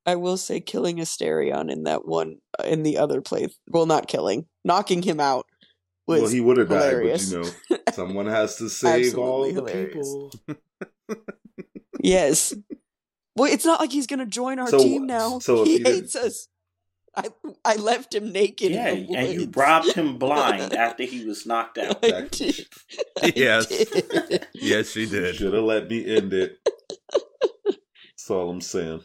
I 0.08 0.16
will 0.16 0.38
say, 0.38 0.60
killing 0.62 0.98
Astarion 0.98 1.70
in 1.70 1.84
that 1.84 2.08
one, 2.08 2.38
uh, 2.58 2.64
in 2.64 2.82
the 2.84 2.98
other 2.98 3.22
place, 3.22 3.56
well, 3.68 3.86
not 3.86 4.08
killing, 4.08 4.46
knocking 4.64 5.02
him 5.04 5.20
out 5.20 5.46
was 6.08 6.22
well, 6.22 6.32
he 6.32 6.40
would 6.42 6.58
have 6.58 6.70
died, 6.70 7.04
but 7.04 7.22
you 7.22 7.44
know, 7.70 7.78
someone 7.94 8.26
has 8.28 8.56
to 8.58 8.70
save 8.70 9.18
all 9.18 9.44
the 9.44 9.52
hilarious. 9.52 10.16
people. 10.48 10.58
yes. 12.02 12.54
Well, 13.36 13.52
it's 13.52 13.66
not 13.66 13.82
like 13.82 13.92
he's 13.92 14.08
going 14.08 14.20
to 14.20 14.26
join 14.26 14.58
our 14.60 14.70
So- 14.70 14.80
team 14.80 15.06
now. 15.06 15.40
so 15.40 15.66
he 15.66 15.74
you 15.74 15.78
didn't- 15.80 15.94
hates 15.94 16.16
us. 16.16 16.48
I 17.16 17.30
I 17.66 17.76
left 17.78 18.14
him 18.14 18.32
naked. 18.32 18.72
yeah, 18.72 18.90
in 18.90 19.08
the 19.08 19.16
and 19.18 19.34
you 19.34 19.52
robbed 19.56 19.92
him 19.94 20.18
blind 20.20 20.72
after 20.76 21.02
he 21.04 21.26
was 21.26 21.48
knocked 21.48 21.80
out. 21.80 22.06
I 22.06 22.28
did. 22.30 22.68
I 23.24 23.34
Yes. 23.36 23.66
did. 23.66 24.46
Yes, 24.54 24.92
she 24.92 25.08
did. 25.08 25.36
Should 25.36 25.54
have 25.56 25.64
let 25.64 25.90
me 25.90 26.06
end 26.16 26.32
it. 26.32 26.60
That's 27.66 28.30
all 28.30 28.52
I'm 28.52 28.62
saying. 28.62 29.02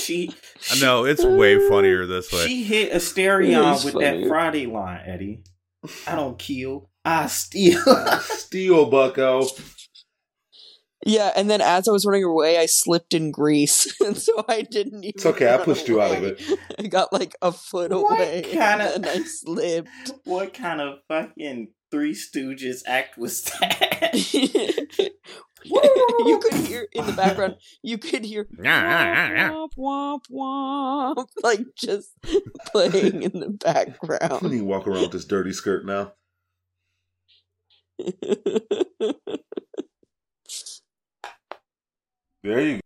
She, 0.00 0.32
she 0.60 0.80
No, 0.80 1.04
it's 1.04 1.24
way 1.24 1.68
funnier 1.68 2.06
this 2.06 2.32
way. 2.32 2.46
She 2.46 2.64
hit 2.64 2.88
It 2.88 2.94
Astarion 2.94 3.84
with 3.84 3.94
funny. 3.94 4.20
that 4.22 4.28
Friday 4.28 4.66
line, 4.66 5.00
Eddie. 5.04 5.42
I 6.06 6.14
don't 6.16 6.38
kill, 6.38 6.90
I 7.04 7.26
steal. 7.28 7.80
Steel 8.20 8.86
Bucko. 8.90 9.46
Yeah, 11.06 11.30
and 11.36 11.48
then 11.48 11.60
as 11.60 11.86
I 11.86 11.92
was 11.92 12.04
running 12.04 12.24
away, 12.24 12.58
I 12.58 12.66
slipped 12.66 13.14
in 13.14 13.30
grease, 13.30 13.94
and 14.04 14.16
so 14.16 14.44
I 14.48 14.62
didn't 14.62 15.04
even. 15.04 15.12
It's 15.14 15.24
okay, 15.26 15.46
I 15.48 15.56
run 15.56 15.64
pushed 15.64 15.88
you 15.88 16.00
out 16.02 16.10
of 16.10 16.18
away. 16.18 16.36
it. 16.38 16.58
I 16.78 16.82
got 16.88 17.12
like 17.12 17.34
a 17.40 17.52
foot 17.52 17.92
What 17.92 18.18
away, 18.18 18.42
kinda- 18.44 18.94
and 18.94 19.06
I 19.06 19.18
slipped. 19.22 19.88
what 20.24 20.52
kind 20.52 20.80
of 20.80 20.98
fucking 21.08 21.68
Three 21.90 22.12
Stooges 22.14 22.82
act 22.86 23.16
was 23.16 23.44
that? 23.44 25.10
you 25.64 26.40
could 26.42 26.54
hear 26.66 26.86
in 26.92 27.06
the 27.06 27.12
background. 27.12 27.56
You 27.82 27.98
could 27.98 28.24
hear 28.24 28.46
womp 28.58 29.70
womp 29.76 30.22
womp, 30.30 31.28
like 31.42 31.60
just 31.76 32.10
playing 32.66 33.22
in 33.22 33.40
the 33.40 33.50
background. 33.50 34.52
you 34.52 34.64
walk 34.64 34.86
around 34.86 35.02
with 35.02 35.12
this 35.12 35.24
dirty 35.24 35.52
skirt 35.52 35.84
now. 35.84 36.12
There 42.42 42.60
you 42.60 42.80
go. 42.80 42.84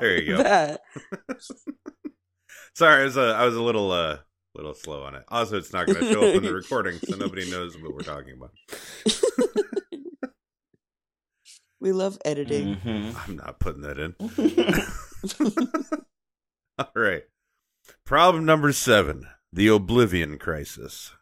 There 0.00 0.22
you 0.22 0.36
go. 0.36 0.76
Sorry, 2.74 3.02
I 3.02 3.04
was, 3.04 3.18
uh, 3.18 3.34
I 3.36 3.44
was 3.44 3.54
a 3.54 3.62
little 3.62 3.90
uh, 3.90 4.18
little 4.54 4.74
slow 4.74 5.02
on 5.02 5.14
it. 5.14 5.24
Also, 5.28 5.58
it's 5.58 5.72
not 5.72 5.86
going 5.86 5.98
to 5.98 6.12
show 6.12 6.26
up 6.26 6.34
in 6.34 6.42
the 6.42 6.54
recording, 6.54 6.98
so 6.98 7.16
nobody 7.16 7.50
knows 7.50 7.76
what 7.78 7.94
we're 7.94 8.00
talking 8.00 8.34
about. 8.34 8.52
We 11.82 11.92
love 11.92 12.16
editing. 12.24 12.76
Mhm. 12.76 13.28
I'm 13.28 13.36
not 13.36 13.58
putting 13.58 13.82
that 13.82 13.98
in. 13.98 14.14
All 16.78 16.92
right. 16.94 17.24
Problem 18.06 18.44
number 18.44 18.72
seven 18.72 19.26
the 19.52 19.66
Oblivion 19.68 20.38
Crisis. 20.38 21.12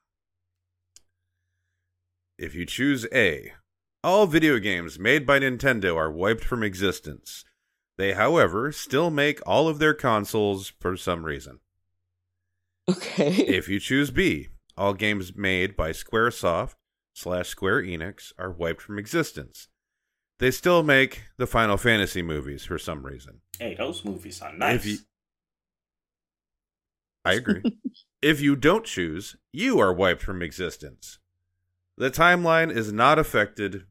If 2.38 2.54
you 2.54 2.64
choose 2.64 3.06
A, 3.12 3.52
all 4.04 4.26
video 4.26 4.58
games 4.58 4.98
made 4.98 5.26
by 5.26 5.40
Nintendo 5.40 5.96
are 5.96 6.10
wiped 6.12 6.44
from 6.44 6.62
existence. 6.62 7.44
They, 7.98 8.12
however, 8.12 8.70
still 8.72 9.10
make 9.10 9.40
all 9.46 9.68
of 9.68 9.78
their 9.78 9.92
consoles 9.94 10.72
for 10.80 10.96
some 10.96 11.24
reason. 11.24 11.60
Okay. 12.88 13.30
If 13.46 13.68
you 13.68 13.80
choose 13.80 14.10
B, 14.10 14.48
all 14.76 14.94
games 14.94 15.34
made 15.36 15.76
by 15.76 15.90
Squaresoft 15.90 16.74
slash 17.14 17.48
Square 17.48 17.82
Enix 17.82 18.32
are 18.38 18.50
wiped 18.50 18.80
from 18.82 18.98
existence. 18.98 19.68
They 20.40 20.50
still 20.50 20.82
make 20.82 21.24
the 21.36 21.46
Final 21.46 21.76
Fantasy 21.76 22.22
movies 22.22 22.64
for 22.64 22.78
some 22.78 23.04
reason. 23.04 23.42
hey, 23.58 23.74
those 23.74 24.04
movies 24.06 24.40
are 24.40 24.52
nice. 24.54 24.86
You, 24.86 24.96
I 27.26 27.34
agree. 27.34 27.62
if 28.22 28.40
you 28.40 28.56
don't 28.56 28.86
choose, 28.86 29.36
you 29.52 29.78
are 29.80 29.92
wiped 29.92 30.22
from 30.22 30.40
existence. 30.42 31.18
The 31.98 32.10
timeline 32.10 32.74
is 32.74 32.90
not 32.90 33.18
affected 33.18 33.84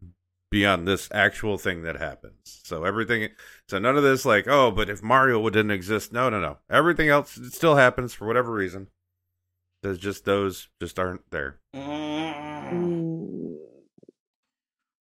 beyond 0.49 0.87
this 0.87 1.07
actual 1.13 1.59
thing 1.59 1.83
that 1.83 1.97
happens. 1.97 2.61
So 2.63 2.83
everything, 2.83 3.29
so 3.67 3.77
none 3.77 3.95
of 3.95 4.01
this 4.01 4.25
like, 4.25 4.47
oh, 4.47 4.71
but 4.71 4.89
if 4.89 5.03
Mario 5.03 5.47
didn't 5.51 5.69
exist, 5.69 6.11
no, 6.11 6.31
no, 6.31 6.41
no. 6.41 6.57
Everything 6.67 7.09
else 7.09 7.39
still 7.51 7.75
happens 7.75 8.15
for 8.15 8.25
whatever 8.25 8.51
reason. 8.51 8.87
There's 9.83 9.99
just 9.99 10.25
those 10.25 10.69
just 10.81 10.97
aren't 10.97 11.29
there. 11.29 11.59
Mm. 11.75 12.99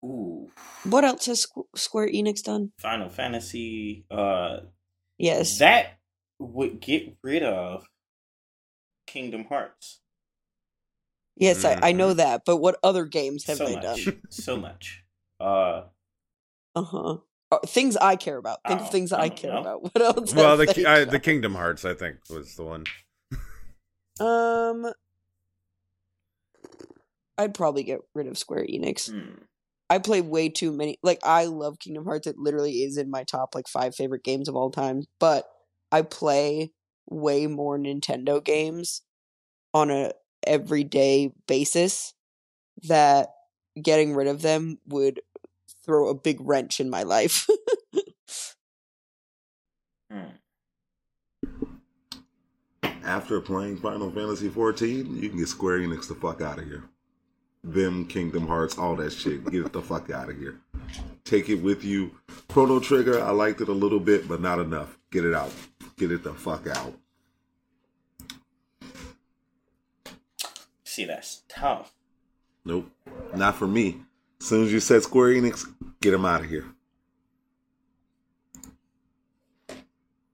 Ooh, 0.03 0.51
What 0.91 1.05
else 1.05 1.27
has 1.27 1.47
Square 1.75 2.09
Enix 2.09 2.43
done? 2.43 2.73
Final 2.79 3.09
Fantasy. 3.09 4.05
Uh, 4.11 4.61
Yes. 5.19 5.59
that 5.59 5.99
would 6.39 6.81
get 6.81 7.17
rid 7.23 7.43
of 7.43 7.87
Kingdom 9.07 9.45
Hearts. 9.45 10.01
yes, 11.37 11.65
I, 11.65 11.79
I 11.83 11.93
know 11.93 12.13
Mhm. 12.13 12.17
that, 12.19 12.43
but 12.47 12.59
what 12.59 12.79
other 12.83 13.05
games 13.05 13.45
have 13.47 13.59
so 13.59 13.65
they 13.67 13.75
much, 13.75 13.83
done? 13.83 14.23
so 14.31 14.57
much. 14.57 15.05
Uh, 15.41 15.85
Uh 16.75 16.83
huh. 16.83 17.17
things 17.67 17.97
I 17.97 18.17
care 18.17 18.37
about. 18.37 18.61
Think 18.67 18.81
of 18.81 18.87
Oh, 18.89 18.91
things 18.91 19.13
I 19.13 19.25
I 19.25 19.29
care 19.31 19.53
know. 19.53 19.61
about. 19.61 19.83
What 19.95 20.03
else? 20.03 20.35
Well, 20.35 20.57
the 20.57 20.87
I, 20.87 21.05
the? 21.05 21.19
Kingdom 21.21 21.55
Hearts, 21.55 21.85
I 21.85 21.95
think, 21.95 22.19
was 22.29 22.55
the 22.57 22.65
one. 22.65 22.85
Um, 24.21 24.93
I'd 27.39 27.55
probably 27.55 27.83
get 27.83 28.01
rid 28.15 28.27
of 28.27 28.37
Square 28.39 28.67
Enix. 28.67 29.11
hmm. 29.11 29.43
I 29.89 29.99
play 29.99 30.21
way 30.21 30.49
too 30.49 30.73
many. 30.73 30.99
Like 31.03 31.21
I 31.23 31.45
love 31.45 31.79
Kingdom 31.79 32.05
Hearts. 32.05 32.27
It 32.27 32.39
literally 32.39 32.83
is 32.83 32.97
in 32.97 33.11
my 33.11 33.25
top 33.25 33.55
like 33.55 33.69
five 33.69 33.95
favorite 33.95 34.25
games 34.25 34.49
of 34.49 34.57
all 34.57 34.71
time. 34.71 35.05
But 35.21 35.47
I 35.93 36.03
play 36.03 36.73
way 37.09 37.47
more 37.47 37.79
Nintendo 37.79 38.43
games 38.43 39.03
on 39.73 39.91
a 39.91 40.13
everyday 40.47 41.33
basis. 41.47 42.15
That 42.83 43.31
getting 43.81 44.15
rid 44.15 44.27
of 44.27 44.43
them 44.43 44.79
would 44.87 45.21
throw 45.85 46.09
a 46.09 46.15
big 46.15 46.39
wrench 46.41 46.81
in 46.81 46.91
my 46.91 47.03
life. 47.03 47.47
Hmm. 50.09 50.23
After 53.03 53.41
playing 53.41 53.79
Final 53.79 54.11
Fantasy 54.11 54.49
14, 54.49 55.17
you 55.17 55.29
can 55.29 55.39
get 55.39 55.49
Square 55.49 55.81
Enix 55.81 56.07
the 56.07 56.15
fuck 56.15 56.41
out 56.41 56.59
of 56.59 56.65
here. 56.65 56.85
Them, 57.67 58.07
Kingdom 58.07 58.47
Hearts, 58.47 58.79
all 58.79 58.95
that 58.97 59.13
shit. 59.13 59.45
Get 59.51 59.67
it 59.67 59.73
the 59.73 59.83
fuck 59.83 60.09
out 60.11 60.31
of 60.31 60.39
here. 60.39 60.61
Take 61.25 61.49
it 61.49 61.57
with 61.57 61.83
you. 61.83 62.13
Chrono 62.49 62.79
Trigger, 62.79 63.21
I 63.21 63.31
liked 63.31 63.61
it 63.61 63.69
a 63.69 63.73
little 63.73 63.99
bit, 63.99 64.29
but 64.29 64.41
not 64.41 64.61
enough. 64.61 64.97
Get 65.11 65.25
it 65.25 65.35
out. 65.35 65.53
Get 65.97 66.13
it 66.13 66.23
the 66.23 66.33
fuck 66.33 66.69
out. 66.69 66.95
See, 70.85 71.07
that's 71.07 71.43
tough. 71.49 71.93
Nope. 72.65 72.89
Not 73.35 73.57
for 73.57 73.67
me. 73.67 74.01
As 74.41 74.47
soon 74.47 74.65
as 74.65 74.73
you 74.73 74.79
said 74.79 75.03
Square 75.03 75.35
Enix, 75.35 75.65
get 76.01 76.13
them 76.13 76.25
out 76.25 76.43
of 76.43 76.49
here. 76.49 76.67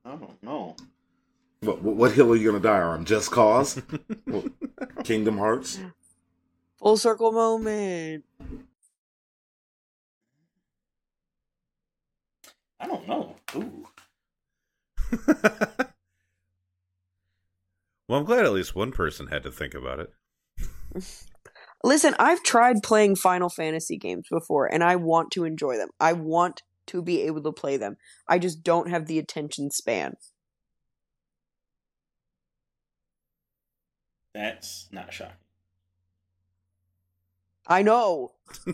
I 0.05 0.17
don't 0.17 0.43
know. 0.43 0.77
What, 1.61 1.81
what 1.83 2.13
hill 2.13 2.33
are 2.33 2.37
you 2.37 2.51
going 2.51 2.61
to 2.61 2.69
die 2.69 2.83
on? 2.83 3.07
Just 3.07 3.31
Cause? 3.31 3.81
Well, 4.27 4.45
Kingdom 5.03 5.39
Hearts. 5.39 5.79
Full 6.83 6.97
circle 6.97 7.31
moment. 7.31 8.25
I 12.81 12.87
don't 12.89 13.07
know. 13.07 13.37
Ooh. 13.55 13.87
well, 18.09 18.19
I'm 18.19 18.25
glad 18.25 18.45
at 18.45 18.53
least 18.53 18.75
one 18.75 18.91
person 18.91 19.29
had 19.29 19.45
to 19.45 19.53
think 19.53 19.75
about 19.75 20.01
it. 20.01 20.13
Listen, 21.85 22.17
I've 22.19 22.43
tried 22.43 22.83
playing 22.83 23.15
Final 23.15 23.49
Fantasy 23.49 23.97
games 23.97 24.27
before 24.29 24.67
and 24.67 24.83
I 24.83 24.97
want 24.97 25.31
to 25.33 25.45
enjoy 25.45 25.77
them. 25.77 25.91
I 26.01 26.15
want 26.15 26.63
to 26.89 27.01
be 27.01 27.23
able 27.23 27.45
to 27.45 27.53
play 27.53 27.77
them. 27.77 27.97
I 28.27 28.41
just 28.41 28.65
don't 28.65 28.91
have 28.91 29.07
the 29.07 29.21
attention 29.21 29.71
span. 29.71 30.15
That's 34.35 34.89
not 34.91 35.13
shocking. 35.13 35.42
I 37.67 37.83
know. 37.83 38.33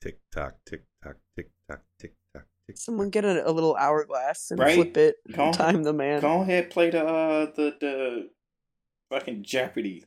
tick 0.00 0.18
tock, 0.32 0.54
tick 0.66 0.84
tock, 1.02 1.16
tick 1.36 1.50
tock, 1.68 1.80
tick 1.98 2.14
tock, 2.34 2.44
tick. 2.66 2.76
Someone 2.78 3.10
get 3.10 3.24
a, 3.24 3.48
a 3.48 3.52
little 3.52 3.76
hourglass 3.76 4.50
and 4.50 4.60
Right. 4.60 4.74
flip 4.74 4.96
it. 4.96 5.16
Go- 5.34 5.52
Time 5.52 5.82
the 5.82 5.92
man. 5.92 6.20
Go 6.20 6.42
ahead, 6.42 6.70
play 6.70 6.90
the 6.90 7.04
uh, 7.04 7.46
the 7.54 7.76
the 7.80 8.30
fucking 9.10 9.42
Jeopardy. 9.42 10.04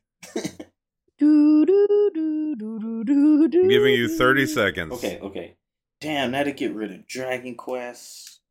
Do, 1.20 1.66
do, 1.66 1.88
do, 2.14 2.56
do, 2.58 2.80
do, 2.80 3.04
do, 3.06 3.48
do, 3.48 3.62
I'm 3.62 3.70
giving 3.70 3.94
you 3.94 4.18
30 4.18 4.46
seconds. 4.48 4.94
Okay, 4.94 5.20
okay. 5.22 5.56
Damn, 6.02 6.32
now 6.32 6.44
to 6.44 6.52
get 6.52 6.74
rid 6.74 6.92
of 6.92 7.08
Dragon 7.08 7.56
Quest. 7.56 8.42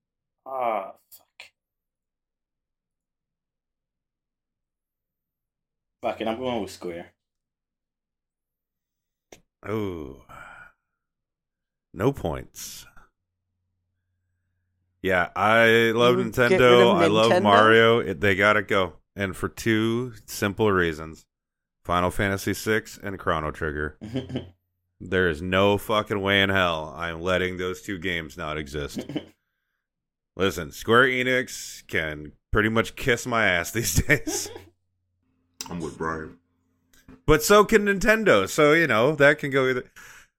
Ah, 0.47 0.95
fuck. 6.03 6.13
Fuck 6.13 6.21
it, 6.21 6.29
I'm 6.29 6.39
going 6.39 6.63
with 6.63 6.71
Square. 6.71 7.13
Oh. 9.67 10.25
No 11.95 12.13
points. 12.13 12.87
Yeah, 15.03 15.31
I 15.35 15.93
love 15.95 16.17
would 16.17 16.33
get 16.33 16.51
rid 16.51 16.61
Nintendo. 16.61 16.95
I 16.95 17.07
love 17.07 17.43
Mario. 17.43 17.99
It, 18.01 18.21
they 18.21 18.35
gotta 18.35 18.63
go. 18.63 18.95
And 19.17 19.37
for 19.37 19.49
two 19.49 20.15
simple 20.27 20.71
reasons 20.71 21.27
Final 21.85 22.11
Fantasy 22.11 22.53
VI 22.53 22.83
and 23.03 23.19
Chrono 23.19 23.51
Trigger. 23.51 23.99
There 25.05 25.29
is 25.29 25.43
no 25.43 25.79
fucking 25.79 26.21
way 26.21 26.43
in 26.43 26.49
hell 26.51 26.95
I'm 26.97 27.21
letting 27.21 27.57
those 27.57 27.83
two 27.83 27.99
games 27.99 28.37
not 28.37 28.57
exist. 28.57 29.05
Listen, 30.37 30.71
Square 30.71 31.09
Enix 31.09 31.85
can 31.89 32.33
pretty 32.53 32.69
much 32.69 32.95
kiss 32.95 33.27
my 33.27 33.47
ass 33.47 33.73
these 33.73 33.95
days. 34.07 34.49
I'm 35.71 35.81
with 35.81 35.97
Bryan. 35.99 36.39
But 37.27 37.43
so 37.43 37.65
can 37.65 37.87
Nintendo. 37.87 38.49
So 38.49 38.73
you 38.73 38.87
know 38.87 39.15
that 39.15 39.39
can 39.39 39.51
go 39.51 39.69
either. 39.69 39.85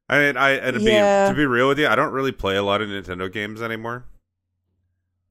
I 0.10 0.20
mean, 0.20 0.38
I 0.38 0.52
and 0.52 0.78
to 0.78 0.82
Yeah. 0.84 1.28
be 1.28 1.34
to 1.34 1.38
be 1.38 1.46
real 1.46 1.68
with 1.70 1.80
you, 1.80 1.88
I 1.88 1.96
don't 1.96 2.12
really 2.14 2.32
play 2.32 2.56
a 2.58 2.64
lot 2.64 2.82
of 2.82 2.90
Nintendo 2.90 3.32
games 3.32 3.62
anymore. 3.62 4.06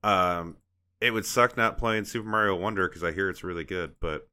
Um, 0.03 0.57
it 1.01 1.12
would 1.12 1.26
suck 1.26 1.57
not 1.57 1.78
playing 1.78 2.05
Super 2.07 2.28
Mario 2.28 2.57
Wonder 2.57 2.88
because 2.88 3.05
I 3.05 3.12
hear 3.12 3.28
it's 3.28 3.45
really 3.45 3.64
good. 3.64 3.95
But 4.01 4.26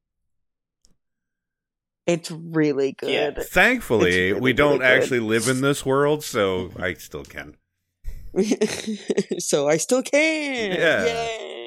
It's 2.06 2.30
really 2.30 2.96
Yeah. 3.02 3.30
good. 3.30 3.44
thankfully, 3.44 4.28
really, 4.32 4.40
we 4.40 4.52
don't 4.52 4.80
really 4.80 4.90
actually 4.92 5.20
live 5.20 5.46
in 5.46 5.60
this 5.60 5.84
world, 5.86 6.24
so 6.24 6.72
I 6.78 6.94
still 6.94 7.22
can. 7.24 7.56
so 9.38 9.68
I 9.68 9.76
still 9.76 10.02
can. 10.02 10.72
Yeah. 10.72 11.04
Yay. 11.04 11.59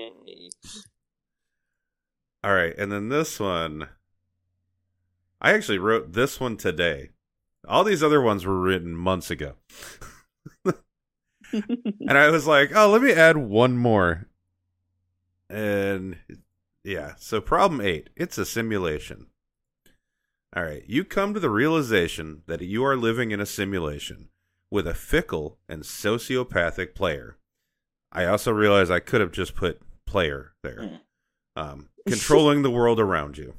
All 2.44 2.54
right, 2.54 2.74
and 2.78 2.91
then 2.91 3.10
this 3.10 3.39
one, 3.39 3.88
I 5.41 5.54
actually 5.54 5.78
wrote 5.78 6.14
this 6.14 6.39
one 6.39 6.58
today. 6.58 7.10
All 7.68 7.84
these 7.84 8.04
other 8.04 8.22
ones 8.22 8.46
were 8.46 8.60
written 8.60 8.96
months 8.96 9.32
ago. 9.32 9.54
and 11.54 12.18
I 12.18 12.30
was 12.30 12.46
like, 12.46 12.76
oh, 12.76 12.89
let 12.89 13.02
me 13.02 13.14
add 13.14 13.38
one 13.38 13.78
more. 13.78 14.28
And 15.50 16.18
yeah, 16.84 17.14
so 17.18 17.39
problem 17.39 17.80
eight 17.80 18.10
it's 18.16 18.38
a 18.38 18.46
simulation. 18.46 19.28
All 20.56 20.64
right, 20.64 20.84
you 20.88 21.04
come 21.04 21.34
to 21.34 21.39
the 21.39 21.50
realization 21.50 22.44
that 22.48 22.62
you 22.62 22.86
are 22.86 22.98
living 22.98 23.32
in 23.32 23.39
a 23.39 23.46
simulation 23.46 24.30
with 24.70 24.86
a 24.88 24.94
fickle 24.94 25.58
and 25.70 25.84
sociopathic 25.84 26.94
player. 26.94 27.38
I 28.12 28.26
also 28.26 28.52
realized 28.52 28.91
I 28.91 29.00
could 29.00 29.22
have 29.22 29.32
just 29.32 29.56
put 29.56 29.82
player 30.06 30.54
there, 30.62 30.80
Mm. 30.80 31.00
Um, 31.56 31.89
controlling 32.08 32.62
the 32.62 32.72
world 32.72 32.99
around 32.99 33.38
you. 33.38 33.54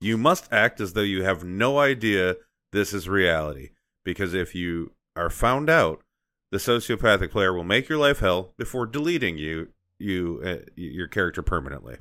You 0.00 0.18
must 0.18 0.52
act 0.52 0.80
as 0.80 0.92
though 0.92 1.00
you 1.00 1.22
have 1.22 1.44
no 1.44 1.78
idea 1.78 2.36
this 2.72 2.92
is 2.92 3.08
reality, 3.08 3.70
because 4.04 4.34
if 4.34 4.54
you 4.54 4.92
are 5.14 5.30
found 5.30 5.70
out, 5.70 6.02
the 6.52 6.58
sociopathic 6.58 7.30
player 7.30 7.52
will 7.52 7.64
make 7.64 7.88
your 7.88 7.98
life 7.98 8.20
hell 8.20 8.52
before 8.56 8.86
deleting 8.86 9.38
you, 9.38 9.68
you, 9.98 10.40
uh, 10.44 10.70
your 10.76 11.08
character 11.08 11.42
permanently. 11.42 11.96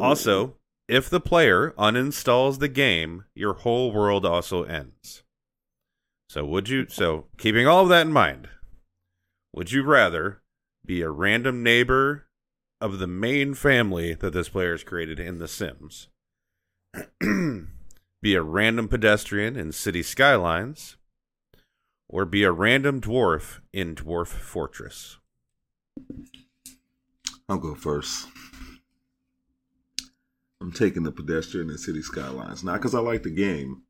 Also, 0.00 0.56
if 0.88 1.08
the 1.08 1.20
player 1.20 1.72
uninstalls 1.78 2.58
the 2.58 2.68
game, 2.68 3.24
your 3.34 3.54
whole 3.54 3.92
world 3.92 4.26
also 4.26 4.64
ends. 4.64 5.22
So 6.28 6.44
would 6.44 6.68
you 6.68 6.86
so 6.88 7.26
keeping 7.38 7.66
all 7.66 7.84
of 7.84 7.88
that 7.90 8.06
in 8.06 8.12
mind, 8.12 8.48
would 9.52 9.70
you 9.70 9.84
rather 9.84 10.42
be 10.84 11.00
a 11.00 11.10
random 11.10 11.62
neighbor 11.62 12.26
of 12.80 12.98
the 12.98 13.06
main 13.06 13.54
family 13.54 14.14
that 14.14 14.32
this 14.32 14.48
player 14.48 14.72
has 14.72 14.84
created 14.84 15.20
in 15.20 15.38
The 15.38 15.48
Sims? 15.48 16.08
be 17.20 18.34
a 18.34 18.42
random 18.42 18.88
pedestrian 18.88 19.56
in 19.56 19.72
City 19.72 20.02
Skylines? 20.02 20.96
Or 22.08 22.24
be 22.24 22.44
a 22.44 22.52
random 22.52 23.00
dwarf 23.00 23.60
in 23.72 23.94
Dwarf 23.94 24.28
Fortress? 24.28 25.18
I'll 27.48 27.58
go 27.58 27.74
first. 27.74 28.28
I'm 30.60 30.72
taking 30.72 31.02
the 31.02 31.12
pedestrian 31.12 31.68
in 31.68 31.76
city 31.76 32.00
skylines. 32.00 32.64
Not 32.64 32.74
because 32.74 32.94
I 32.94 33.00
like 33.00 33.22
the 33.22 33.30
game, 33.30 33.82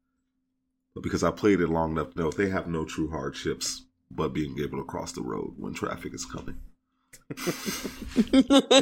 but 0.95 1.03
because 1.03 1.23
I 1.23 1.31
played 1.31 1.61
it 1.61 1.69
long 1.69 1.93
enough 1.93 2.15
to 2.15 2.19
know 2.19 2.31
they 2.31 2.49
have 2.49 2.67
no 2.67 2.85
true 2.85 3.11
hardships 3.11 3.85
but 4.11 4.35
being 4.35 4.59
able 4.59 4.79
to 4.79 4.85
cross 4.85 5.13
the 5.13 5.23
road 5.23 5.55
when 5.57 5.73
traffic 5.73 6.15
is 6.15 6.25
coming. 6.25 6.59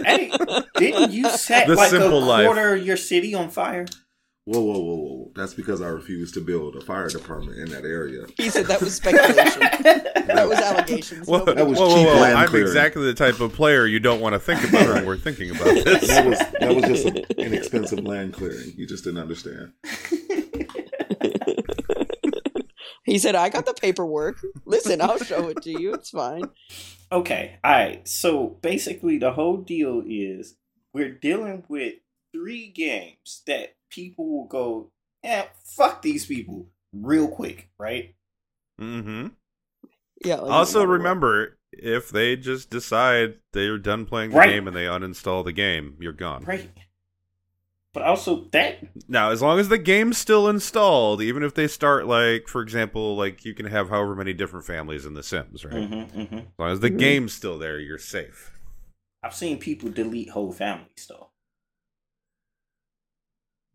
Hey, 0.05 0.30
didn't 0.76 1.12
you 1.12 1.28
set 1.30 1.66
The 1.66 1.74
like 1.74 1.89
a 1.89 1.91
simple 1.91 2.20
life. 2.22 2.47
quarter 2.47 2.74
of 2.74 2.85
your 2.87 2.97
city 2.97 3.35
on 3.35 3.49
fire? 3.51 3.87
Whoa, 4.45 4.61
whoa, 4.61 4.78
whoa, 4.80 4.95
whoa. 4.97 5.33
That's 5.37 5.55
because 5.55 5.80
I 5.80 5.87
refused 5.87 6.35
to 6.35 6.41
build 6.41 6.74
a 6.74 6.80
fire 6.80 7.09
department 7.09 7.59
in 7.59 7.68
that 7.70 7.85
area. 7.85 8.24
he 8.37 8.51
said 8.51 8.66
that 8.66 8.80
was 8.80 8.95
speculation. 8.97 9.61
that 10.26 10.47
was 10.49 10.59
allegations. 10.59 11.28
Whoa, 11.28 11.39
Nobody 11.39 11.57
That 11.59 11.68
was 11.68 11.78
whoa, 11.78 11.85
knows. 11.87 11.95
whoa, 11.95 12.03
cheap 12.05 12.09
whoa. 12.14 12.20
land 12.20 12.39
I'm 12.39 12.49
clearing. 12.49 12.66
exactly 12.66 13.05
the 13.05 13.14
type 13.14 13.39
of 13.41 13.53
player 13.53 13.87
you 13.87 14.01
don't 14.01 14.20
want 14.20 14.33
to 14.33 14.41
think 14.41 14.68
about 14.68 14.89
when 14.89 15.07
we're 15.07 15.16
thinking 15.16 15.51
about 15.51 15.64
this. 15.85 16.09
That 16.09 16.26
was 16.26 16.39
that 16.59 16.74
was 16.74 16.85
just 16.87 17.07
an 17.07 17.18
inexpensive 17.39 18.01
land 18.01 18.35
clearing. 18.35 18.72
You 18.76 18.87
just 18.87 19.05
didn't 19.05 19.20
understand. 19.20 19.72
He 23.05 23.18
said, 23.18 23.35
I 23.35 23.49
got 23.49 23.66
the 23.66 23.74
paperwork. 23.74 24.39
Listen, 24.64 25.01
I'll 25.03 25.18
show 25.18 25.49
it 25.49 25.61
to 25.62 25.70
you. 25.70 25.93
It's 25.95 26.11
fine. 26.11 26.45
Okay, 27.13 27.59
all 27.63 27.73
right. 27.73 28.09
So 28.09 28.59
basically, 28.63 29.19
the 29.19 29.33
whole 29.33 29.59
deal 29.59 30.03
is 30.07 30.57
we're 30.95 31.13
dealing 31.13 31.65
with 31.69 31.95
three 32.33 32.69
games 32.69 33.43
that 33.47 33.77
people 33.91 34.27
will 34.29 34.47
go, 34.47 34.91
"Yeah, 35.23 35.47
fuck 35.65 36.03
these 36.03 36.27
people," 36.27 36.69
real 36.93 37.29
quick, 37.29 37.71
right? 37.79 38.15
Mm-hmm. 38.81 39.29
Yeah. 40.25 40.37
like, 40.37 40.51
Also, 40.53 40.81
no 40.81 40.87
matter 40.87 40.93
remember 40.93 41.59
if 41.73 42.11
they 42.11 42.37
just 42.37 42.71
decide 42.71 43.39
they're 43.53 43.79
done 43.79 44.07
playing 44.07 44.31
the 44.31 44.37
Right. 44.37 44.51
game 44.51 44.67
and 44.67 44.77
they 44.77 44.85
uninstall 44.85 45.45
the 45.45 45.53
game, 45.53 45.97
you're 46.01 46.13
gone. 46.13 46.45
Right. 46.45 46.71
But 47.95 48.05
also 48.05 48.47
that 48.53 48.78
Now, 49.07 49.30
as 49.32 49.43
long 49.43 49.59
as 49.59 49.68
the 49.68 49.76
game's 49.76 50.16
still 50.16 50.49
installed, 50.49 51.20
even 51.20 51.43
if 51.43 51.55
they 51.55 51.68
start 51.68 52.07
like, 52.07 52.49
for 52.49 52.62
example, 52.62 53.16
like 53.16 53.45
you 53.45 53.53
can 53.53 53.66
have 53.66 53.90
however 53.90 54.14
many 54.14 54.32
different 54.32 54.64
families 54.64 55.05
in 55.05 55.12
The 55.12 55.22
Sims, 55.22 55.62
right? 55.64 55.74
Mhm, 55.74 56.11
mhm. 56.12 56.38
As 56.38 56.45
long 56.59 56.70
as 56.70 56.80
the 56.80 56.90
Mhm. 56.90 56.99
game's 56.99 57.34
still 57.34 57.59
there, 57.59 57.78
you're 57.78 57.99
safe. 57.99 58.51
I've 59.22 59.34
seen 59.34 59.59
people 59.59 59.90
delete 59.90 60.30
whole 60.30 60.53
families 60.53 61.07
though. 61.09 61.28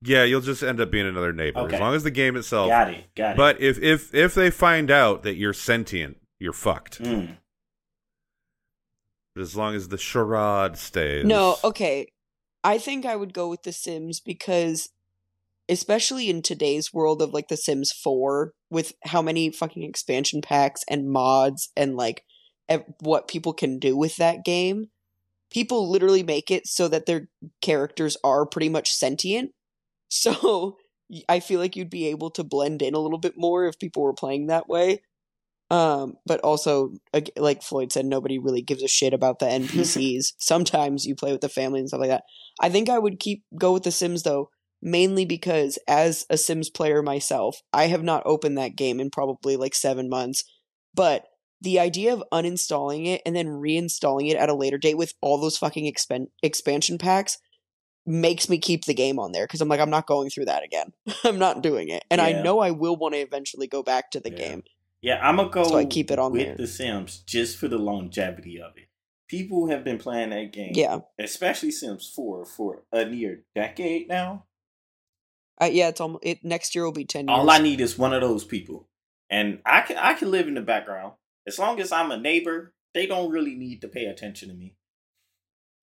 Yeah, 0.01 0.23
you'll 0.23 0.41
just 0.41 0.63
end 0.63 0.79
up 0.79 0.91
being 0.91 1.07
another 1.07 1.33
neighbor 1.33 1.59
Okay. 1.61 1.75
as 1.75 1.79
long 1.81 1.93
as 1.95 2.03
the 2.03 2.11
game 2.11 2.35
itself. 2.35 2.69
Got 2.69 2.93
it. 2.93 3.05
Got 3.15 3.31
it. 3.31 3.37
But 3.37 3.61
if 3.61 3.77
if 3.79 4.13
if 4.13 4.33
they 4.35 4.49
find 4.51 4.89
out 4.91 5.23
that 5.23 5.35
you're 5.35 5.53
sentient, 5.53 6.17
you're 6.39 6.53
fucked. 6.53 7.01
Mm. 7.01 7.37
But 9.35 9.41
as 9.41 9.55
long 9.55 9.75
as 9.75 9.89
the 9.89 9.97
charade 9.97 10.77
stays. 10.77 11.25
No, 11.25 11.57
okay. 11.63 12.11
I 12.67 12.79
think 12.79 13.05
I 13.05 13.15
would 13.15 13.33
go 13.33 13.47
with 13.47 13.63
The 13.63 13.71
Sims 13.71 14.19
because, 14.19 14.89
especially 15.69 16.29
in 16.29 16.41
today's 16.41 16.93
world 16.93 17.21
of 17.21 17.33
like 17.33 17.47
The 17.47 17.55
Sims 17.55 17.93
4, 17.93 18.51
with 18.69 18.91
how 19.05 19.21
many 19.21 19.49
fucking 19.49 19.83
expansion 19.83 20.41
packs 20.41 20.83
and 20.89 21.09
mods 21.09 21.69
and 21.77 21.95
like 21.95 22.25
ev- 22.67 22.83
what 22.99 23.29
people 23.29 23.53
can 23.53 23.79
do 23.79 23.95
with 23.95 24.17
that 24.17 24.43
game, 24.43 24.89
people 25.49 25.89
literally 25.89 26.23
make 26.23 26.51
it 26.51 26.67
so 26.67 26.89
that 26.89 27.05
their 27.05 27.29
characters 27.61 28.17
are 28.21 28.45
pretty 28.45 28.69
much 28.69 28.91
sentient. 28.91 29.51
So 30.09 30.77
I 31.27 31.41
feel 31.41 31.59
like 31.59 31.75
you'd 31.75 31.89
be 31.89 32.07
able 32.07 32.31
to 32.31 32.43
blend 32.43 32.81
in 32.81 32.93
a 32.93 32.99
little 32.99 33.19
bit 33.19 33.33
more 33.35 33.65
if 33.65 33.77
people 33.77 34.03
were 34.03 34.13
playing 34.13 34.47
that 34.47 34.69
way. 34.69 35.01
Um, 35.69 36.13
but 36.25 36.39
also, 36.41 36.93
like 37.35 37.61
Floyd 37.61 37.91
said, 37.91 38.05
nobody 38.05 38.39
really 38.39 38.61
gives 38.61 38.83
a 38.83 38.87
shit 38.87 39.13
about 39.13 39.39
the 39.39 39.45
NPCs. 39.47 40.33
Sometimes 40.37 41.05
you 41.05 41.15
play 41.15 41.31
with 41.31 41.41
the 41.41 41.49
family 41.49 41.79
and 41.79 41.89
stuff 41.89 41.99
like 41.99 42.09
that. 42.09 42.23
I 42.61 42.69
think 42.69 42.89
I 42.89 42.99
would 42.99 43.19
keep 43.19 43.43
go 43.57 43.73
with 43.73 43.83
The 43.83 43.91
Sims 43.91 44.23
though, 44.23 44.49
mainly 44.81 45.25
because 45.25 45.77
as 45.87 46.25
a 46.29 46.37
Sims 46.37 46.69
player 46.69 47.01
myself, 47.03 47.61
I 47.73 47.87
have 47.87 48.03
not 48.03 48.23
opened 48.25 48.57
that 48.57 48.75
game 48.75 48.99
in 48.99 49.09
probably 49.09 49.57
like 49.57 49.75
seven 49.75 50.09
months. 50.09 50.43
But 50.95 51.25
the 51.61 51.79
idea 51.79 52.13
of 52.13 52.23
uninstalling 52.31 53.07
it 53.07 53.21
and 53.25 53.35
then 53.35 53.47
reinstalling 53.47 54.29
it 54.29 54.37
at 54.37 54.49
a 54.49 54.53
later 54.55 54.77
date 54.77 54.97
with 54.97 55.13
all 55.21 55.39
those 55.39 55.57
fucking 55.57 55.91
expen- 55.91 56.27
expansion 56.43 56.97
packs 56.97 57.37
makes 58.05 58.47
me 58.47 58.57
keep 58.57 58.85
the 58.85 58.93
game 58.93 59.19
on 59.19 59.31
there 59.33 59.45
because 59.45 59.59
I'm 59.59 59.67
like, 59.67 59.79
I'm 59.79 59.89
not 59.89 60.07
going 60.07 60.29
through 60.29 60.45
that 60.45 60.63
again. 60.63 60.93
I'm 61.25 61.39
not 61.39 61.61
doing 61.61 61.89
it. 61.89 62.03
And 62.09 62.21
I 62.21 62.31
know 62.31 62.59
I 62.59 62.71
will 62.71 62.95
want 62.95 63.15
to 63.15 63.19
eventually 63.19 63.67
go 63.67 63.83
back 63.83 64.11
to 64.11 64.19
the 64.19 64.31
Yeah. 64.31 64.37
game. 64.37 64.63
Yeah, 65.01 65.19
I'm 65.21 65.37
gonna 65.37 65.49
go 65.49 65.63
So 65.65 65.77
I 65.77 65.85
keep 65.85 66.11
it 66.11 66.19
on 66.19 66.31
with 66.31 66.45
there. 66.45 66.55
The 66.55 66.67
Sims 66.67 67.19
just 67.19 67.57
for 67.57 67.67
the 67.67 67.77
longevity 67.77 68.59
of 68.59 68.77
it. 68.77 68.89
People 69.27 69.67
have 69.69 69.83
been 69.83 69.97
playing 69.97 70.29
that 70.29 70.53
game, 70.53 70.71
Yeah. 70.73 70.99
especially 71.19 71.71
Sims 71.71 72.11
4, 72.15 72.45
for 72.45 72.85
a 72.91 73.05
near 73.05 73.43
decade 73.53 74.07
now. 74.07 74.45
Uh, 75.61 75.65
yeah, 75.65 75.89
it's 75.89 75.99
almost 75.99 76.23
it 76.23 76.43
next 76.43 76.75
year 76.75 76.85
will 76.85 76.91
be 76.91 77.05
10 77.05 77.27
years. 77.27 77.37
All 77.37 77.49
I 77.49 77.57
need 77.57 77.81
is 77.81 77.97
one 77.97 78.13
of 78.13 78.21
those 78.21 78.43
people, 78.45 78.87
and 79.29 79.59
I 79.65 79.81
can 79.81 79.97
I 79.97 80.13
can 80.13 80.31
live 80.31 80.47
in 80.47 80.53
the 80.53 80.61
background 80.61 81.13
as 81.47 81.57
long 81.57 81.79
as 81.79 81.91
I'm 81.91 82.11
a 82.11 82.17
neighbor. 82.17 82.73
They 82.93 83.05
don't 83.05 83.31
really 83.31 83.55
need 83.55 83.81
to 83.81 83.87
pay 83.87 84.05
attention 84.05 84.49
to 84.49 84.55
me. 84.55 84.75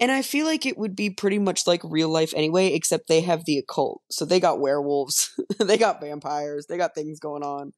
And 0.00 0.10
I 0.10 0.22
feel 0.22 0.46
like 0.46 0.66
it 0.66 0.76
would 0.76 0.96
be 0.96 1.10
pretty 1.10 1.38
much 1.38 1.66
like 1.66 1.80
real 1.84 2.08
life 2.08 2.32
anyway, 2.36 2.72
except 2.72 3.08
they 3.08 3.20
have 3.20 3.44
the 3.44 3.58
occult. 3.58 4.02
So 4.10 4.24
they 4.24 4.40
got 4.40 4.60
werewolves, 4.60 5.30
they 5.58 5.78
got 5.78 6.00
vampires, 6.00 6.66
they 6.66 6.76
got 6.76 6.94
things 6.94 7.20
going 7.20 7.42
on. 7.42 7.72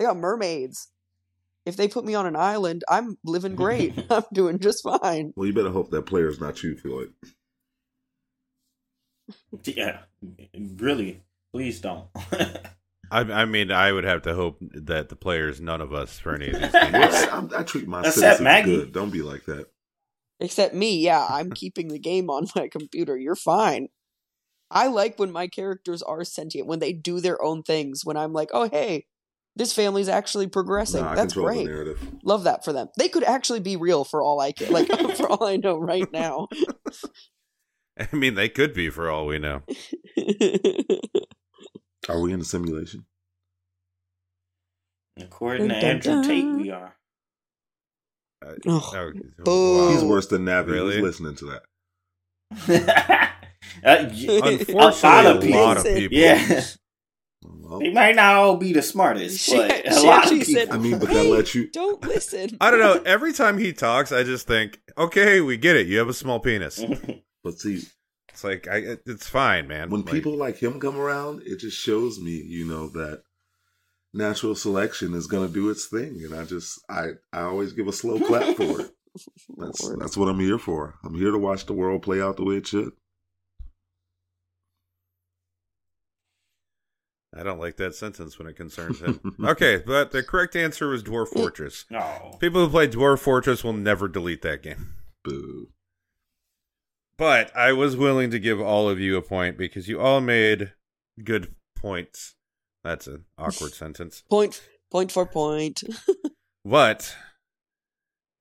They 0.00 0.06
got 0.06 0.16
mermaids. 0.16 0.88
If 1.66 1.76
they 1.76 1.86
put 1.86 2.06
me 2.06 2.14
on 2.14 2.24
an 2.26 2.34
island, 2.34 2.84
I'm 2.88 3.18
living 3.22 3.54
great. 3.54 3.92
I'm 4.10 4.24
doing 4.32 4.58
just 4.58 4.82
fine. 4.82 5.34
Well, 5.36 5.46
you 5.46 5.52
better 5.52 5.68
hope 5.70 5.90
that 5.90 6.06
player's 6.06 6.40
not 6.40 6.62
you, 6.62 6.74
Floyd. 6.74 7.12
Yeah, 9.64 9.98
really, 10.78 11.20
please 11.52 11.80
don't. 11.82 12.06
I, 13.12 13.20
I 13.20 13.44
mean, 13.44 13.70
I 13.70 13.92
would 13.92 14.04
have 14.04 14.22
to 14.22 14.32
hope 14.34 14.56
that 14.60 15.10
the 15.10 15.16
players, 15.16 15.60
none 15.60 15.82
of 15.82 15.92
us, 15.92 16.18
for 16.18 16.34
any 16.34 16.48
of 16.48 16.58
these 16.58 16.72
Well, 16.72 16.92
games. 16.92 17.52
I, 17.52 17.58
I 17.58 17.62
treat 17.62 17.86
my 17.86 17.98
Except 18.00 18.14
citizens 18.16 18.40
Maggie. 18.40 18.76
good. 18.76 18.92
Don't 18.92 19.10
be 19.10 19.20
like 19.20 19.44
that. 19.44 19.66
Except 20.40 20.74
me, 20.74 20.98
yeah, 21.00 21.26
I'm 21.28 21.50
keeping 21.50 21.88
the 21.88 21.98
game 21.98 22.30
on 22.30 22.46
my 22.56 22.68
computer. 22.68 23.18
You're 23.18 23.36
fine. 23.36 23.88
I 24.70 24.86
like 24.86 25.18
when 25.18 25.30
my 25.30 25.46
characters 25.46 26.02
are 26.02 26.24
sentient, 26.24 26.66
when 26.66 26.78
they 26.78 26.94
do 26.94 27.20
their 27.20 27.42
own 27.42 27.62
things, 27.62 28.02
when 28.02 28.16
I'm 28.16 28.32
like, 28.32 28.48
oh, 28.54 28.66
hey, 28.70 29.04
this 29.56 29.72
family's 29.72 30.08
actually 30.08 30.46
progressing. 30.46 31.02
Nah, 31.02 31.14
That's 31.14 31.34
great. 31.34 31.64
the 31.66 31.72
narrative. 31.72 32.08
Love 32.24 32.44
that 32.44 32.64
for 32.64 32.72
them. 32.72 32.88
They 32.98 33.08
could 33.08 33.24
actually 33.24 33.60
be 33.60 33.76
real 33.76 34.04
for 34.04 34.22
all 34.22 34.40
I 34.40 34.52
care. 34.52 34.70
Like, 34.70 34.88
for 35.16 35.28
all 35.28 35.44
I 35.44 35.56
know 35.56 35.76
right 35.78 36.10
now. 36.12 36.48
I 37.98 38.08
mean, 38.16 38.34
they 38.34 38.48
could 38.48 38.72
be 38.72 38.88
for 38.90 39.10
all 39.10 39.26
we 39.26 39.38
know. 39.38 39.62
Are 42.08 42.18
we 42.20 42.32
in 42.32 42.40
a 42.40 42.44
simulation? 42.44 43.04
According 45.20 45.68
to 45.68 45.80
Dun, 45.80 46.00
dun, 46.00 46.14
Andrew 46.18 46.22
Tate, 46.22 46.44
we 46.62 46.70
are. 46.70 46.96
Uh, 48.44 48.54
Oh, 48.66 48.90
oh, 48.94 49.12
boo. 49.44 49.90
He's 49.92 50.02
worse 50.02 50.26
than 50.28 50.46
Navi. 50.46 50.68
really? 50.68 50.94
Who's 50.96 51.20
listening 51.20 51.34
to 51.36 51.60
that? 52.66 53.30
Uh, 53.84 54.08
y- 54.10 54.40
Unfortunately, 54.42 54.74
lot 54.74 55.26
of 55.26 55.44
a 55.44 55.48
lot 55.52 55.76
of 55.76 55.82
people- 55.84 55.98
people. 56.00 56.18
yeah, 56.18 56.62
Well, 57.42 57.78
they 57.78 57.90
might 57.92 58.16
not 58.16 58.34
all 58.34 58.56
be 58.56 58.72
the 58.72 58.82
smartest, 58.82 59.40
She- 59.46 59.56
but 59.56 59.86
a 59.86 59.94
she 59.94 60.06
lot 60.06 60.24
of 60.24 60.30
people. 60.30 60.44
said- 60.54 60.70
I 60.70 60.78
mean, 60.78 60.98
but 60.98 61.08
that 61.08 61.16
Hey, 61.16 61.30
lets 61.30 61.54
you. 61.54 61.70
Don't 61.70 62.02
listen. 62.04 62.56
I 62.60 62.70
don't 62.70 62.80
know. 62.80 63.00
Every 63.06 63.32
time 63.32 63.56
he 63.58 63.72
talks, 63.72 64.12
I 64.12 64.22
just 64.24 64.46
think, 64.46 64.78
okay, 64.98 65.40
we 65.40 65.56
get 65.56 65.76
it. 65.76 65.86
You 65.86 65.98
have 65.98 66.08
a 66.08 66.14
small 66.14 66.40
penis. 66.40 66.82
But 67.42 67.58
see, 67.58 67.80
It's 68.28 68.44
like, 68.44 68.68
I, 68.68 68.98
it's 69.06 69.26
fine, 69.26 69.66
man. 69.66 69.88
when 69.88 70.02
Like, 70.02 70.12
people 70.12 70.36
like 70.36 70.58
him 70.58 70.78
come 70.78 70.98
around, 70.98 71.40
it 71.46 71.58
just 71.58 71.78
shows 71.78 72.20
me, 72.20 72.32
you 72.32 72.66
know, 72.66 72.88
that 72.90 73.22
natural 74.12 74.54
selection 74.54 75.14
is 75.14 75.26
going 75.26 75.48
to 75.48 75.54
do 75.54 75.70
its 75.70 75.86
thing, 75.86 76.20
and 76.22 76.34
I 76.34 76.44
just, 76.44 76.78
I, 76.90 77.12
I 77.32 77.40
always 77.44 77.72
give 77.72 77.88
a 77.88 77.92
slow 77.94 78.20
clap 78.20 78.56
for 78.58 78.82
it. 78.82 78.90
That's 79.56 79.88
that's 79.98 80.16
what 80.18 80.28
I'm 80.28 80.38
here 80.38 80.58
for. 80.58 80.96
I'm 81.02 81.14
here 81.14 81.30
to 81.30 81.38
watch 81.38 81.64
the 81.64 81.72
world 81.72 82.02
play 82.02 82.20
out 82.20 82.36
the 82.36 82.44
way 82.44 82.56
it 82.56 82.66
should. 82.66 82.92
I 87.36 87.42
don't 87.44 87.60
like 87.60 87.76
that 87.76 87.94
sentence 87.94 88.38
when 88.38 88.48
it 88.48 88.56
concerns 88.56 89.00
him. 89.00 89.20
okay, 89.44 89.82
but 89.84 90.10
the 90.10 90.22
correct 90.22 90.56
answer 90.56 90.88
was 90.88 91.02
Dwarf 91.02 91.28
Fortress. 91.28 91.84
no. 91.90 92.36
People 92.40 92.64
who 92.64 92.70
play 92.70 92.88
Dwarf 92.88 93.20
Fortress 93.20 93.62
will 93.62 93.72
never 93.72 94.08
delete 94.08 94.42
that 94.42 94.62
game. 94.62 94.94
Boo. 95.22 95.68
But 97.16 97.54
I 97.54 97.72
was 97.72 97.96
willing 97.96 98.30
to 98.30 98.38
give 98.38 98.60
all 98.60 98.88
of 98.88 98.98
you 98.98 99.16
a 99.16 99.22
point 99.22 99.58
because 99.58 99.88
you 99.88 100.00
all 100.00 100.20
made 100.20 100.72
good 101.22 101.54
points. 101.76 102.34
That's 102.82 103.06
an 103.06 103.26
awkward 103.38 103.74
sentence. 103.74 104.22
Point, 104.30 104.62
point 104.90 105.12
for 105.12 105.26
point. 105.26 105.82
But, 106.62 107.16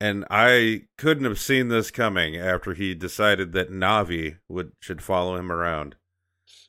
and 0.01 0.25
I 0.29 0.81
couldn't 0.97 1.23
have 1.23 1.39
seen 1.39 1.69
this 1.69 1.89
coming 1.89 2.35
after 2.35 2.73
he 2.73 2.93
decided 2.93 3.53
that 3.53 3.71
Navi 3.71 4.39
would 4.49 4.73
should 4.81 5.01
follow 5.01 5.37
him 5.37 5.51
around. 5.53 5.95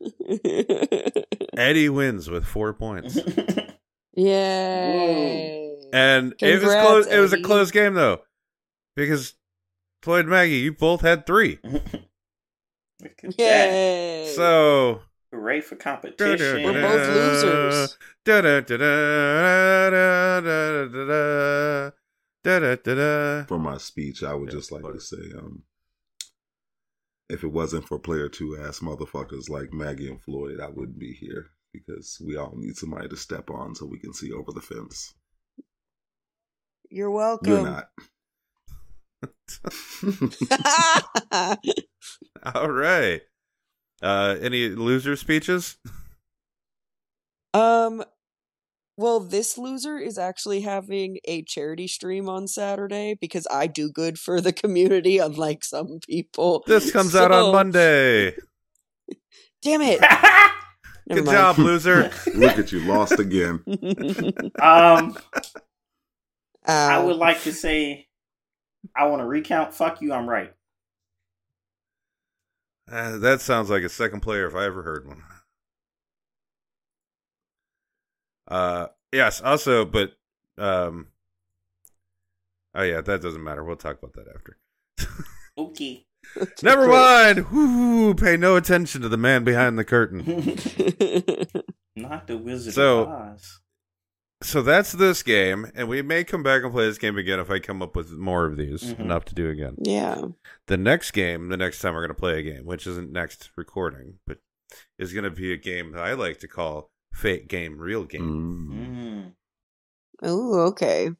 Eddie 1.56 1.88
wins 1.88 2.28
with 2.30 2.44
four 2.44 2.72
points, 2.72 3.16
Yay. 4.16 5.76
and 5.92 6.34
it 6.40 6.54
was 6.54 6.60
Congrats, 6.60 6.86
close. 6.88 7.06
It 7.06 7.18
was 7.20 7.32
a 7.32 7.40
close 7.42 7.70
game 7.70 7.94
though, 7.94 8.20
because 8.96 9.34
Floyd 10.02 10.20
and 10.20 10.30
Maggie, 10.30 10.56
you 10.58 10.72
both 10.72 11.00
had 11.02 11.26
three. 11.26 11.58
Look 11.64 13.16
that. 13.22 13.34
Yay. 13.38 14.32
So 14.34 15.00
Hooray 15.32 15.60
for 15.60 15.76
competition. 15.76 16.62
We're 16.64 16.80
both 16.80 17.08
losers. 17.08 17.96
Da-da-da-da-da-da-da-da-da-da-da. 22.44 23.44
For 23.46 23.58
my 23.58 23.78
speech, 23.78 24.22
I 24.22 24.34
would 24.34 24.48
Yeah, 24.50 24.58
just 24.58 24.72
like 24.72 24.82
but- 24.82 24.92
to 24.94 25.00
say, 25.00 25.16
um, 25.38 25.62
if 27.30 27.44
it 27.44 27.52
wasn't 27.52 27.86
for 27.86 27.98
player 27.98 28.28
two 28.28 28.58
ass 28.60 28.80
motherfuckers 28.80 29.48
like 29.48 29.72
Maggie 29.72 30.08
and 30.08 30.20
Floyd, 30.20 30.60
I 30.60 30.68
wouldn't 30.68 30.98
be 30.98 31.12
here 31.12 31.50
because 31.72 32.20
we 32.24 32.36
all 32.36 32.52
need 32.56 32.76
somebody 32.76 33.08
to 33.08 33.16
step 33.16 33.50
on 33.50 33.74
so 33.74 33.86
we 33.86 33.98
can 33.98 34.12
see 34.12 34.32
over 34.32 34.52
the 34.52 34.60
fence. 34.60 35.14
You're 36.90 37.10
welcome. 37.10 37.50
You're 37.52 37.62
not. 37.62 37.90
All 42.54 42.70
right. 42.70 43.22
Uh, 44.02 44.36
any 44.40 44.70
loser 44.70 45.14
speeches? 45.14 45.76
um, 47.54 48.02
well, 49.00 49.18
this 49.18 49.56
loser 49.56 49.98
is 49.98 50.18
actually 50.18 50.60
having 50.60 51.18
a 51.24 51.42
charity 51.42 51.88
stream 51.88 52.28
on 52.28 52.46
Saturday 52.46 53.16
because 53.18 53.46
I 53.50 53.66
do 53.66 53.90
good 53.90 54.18
for 54.18 54.42
the 54.42 54.52
community, 54.52 55.16
unlike 55.16 55.64
some 55.64 56.00
people. 56.06 56.62
This 56.66 56.92
comes 56.92 57.16
out 57.16 57.32
on 57.32 57.50
Monday. 57.50 58.34
Damn 59.62 59.80
it! 59.80 60.00
Good 61.08 61.24
mind. 61.24 61.36
job, 61.36 61.58
loser. 61.58 62.10
Look 62.34 62.58
at 62.58 62.70
you, 62.72 62.80
lost 62.80 63.18
again. 63.18 63.64
um, 64.60 65.16
I 66.66 67.02
would 67.02 67.16
like 67.16 67.42
to 67.42 67.52
say, 67.52 68.06
I 68.94 69.06
want 69.06 69.20
to 69.20 69.26
recount. 69.26 69.74
Fuck 69.74 70.02
you, 70.02 70.12
I'm 70.12 70.28
right. 70.28 70.52
Uh, 72.90 73.18
that 73.18 73.40
sounds 73.40 73.70
like 73.70 73.82
a 73.82 73.88
second 73.88 74.20
player 74.20 74.46
if 74.46 74.54
I 74.54 74.66
ever 74.66 74.82
heard 74.82 75.08
one. 75.08 75.22
Uh, 78.50 78.88
yes. 79.12 79.40
Also, 79.40 79.84
but 79.84 80.12
um, 80.58 81.06
oh 82.74 82.82
yeah, 82.82 83.00
that 83.00 83.22
doesn't 83.22 83.42
matter. 83.44 83.64
We'll 83.64 83.76
talk 83.76 83.98
about 84.02 84.14
that 84.14 84.26
after. 84.34 84.58
Okay. 85.56 86.04
Never 86.62 86.86
mind. 86.88 87.50
Woo, 87.50 88.14
pay 88.14 88.36
no 88.36 88.56
attention 88.56 89.00
to 89.02 89.08
the 89.08 89.16
man 89.16 89.42
behind 89.44 89.78
the 89.78 89.84
curtain. 89.84 90.20
Not 91.96 92.26
the 92.26 92.36
Wizard 92.38 92.74
So- 92.74 93.02
of 93.02 93.08
Oz. 93.08 93.60
So 94.42 94.62
that's 94.62 94.92
this 94.92 95.22
game, 95.22 95.70
and 95.74 95.86
we 95.86 96.00
may 96.00 96.24
come 96.24 96.42
back 96.42 96.62
and 96.62 96.72
play 96.72 96.86
this 96.86 96.96
game 96.96 97.18
again 97.18 97.38
if 97.38 97.50
I 97.50 97.58
come 97.58 97.82
up 97.82 97.94
with 97.94 98.10
more 98.12 98.46
of 98.46 98.56
these 98.56 98.82
Mhm. 98.94 99.00
enough 99.00 99.26
to 99.26 99.34
do 99.34 99.50
again. 99.50 99.74
yeah. 99.82 100.18
The 100.66 100.78
next 100.78 101.10
game, 101.10 101.50
the 101.50 101.58
next 101.58 101.80
time 101.80 101.92
we're 101.92 102.00
going 102.00 102.08
to 102.16 102.18
play 102.18 102.38
a 102.38 102.42
game, 102.42 102.64
which 102.64 102.86
isn't 102.86 103.12
next 103.12 103.50
recording, 103.58 104.18
but 104.26 104.38
is 104.98 105.12
going 105.12 105.24
to 105.24 105.30
be 105.30 105.52
a 105.52 105.58
game 105.58 105.92
that 105.92 106.00
I 106.00 106.14
like 106.14 106.38
to 106.40 106.48
call 106.48 106.89
fake 107.12 107.48
game, 107.48 107.78
real 107.78 108.04
game. 108.04 108.68
Mm. 108.70 108.76
Mm. 109.26 109.32
Oh, 110.22 110.60
okay. 110.68 111.10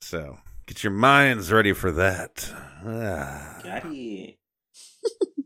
So 0.00 0.38
Get 0.66 0.82
your 0.82 0.92
minds 0.94 1.52
ready 1.52 1.74
for 1.74 1.92
that. 1.92 2.50
Ah. 2.86 3.60
Got 3.62 3.84
it. 3.86 4.38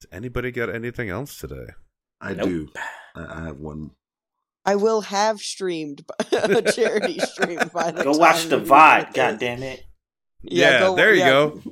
Does 0.00 0.08
anybody 0.12 0.50
got 0.50 0.68
anything 0.68 1.08
else 1.08 1.38
today? 1.38 1.68
I 2.20 2.34
Nope. 2.34 2.48
do. 2.48 2.68
I, 3.14 3.24
I 3.24 3.44
have 3.46 3.58
one. 3.58 3.92
I 4.64 4.76
will 4.76 5.00
have 5.00 5.40
streamed 5.40 6.04
a 6.32 6.62
charity 6.62 7.18
stream 7.20 7.58
by 7.72 7.90
the 7.90 8.04
Go 8.04 8.12
time 8.12 8.20
watch 8.20 8.44
the 8.44 8.58
we 8.58 8.64
VOD, 8.66 9.04
get 9.06 9.14
god 9.14 9.32
this. 9.32 9.40
damn 9.40 9.62
it. 9.62 9.84
Yeah, 10.42 10.92
there 10.94 11.14
you 11.14 11.20
yeah. 11.20 11.30
go. 11.30 11.62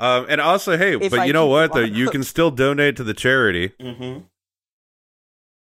Um, 0.00 0.26
and 0.28 0.40
also, 0.40 0.78
hey, 0.78 0.96
If 0.96 1.10
but 1.10 1.20
I 1.20 1.24
you 1.24 1.32
know 1.32 1.46
what? 1.46 1.72
Though 1.72 1.80
you 1.80 2.08
can 2.10 2.22
still 2.22 2.50
donate 2.50 2.96
to 2.96 3.04
the 3.04 3.14
charity. 3.14 3.70
Mm-hmm. 3.80 4.20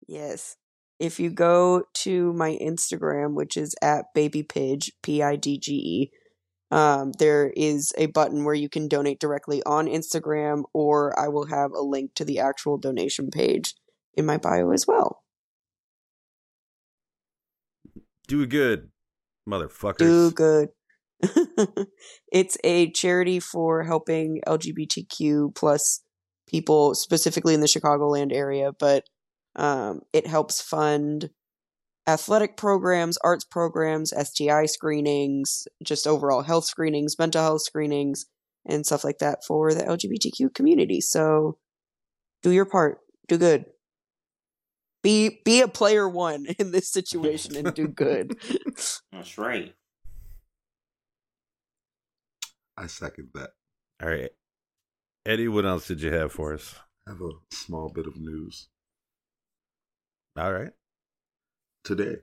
Yes. 0.08 0.56
If 0.98 1.20
you 1.20 1.30
go 1.30 1.84
to 1.94 2.32
my 2.32 2.58
Instagram, 2.60 3.34
which 3.34 3.56
is 3.56 3.74
at 3.82 4.06
babypidge, 4.16 4.90
P 5.02 5.22
I 5.22 5.36
D 5.36 5.58
G 5.58 5.72
E, 5.74 6.10
um, 6.70 7.12
there 7.18 7.52
is 7.54 7.92
a 7.98 8.06
button 8.06 8.44
where 8.44 8.54
you 8.54 8.68
can 8.68 8.88
donate 8.88 9.20
directly 9.20 9.62
on 9.64 9.86
Instagram, 9.86 10.64
or 10.72 11.18
I 11.18 11.28
will 11.28 11.46
have 11.46 11.72
a 11.72 11.82
link 11.82 12.14
to 12.14 12.24
the 12.24 12.40
actual 12.40 12.78
donation 12.78 13.30
page 13.30 13.74
in 14.14 14.26
my 14.26 14.38
bio 14.38 14.72
as 14.72 14.86
well. 14.86 15.22
Do 18.26 18.44
good, 18.46 18.90
motherfuckers. 19.48 19.98
Do 19.98 20.30
good. 20.32 20.70
it's 22.32 22.56
a 22.64 22.90
charity 22.90 23.40
for 23.40 23.82
helping 23.84 24.40
LGBTQ 24.46 25.54
plus 25.54 26.02
people, 26.48 26.94
specifically 26.94 27.54
in 27.54 27.60
the 27.60 27.66
Chicagoland 27.66 28.32
area, 28.32 28.72
but 28.78 29.04
um, 29.56 30.02
it 30.12 30.26
helps 30.26 30.60
fund 30.60 31.30
athletic 32.06 32.56
programs, 32.56 33.18
arts 33.18 33.44
programs, 33.44 34.12
STI 34.16 34.66
screenings, 34.66 35.66
just 35.82 36.06
overall 36.06 36.42
health 36.42 36.64
screenings, 36.64 37.18
mental 37.18 37.42
health 37.42 37.62
screenings, 37.62 38.26
and 38.64 38.86
stuff 38.86 39.04
like 39.04 39.18
that 39.18 39.44
for 39.46 39.72
the 39.74 39.82
LGBTQ 39.82 40.54
community. 40.54 41.00
So 41.00 41.58
do 42.42 42.50
your 42.50 42.64
part. 42.64 42.98
Do 43.28 43.38
good. 43.38 43.66
Be 45.02 45.40
be 45.44 45.60
a 45.60 45.68
player 45.68 46.08
one 46.08 46.46
in 46.58 46.72
this 46.72 46.90
situation 46.92 47.56
and 47.56 47.74
do 47.74 47.88
good. 47.88 48.38
That's 49.12 49.38
right. 49.38 49.74
I 52.76 52.86
second 52.86 53.28
that. 53.34 53.50
All 54.02 54.08
right, 54.08 54.30
Eddie. 55.24 55.48
What 55.48 55.64
else 55.66 55.86
did 55.86 56.02
you 56.02 56.12
have 56.12 56.32
for 56.32 56.52
us? 56.54 56.74
I 57.06 57.12
have 57.12 57.20
a 57.20 57.30
small 57.52 57.88
bit 57.88 58.06
of 58.06 58.16
news 58.16 58.68
All 60.36 60.52
right. 60.52 60.72
today. 61.84 62.16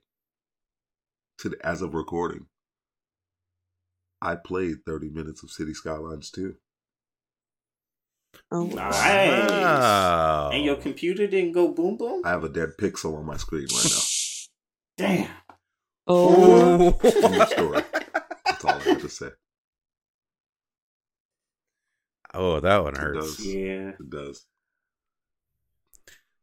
To 1.40 1.56
as 1.64 1.82
of 1.82 1.94
recording, 1.96 2.46
I 4.22 4.36
played 4.36 4.78
30 4.86 5.10
minutes 5.10 5.42
of 5.44 5.50
City 5.52 5.74
Skylines 5.74 6.30
2. 6.32 6.56
Oh, 8.52 8.66
Nice. 8.66 9.30
Wow. 9.30 10.52
And 10.54 10.64
your 10.64 10.76
computer 10.76 11.28
didn't 11.28 11.54
go 11.54 11.70
boom 11.70 11.98
boom? 11.98 12.22
I 12.24 12.30
have 12.30 12.44
a 12.44 12.50
dead 12.50 12.74
pixel 12.80 13.18
on 13.18 13.26
my 13.26 13.38
screen 13.38 13.66
right 13.74 13.92
now. 13.92 14.02
Damn. 14.98 15.30
oh. 16.08 16.92
True 17.02 17.46
story. 17.48 17.84
That's 18.46 18.66
all 18.66 18.72
I 18.74 18.80
have 18.84 19.02
to 19.02 19.10
say. 19.10 19.30
Oh, 22.34 22.60
that 22.60 22.84
one 22.84 22.96
It 22.96 23.00
hurts. 23.00 23.38
does. 23.38 23.46
Yeah. 23.46 23.90
It 24.00 24.10
does. 24.10 24.46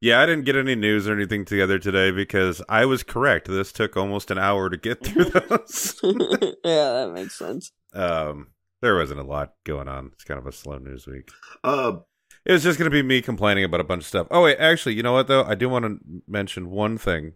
Yeah, 0.01 0.23
I 0.23 0.27
didn't 0.27 0.47
get 0.47 0.57
any 0.57 0.75
news 0.75 1.07
or 1.07 1.13
anything 1.13 1.45
together 1.45 1.79
today 1.79 2.11
because 2.11 2.63
I 2.71 2.87
was 2.87 3.03
correct. 3.03 3.49
This 3.49 3.71
took 3.71 3.97
almost 3.99 4.31
an 4.31 4.39
hour 4.39 4.71
to 4.71 4.77
get 4.79 5.05
through 5.05 5.25
those. 5.49 6.01
yeah, 6.03 7.05
that 7.05 7.11
makes 7.15 7.39
sense. 7.39 7.73
um, 7.93 8.49
there 8.81 8.97
wasn't 8.97 9.21
a 9.21 9.25
lot 9.25 9.55
going 9.65 9.89
on. 9.89 10.11
It's 10.15 10.25
kind 10.25 10.39
of 10.39 10.47
a 10.47 10.53
slow 10.53 10.79
news 10.79 11.07
week. 11.07 11.29
Uh, 11.63 11.99
It 12.47 12.53
was 12.53 12.63
just 12.63 12.79
going 12.79 12.91
to 12.91 12.95
be 12.95 13.03
me 13.07 13.21
complaining 13.21 13.65
about 13.65 13.81
a 13.81 13.85
bunch 13.85 14.05
of 14.05 14.07
stuff. 14.07 14.27
Oh, 14.31 14.45
wait, 14.45 14.57
actually, 14.59 14.95
you 14.95 15.03
know 15.03 15.13
what, 15.13 15.29
though? 15.29 15.45
I 15.45 15.55
do 15.55 15.69
want 15.69 15.85
to 15.85 15.99
mention 16.27 16.71
one 16.71 16.97
thing 16.97 17.35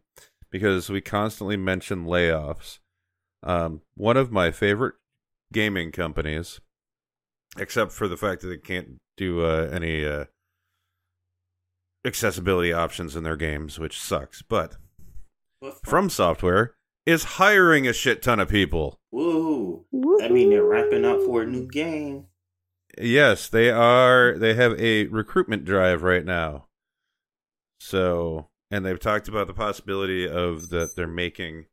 because 0.50 0.88
we 0.88 1.02
constantly 1.02 1.58
mention 1.58 2.06
layoffs. 2.06 2.78
Um, 3.42 3.82
one 3.94 4.16
of 4.16 4.32
my 4.32 4.50
favorite 4.50 4.94
gaming 5.52 5.92
companies, 5.92 6.60
except 7.58 7.92
for 7.92 8.08
the 8.08 8.16
fact 8.16 8.42
that 8.42 8.48
they 8.48 8.56
can't 8.58 8.96
do 9.16 9.44
uh, 9.44 9.68
any 9.72 10.04
uh, 10.04 10.24
accessibility 12.04 12.72
options 12.72 13.16
in 13.16 13.22
their 13.24 13.36
games, 13.36 13.78
which 13.78 14.00
sucks, 14.00 14.42
but 14.42 14.76
From 15.84 16.10
Software 16.10 16.74
is 17.06 17.24
hiring 17.24 17.86
a 17.86 17.92
shit 17.92 18.22
ton 18.22 18.40
of 18.40 18.48
people. 18.48 18.98
Woo. 19.10 19.84
I 20.22 20.28
mean, 20.28 20.50
they're 20.50 20.64
wrapping 20.64 21.04
up 21.04 21.20
for 21.24 21.42
a 21.42 21.46
new 21.46 21.66
game. 21.66 22.26
Yes, 22.98 23.48
they 23.48 23.70
are. 23.70 24.36
They 24.38 24.54
have 24.54 24.78
a 24.80 25.06
recruitment 25.06 25.64
drive 25.64 26.02
right 26.02 26.24
now. 26.24 26.66
So, 27.80 28.48
and 28.70 28.84
they've 28.84 29.00
talked 29.00 29.28
about 29.28 29.46
the 29.46 29.54
possibility 29.54 30.28
of 30.28 30.70
that 30.70 30.96
they're 30.96 31.06
making 31.06 31.66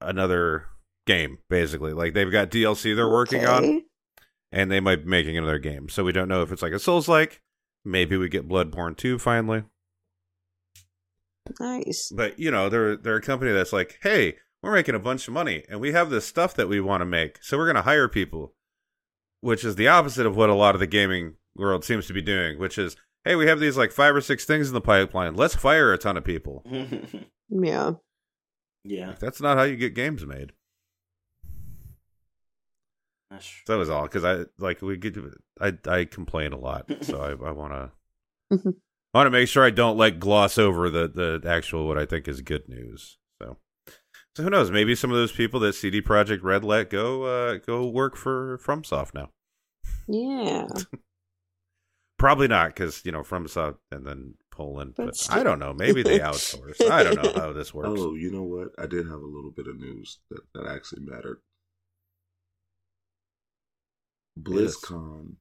another 0.00 0.66
game, 1.06 1.38
basically. 1.48 1.92
Like 1.92 2.14
they've 2.14 2.30
got 2.30 2.50
DLC 2.50 2.94
they're 2.94 3.08
working 3.08 3.46
on, 3.46 3.64
Okay. 3.64 3.84
And 4.52 4.70
they 4.70 4.80
might 4.80 5.04
be 5.04 5.10
making 5.10 5.36
another 5.36 5.58
game. 5.58 5.88
So 5.88 6.04
we 6.04 6.12
don't 6.12 6.28
know 6.28 6.42
if 6.42 6.52
it's 6.52 6.62
like 6.62 6.72
a 6.72 6.78
Souls 6.78 7.08
like. 7.08 7.40
Maybe 7.84 8.16
we 8.16 8.28
get 8.28 8.48
Bloodborne 8.48 8.96
2 8.96 9.18
finally. 9.18 9.64
Nice. 11.60 12.12
But 12.14 12.38
you 12.38 12.50
know, 12.50 12.68
they're 12.68 12.96
they're 12.96 13.16
a 13.16 13.22
company 13.22 13.52
that's 13.52 13.72
like, 13.72 13.98
hey, 14.02 14.36
we're 14.62 14.74
making 14.74 14.94
a 14.94 15.00
bunch 15.00 15.28
of 15.28 15.34
money 15.34 15.64
and 15.68 15.80
we 15.80 15.92
have 15.92 16.10
this 16.10 16.26
stuff 16.26 16.54
that 16.54 16.68
we 16.68 16.80
want 16.80 17.00
to 17.00 17.06
make, 17.06 17.42
so 17.42 17.56
we're 17.56 17.66
gonna 17.66 17.82
hire 17.82 18.08
people. 18.08 18.54
Which 19.40 19.64
is 19.64 19.76
the 19.76 19.88
opposite 19.88 20.26
of 20.26 20.36
what 20.36 20.50
a 20.50 20.54
lot 20.54 20.74
of 20.74 20.80
the 20.80 20.86
gaming 20.86 21.34
world 21.54 21.84
seems 21.84 22.06
to 22.08 22.12
be 22.12 22.20
doing, 22.20 22.58
which 22.58 22.76
is, 22.76 22.96
hey, 23.24 23.36
we 23.36 23.46
have 23.46 23.60
these 23.60 23.76
like 23.76 23.92
five 23.92 24.14
or 24.14 24.20
six 24.20 24.44
things 24.44 24.66
in 24.68 24.74
the 24.74 24.80
pipeline. 24.80 25.34
Let's 25.34 25.54
fire 25.54 25.92
a 25.92 25.98
ton 25.98 26.16
of 26.16 26.24
people. 26.24 26.64
Yeah. 27.50 27.92
yeah. 28.84 29.06
Like, 29.08 29.20
that's 29.20 29.40
not 29.40 29.56
how 29.56 29.62
you 29.62 29.76
get 29.76 29.94
games 29.94 30.26
made. 30.26 30.52
That's 33.30 33.46
true. 33.46 33.62
So 33.66 33.72
that 33.74 33.78
was 33.78 33.90
all 33.90 34.02
because 34.02 34.24
I 34.24 34.44
like 34.58 34.80
we 34.82 34.96
get 34.96 35.16
I 35.60 35.74
I 35.86 36.04
complain 36.04 36.52
a 36.52 36.58
lot, 36.58 36.90
so 37.02 37.20
I 37.20 37.30
I 37.30 37.50
want 37.52 37.72
to 37.72 37.90
Mhm. 38.56 38.74
I 39.14 39.18
want 39.18 39.26
to 39.26 39.30
make 39.30 39.48
sure 39.48 39.64
I 39.64 39.70
don't 39.70 39.96
like 39.98 40.18
gloss 40.18 40.56
over 40.58 40.88
the 40.90 41.08
the 41.08 41.48
actual 41.48 41.86
what 41.86 41.98
I 41.98 42.06
think 42.06 42.26
is 42.28 42.40
good 42.40 42.68
news. 42.68 43.18
So 43.42 43.58
so 44.36 44.42
who 44.42 44.50
knows? 44.50 44.70
Maybe 44.70 44.94
some 44.94 45.10
of 45.10 45.16
those 45.16 45.32
people 45.32 45.60
that 45.60 45.74
CD 45.74 46.00
Projekt 46.00 46.42
Red 46.42 46.64
let 46.64 46.88
go 46.90 47.24
uh, 47.24 47.58
go 47.58 47.86
work 47.86 48.16
for 48.16 48.58
FromSoft 48.58 49.12
now. 49.14 49.30
Yeah. 50.06 50.66
Probably 52.18 52.48
not 52.48 52.68
because 52.74 53.04
you 53.04 53.12
know 53.12 53.20
FromSoft 53.22 53.76
and 53.92 54.04
then 54.06 54.34
Poland. 54.50 54.94
But 54.96 55.06
But, 55.06 55.16
still. 55.16 55.38
I 55.38 55.42
don't 55.42 55.58
know. 55.60 55.72
Maybe 55.72 56.02
they 56.02 56.18
outsource. 56.18 56.80
I 56.90 57.04
don't 57.04 57.22
know 57.22 57.32
how 57.40 57.52
this 57.52 57.72
works. 57.74 57.90
oh, 58.00 58.14
you 58.14 58.32
know 58.32 58.42
what? 58.42 58.68
I 58.78 58.86
did 58.86 59.06
have 59.06 59.20
a 59.20 59.26
little 59.26 59.52
bit 59.54 59.68
of 59.68 59.78
news 59.78 60.18
that, 60.30 60.40
that 60.54 60.66
actually 60.66 61.02
mattered. 61.04 61.40
Yes. 64.46 64.76
BlizzCon 64.76 65.36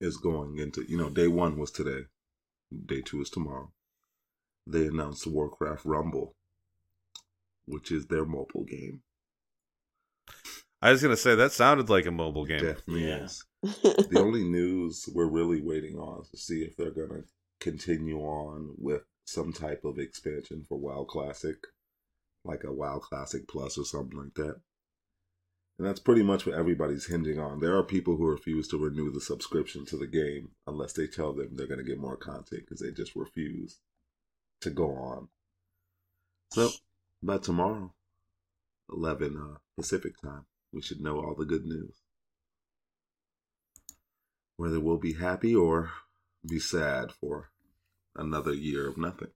is 0.00 0.16
going 0.16 0.58
into, 0.58 0.84
you 0.88 0.96
know, 0.96 1.10
day 1.10 1.28
one 1.28 1.58
was 1.58 1.70
today, 1.70 2.06
day 2.86 3.02
two 3.02 3.20
is 3.20 3.30
tomorrow. 3.30 3.72
They 4.66 4.86
announced 4.86 5.26
Warcraft 5.26 5.84
Rumble, 5.84 6.34
which 7.66 7.90
is 7.90 8.06
their 8.06 8.24
mobile 8.24 8.64
game. 8.64 9.02
I 10.80 10.92
was 10.92 11.02
gonna 11.02 11.16
say 11.16 11.34
that 11.34 11.52
sounded 11.52 11.88
like 11.90 12.06
a 12.06 12.12
mobile 12.12 12.44
game. 12.44 12.60
Definitely 12.64 13.08
Yeah. 13.08 13.24
is. 13.24 13.44
the 13.62 14.20
only 14.20 14.44
news 14.44 15.08
we're 15.12 15.26
really 15.26 15.60
waiting 15.60 15.96
on 15.98 16.22
is 16.22 16.28
to 16.30 16.36
see 16.36 16.62
if 16.62 16.76
they're 16.76 16.92
going 16.92 17.10
to 17.10 17.24
continue 17.60 18.20
on 18.20 18.74
with 18.78 19.02
some 19.24 19.52
type 19.52 19.84
of 19.84 19.98
expansion 19.98 20.64
for 20.68 20.78
WoW 20.78 21.04
Classic, 21.04 21.56
like 22.44 22.62
a 22.62 22.72
WoW 22.72 23.00
Classic 23.00 23.48
Plus 23.48 23.76
or 23.76 23.84
something 23.84 24.16
like 24.18 24.34
that. 24.34 24.60
And 25.78 25.86
that's 25.86 26.00
pretty 26.00 26.22
much 26.22 26.44
what 26.44 26.56
everybody's 26.56 27.06
hinging 27.06 27.38
on. 27.38 27.60
There 27.60 27.76
are 27.76 27.84
people 27.84 28.16
who 28.16 28.26
refuse 28.26 28.66
to 28.68 28.78
renew 28.78 29.12
the 29.12 29.20
subscription 29.20 29.86
to 29.86 29.96
the 29.96 30.08
game 30.08 30.50
unless 30.66 30.92
they 30.92 31.06
tell 31.06 31.32
them 31.32 31.50
they're 31.52 31.68
going 31.68 31.78
to 31.78 31.84
get 31.84 32.00
more 32.00 32.16
content 32.16 32.62
because 32.64 32.80
they 32.80 32.90
just 32.90 33.14
refuse 33.14 33.78
to 34.60 34.70
go 34.70 34.90
on. 34.90 35.28
So, 36.52 36.70
by 37.22 37.38
tomorrow, 37.38 37.92
11 38.92 39.36
uh, 39.36 39.58
Pacific 39.76 40.20
time, 40.20 40.46
we 40.72 40.82
should 40.82 41.00
know 41.00 41.20
all 41.20 41.36
the 41.36 41.44
good 41.44 41.64
news 41.64 41.94
whether 44.58 44.80
we'll 44.80 44.98
be 44.98 45.14
happy 45.14 45.54
or 45.54 45.92
be 46.46 46.58
sad 46.58 47.12
for 47.12 47.48
another 48.14 48.52
year 48.52 48.88
of 48.88 48.98
nothing. 48.98 49.28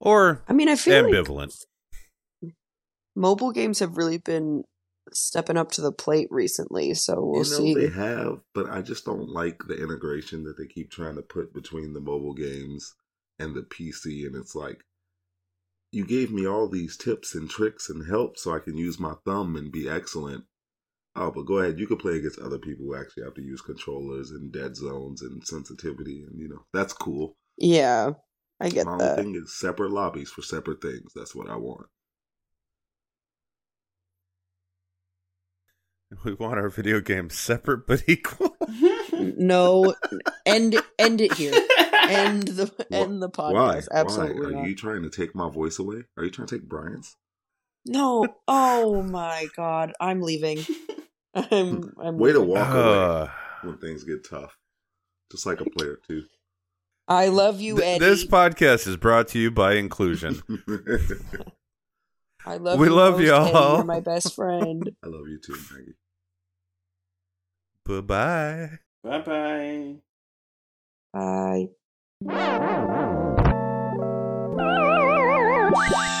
Or 0.00 0.42
I 0.48 0.52
mean, 0.52 0.68
I 0.68 0.76
feel 0.76 1.02
like 1.02 1.12
ambivalent. 1.12 1.64
Mobile 3.16 3.50
games 3.50 3.80
have 3.80 3.96
really 3.96 4.18
been 4.18 4.64
stepping 5.12 5.56
up 5.56 5.72
to 5.72 5.80
the 5.80 5.92
plate 5.92 6.28
recently, 6.30 6.94
so 6.94 7.14
we'll 7.18 7.44
you 7.44 7.50
know 7.50 7.56
see. 7.58 7.74
they 7.74 7.88
have, 7.88 8.40
but 8.54 8.68
I 8.68 8.82
just 8.82 9.04
don't 9.04 9.28
like 9.28 9.62
the 9.66 9.82
integration 9.82 10.44
that 10.44 10.56
they 10.58 10.66
keep 10.66 10.90
trying 10.90 11.16
to 11.16 11.22
put 11.22 11.54
between 11.54 11.92
the 11.92 12.00
mobile 12.00 12.34
games 12.34 12.94
and 13.38 13.54
the 13.54 13.62
PC. 13.62 14.26
And 14.26 14.36
it's 14.36 14.54
like, 14.54 14.84
you 15.92 16.04
gave 16.04 16.30
me 16.30 16.46
all 16.46 16.68
these 16.68 16.96
tips 16.96 17.34
and 17.34 17.48
tricks 17.48 17.88
and 17.88 18.06
help 18.06 18.36
so 18.36 18.54
I 18.54 18.58
can 18.58 18.76
use 18.76 18.98
my 18.98 19.14
thumb 19.24 19.56
and 19.56 19.72
be 19.72 19.88
excellent. 19.88 20.44
Oh, 21.14 21.30
but 21.30 21.46
go 21.46 21.60
ahead. 21.60 21.78
You 21.78 21.86
can 21.86 21.96
play 21.96 22.16
against 22.16 22.38
other 22.40 22.58
people 22.58 22.84
who 22.84 22.94
actually 22.94 23.24
have 23.24 23.34
to 23.34 23.42
use 23.42 23.62
controllers 23.62 24.32
and 24.32 24.52
dead 24.52 24.76
zones 24.76 25.22
and 25.22 25.42
sensitivity, 25.46 26.24
and 26.28 26.38
you 26.38 26.48
know 26.48 26.66
that's 26.74 26.92
cool. 26.92 27.36
Yeah, 27.56 28.10
I 28.60 28.68
get 28.68 28.84
my 28.84 28.98
that. 28.98 29.16
thing 29.16 29.34
is 29.34 29.58
separate 29.58 29.92
lobbies 29.92 30.30
for 30.30 30.42
separate 30.42 30.82
things. 30.82 31.12
That's 31.14 31.34
what 31.34 31.48
I 31.48 31.56
want. 31.56 31.86
We 36.24 36.34
want 36.34 36.54
our 36.58 36.68
video 36.68 37.00
games 37.00 37.34
separate 37.38 37.86
but 37.86 38.04
equal. 38.08 38.56
No, 39.12 39.94
end 40.44 40.76
end 40.98 41.20
it 41.20 41.32
here. 41.34 41.52
End 42.08 42.46
the 42.48 42.70
end 42.92 43.20
the 43.22 43.28
podcast. 43.28 43.52
Why? 43.54 43.82
Absolutely 43.90 44.40
Why? 44.40 44.46
Are 44.46 44.52
not. 44.62 44.68
you 44.68 44.74
trying 44.76 45.02
to 45.02 45.10
take 45.10 45.34
my 45.34 45.50
voice 45.50 45.78
away? 45.80 46.04
Are 46.16 46.24
you 46.24 46.30
trying 46.30 46.46
to 46.46 46.58
take 46.58 46.68
Bryan's? 46.68 47.16
No. 47.86 48.26
Oh 48.46 49.02
my 49.02 49.48
god, 49.56 49.92
I'm 50.00 50.20
leaving. 50.20 50.58
I'm. 51.34 51.92
I'm 52.00 52.18
Way 52.18 52.32
to 52.32 52.38
leaving. 52.38 52.54
walk 52.54 52.68
away 52.72 52.82
Uh, 52.82 53.28
when 53.62 53.78
things 53.78 54.04
get 54.04 54.28
tough. 54.28 54.56
Just 55.32 55.44
like 55.46 55.60
a 55.60 55.68
player 55.68 55.98
too. 56.08 56.22
I 57.08 57.28
love 57.28 57.60
you, 57.60 57.76
th- 57.78 57.96
Eddie. 57.96 58.04
this 58.04 58.24
podcast 58.24 58.86
is 58.86 58.96
brought 58.96 59.28
to 59.28 59.38
you 59.38 59.50
by 59.50 59.74
Inclusion. 59.74 60.40
I 62.46 62.56
love 62.58 62.76
you. 62.76 62.80
we 62.82 62.86
you 62.88 62.94
love 62.94 63.18
most, 63.18 63.26
y'all. 63.26 63.76
You're 63.76 63.84
my 63.84 64.00
best 64.00 64.34
friend. 64.34 64.94
I 65.04 65.06
love 65.08 65.26
you 65.28 65.38
too, 65.38 65.56
Maggie. 65.72 65.94
bye 67.84 68.00
bye. 68.00 68.78
Bye 69.02 69.20
bye. 69.20 69.96
Bye. 71.12 71.68
Bye. 75.78 76.12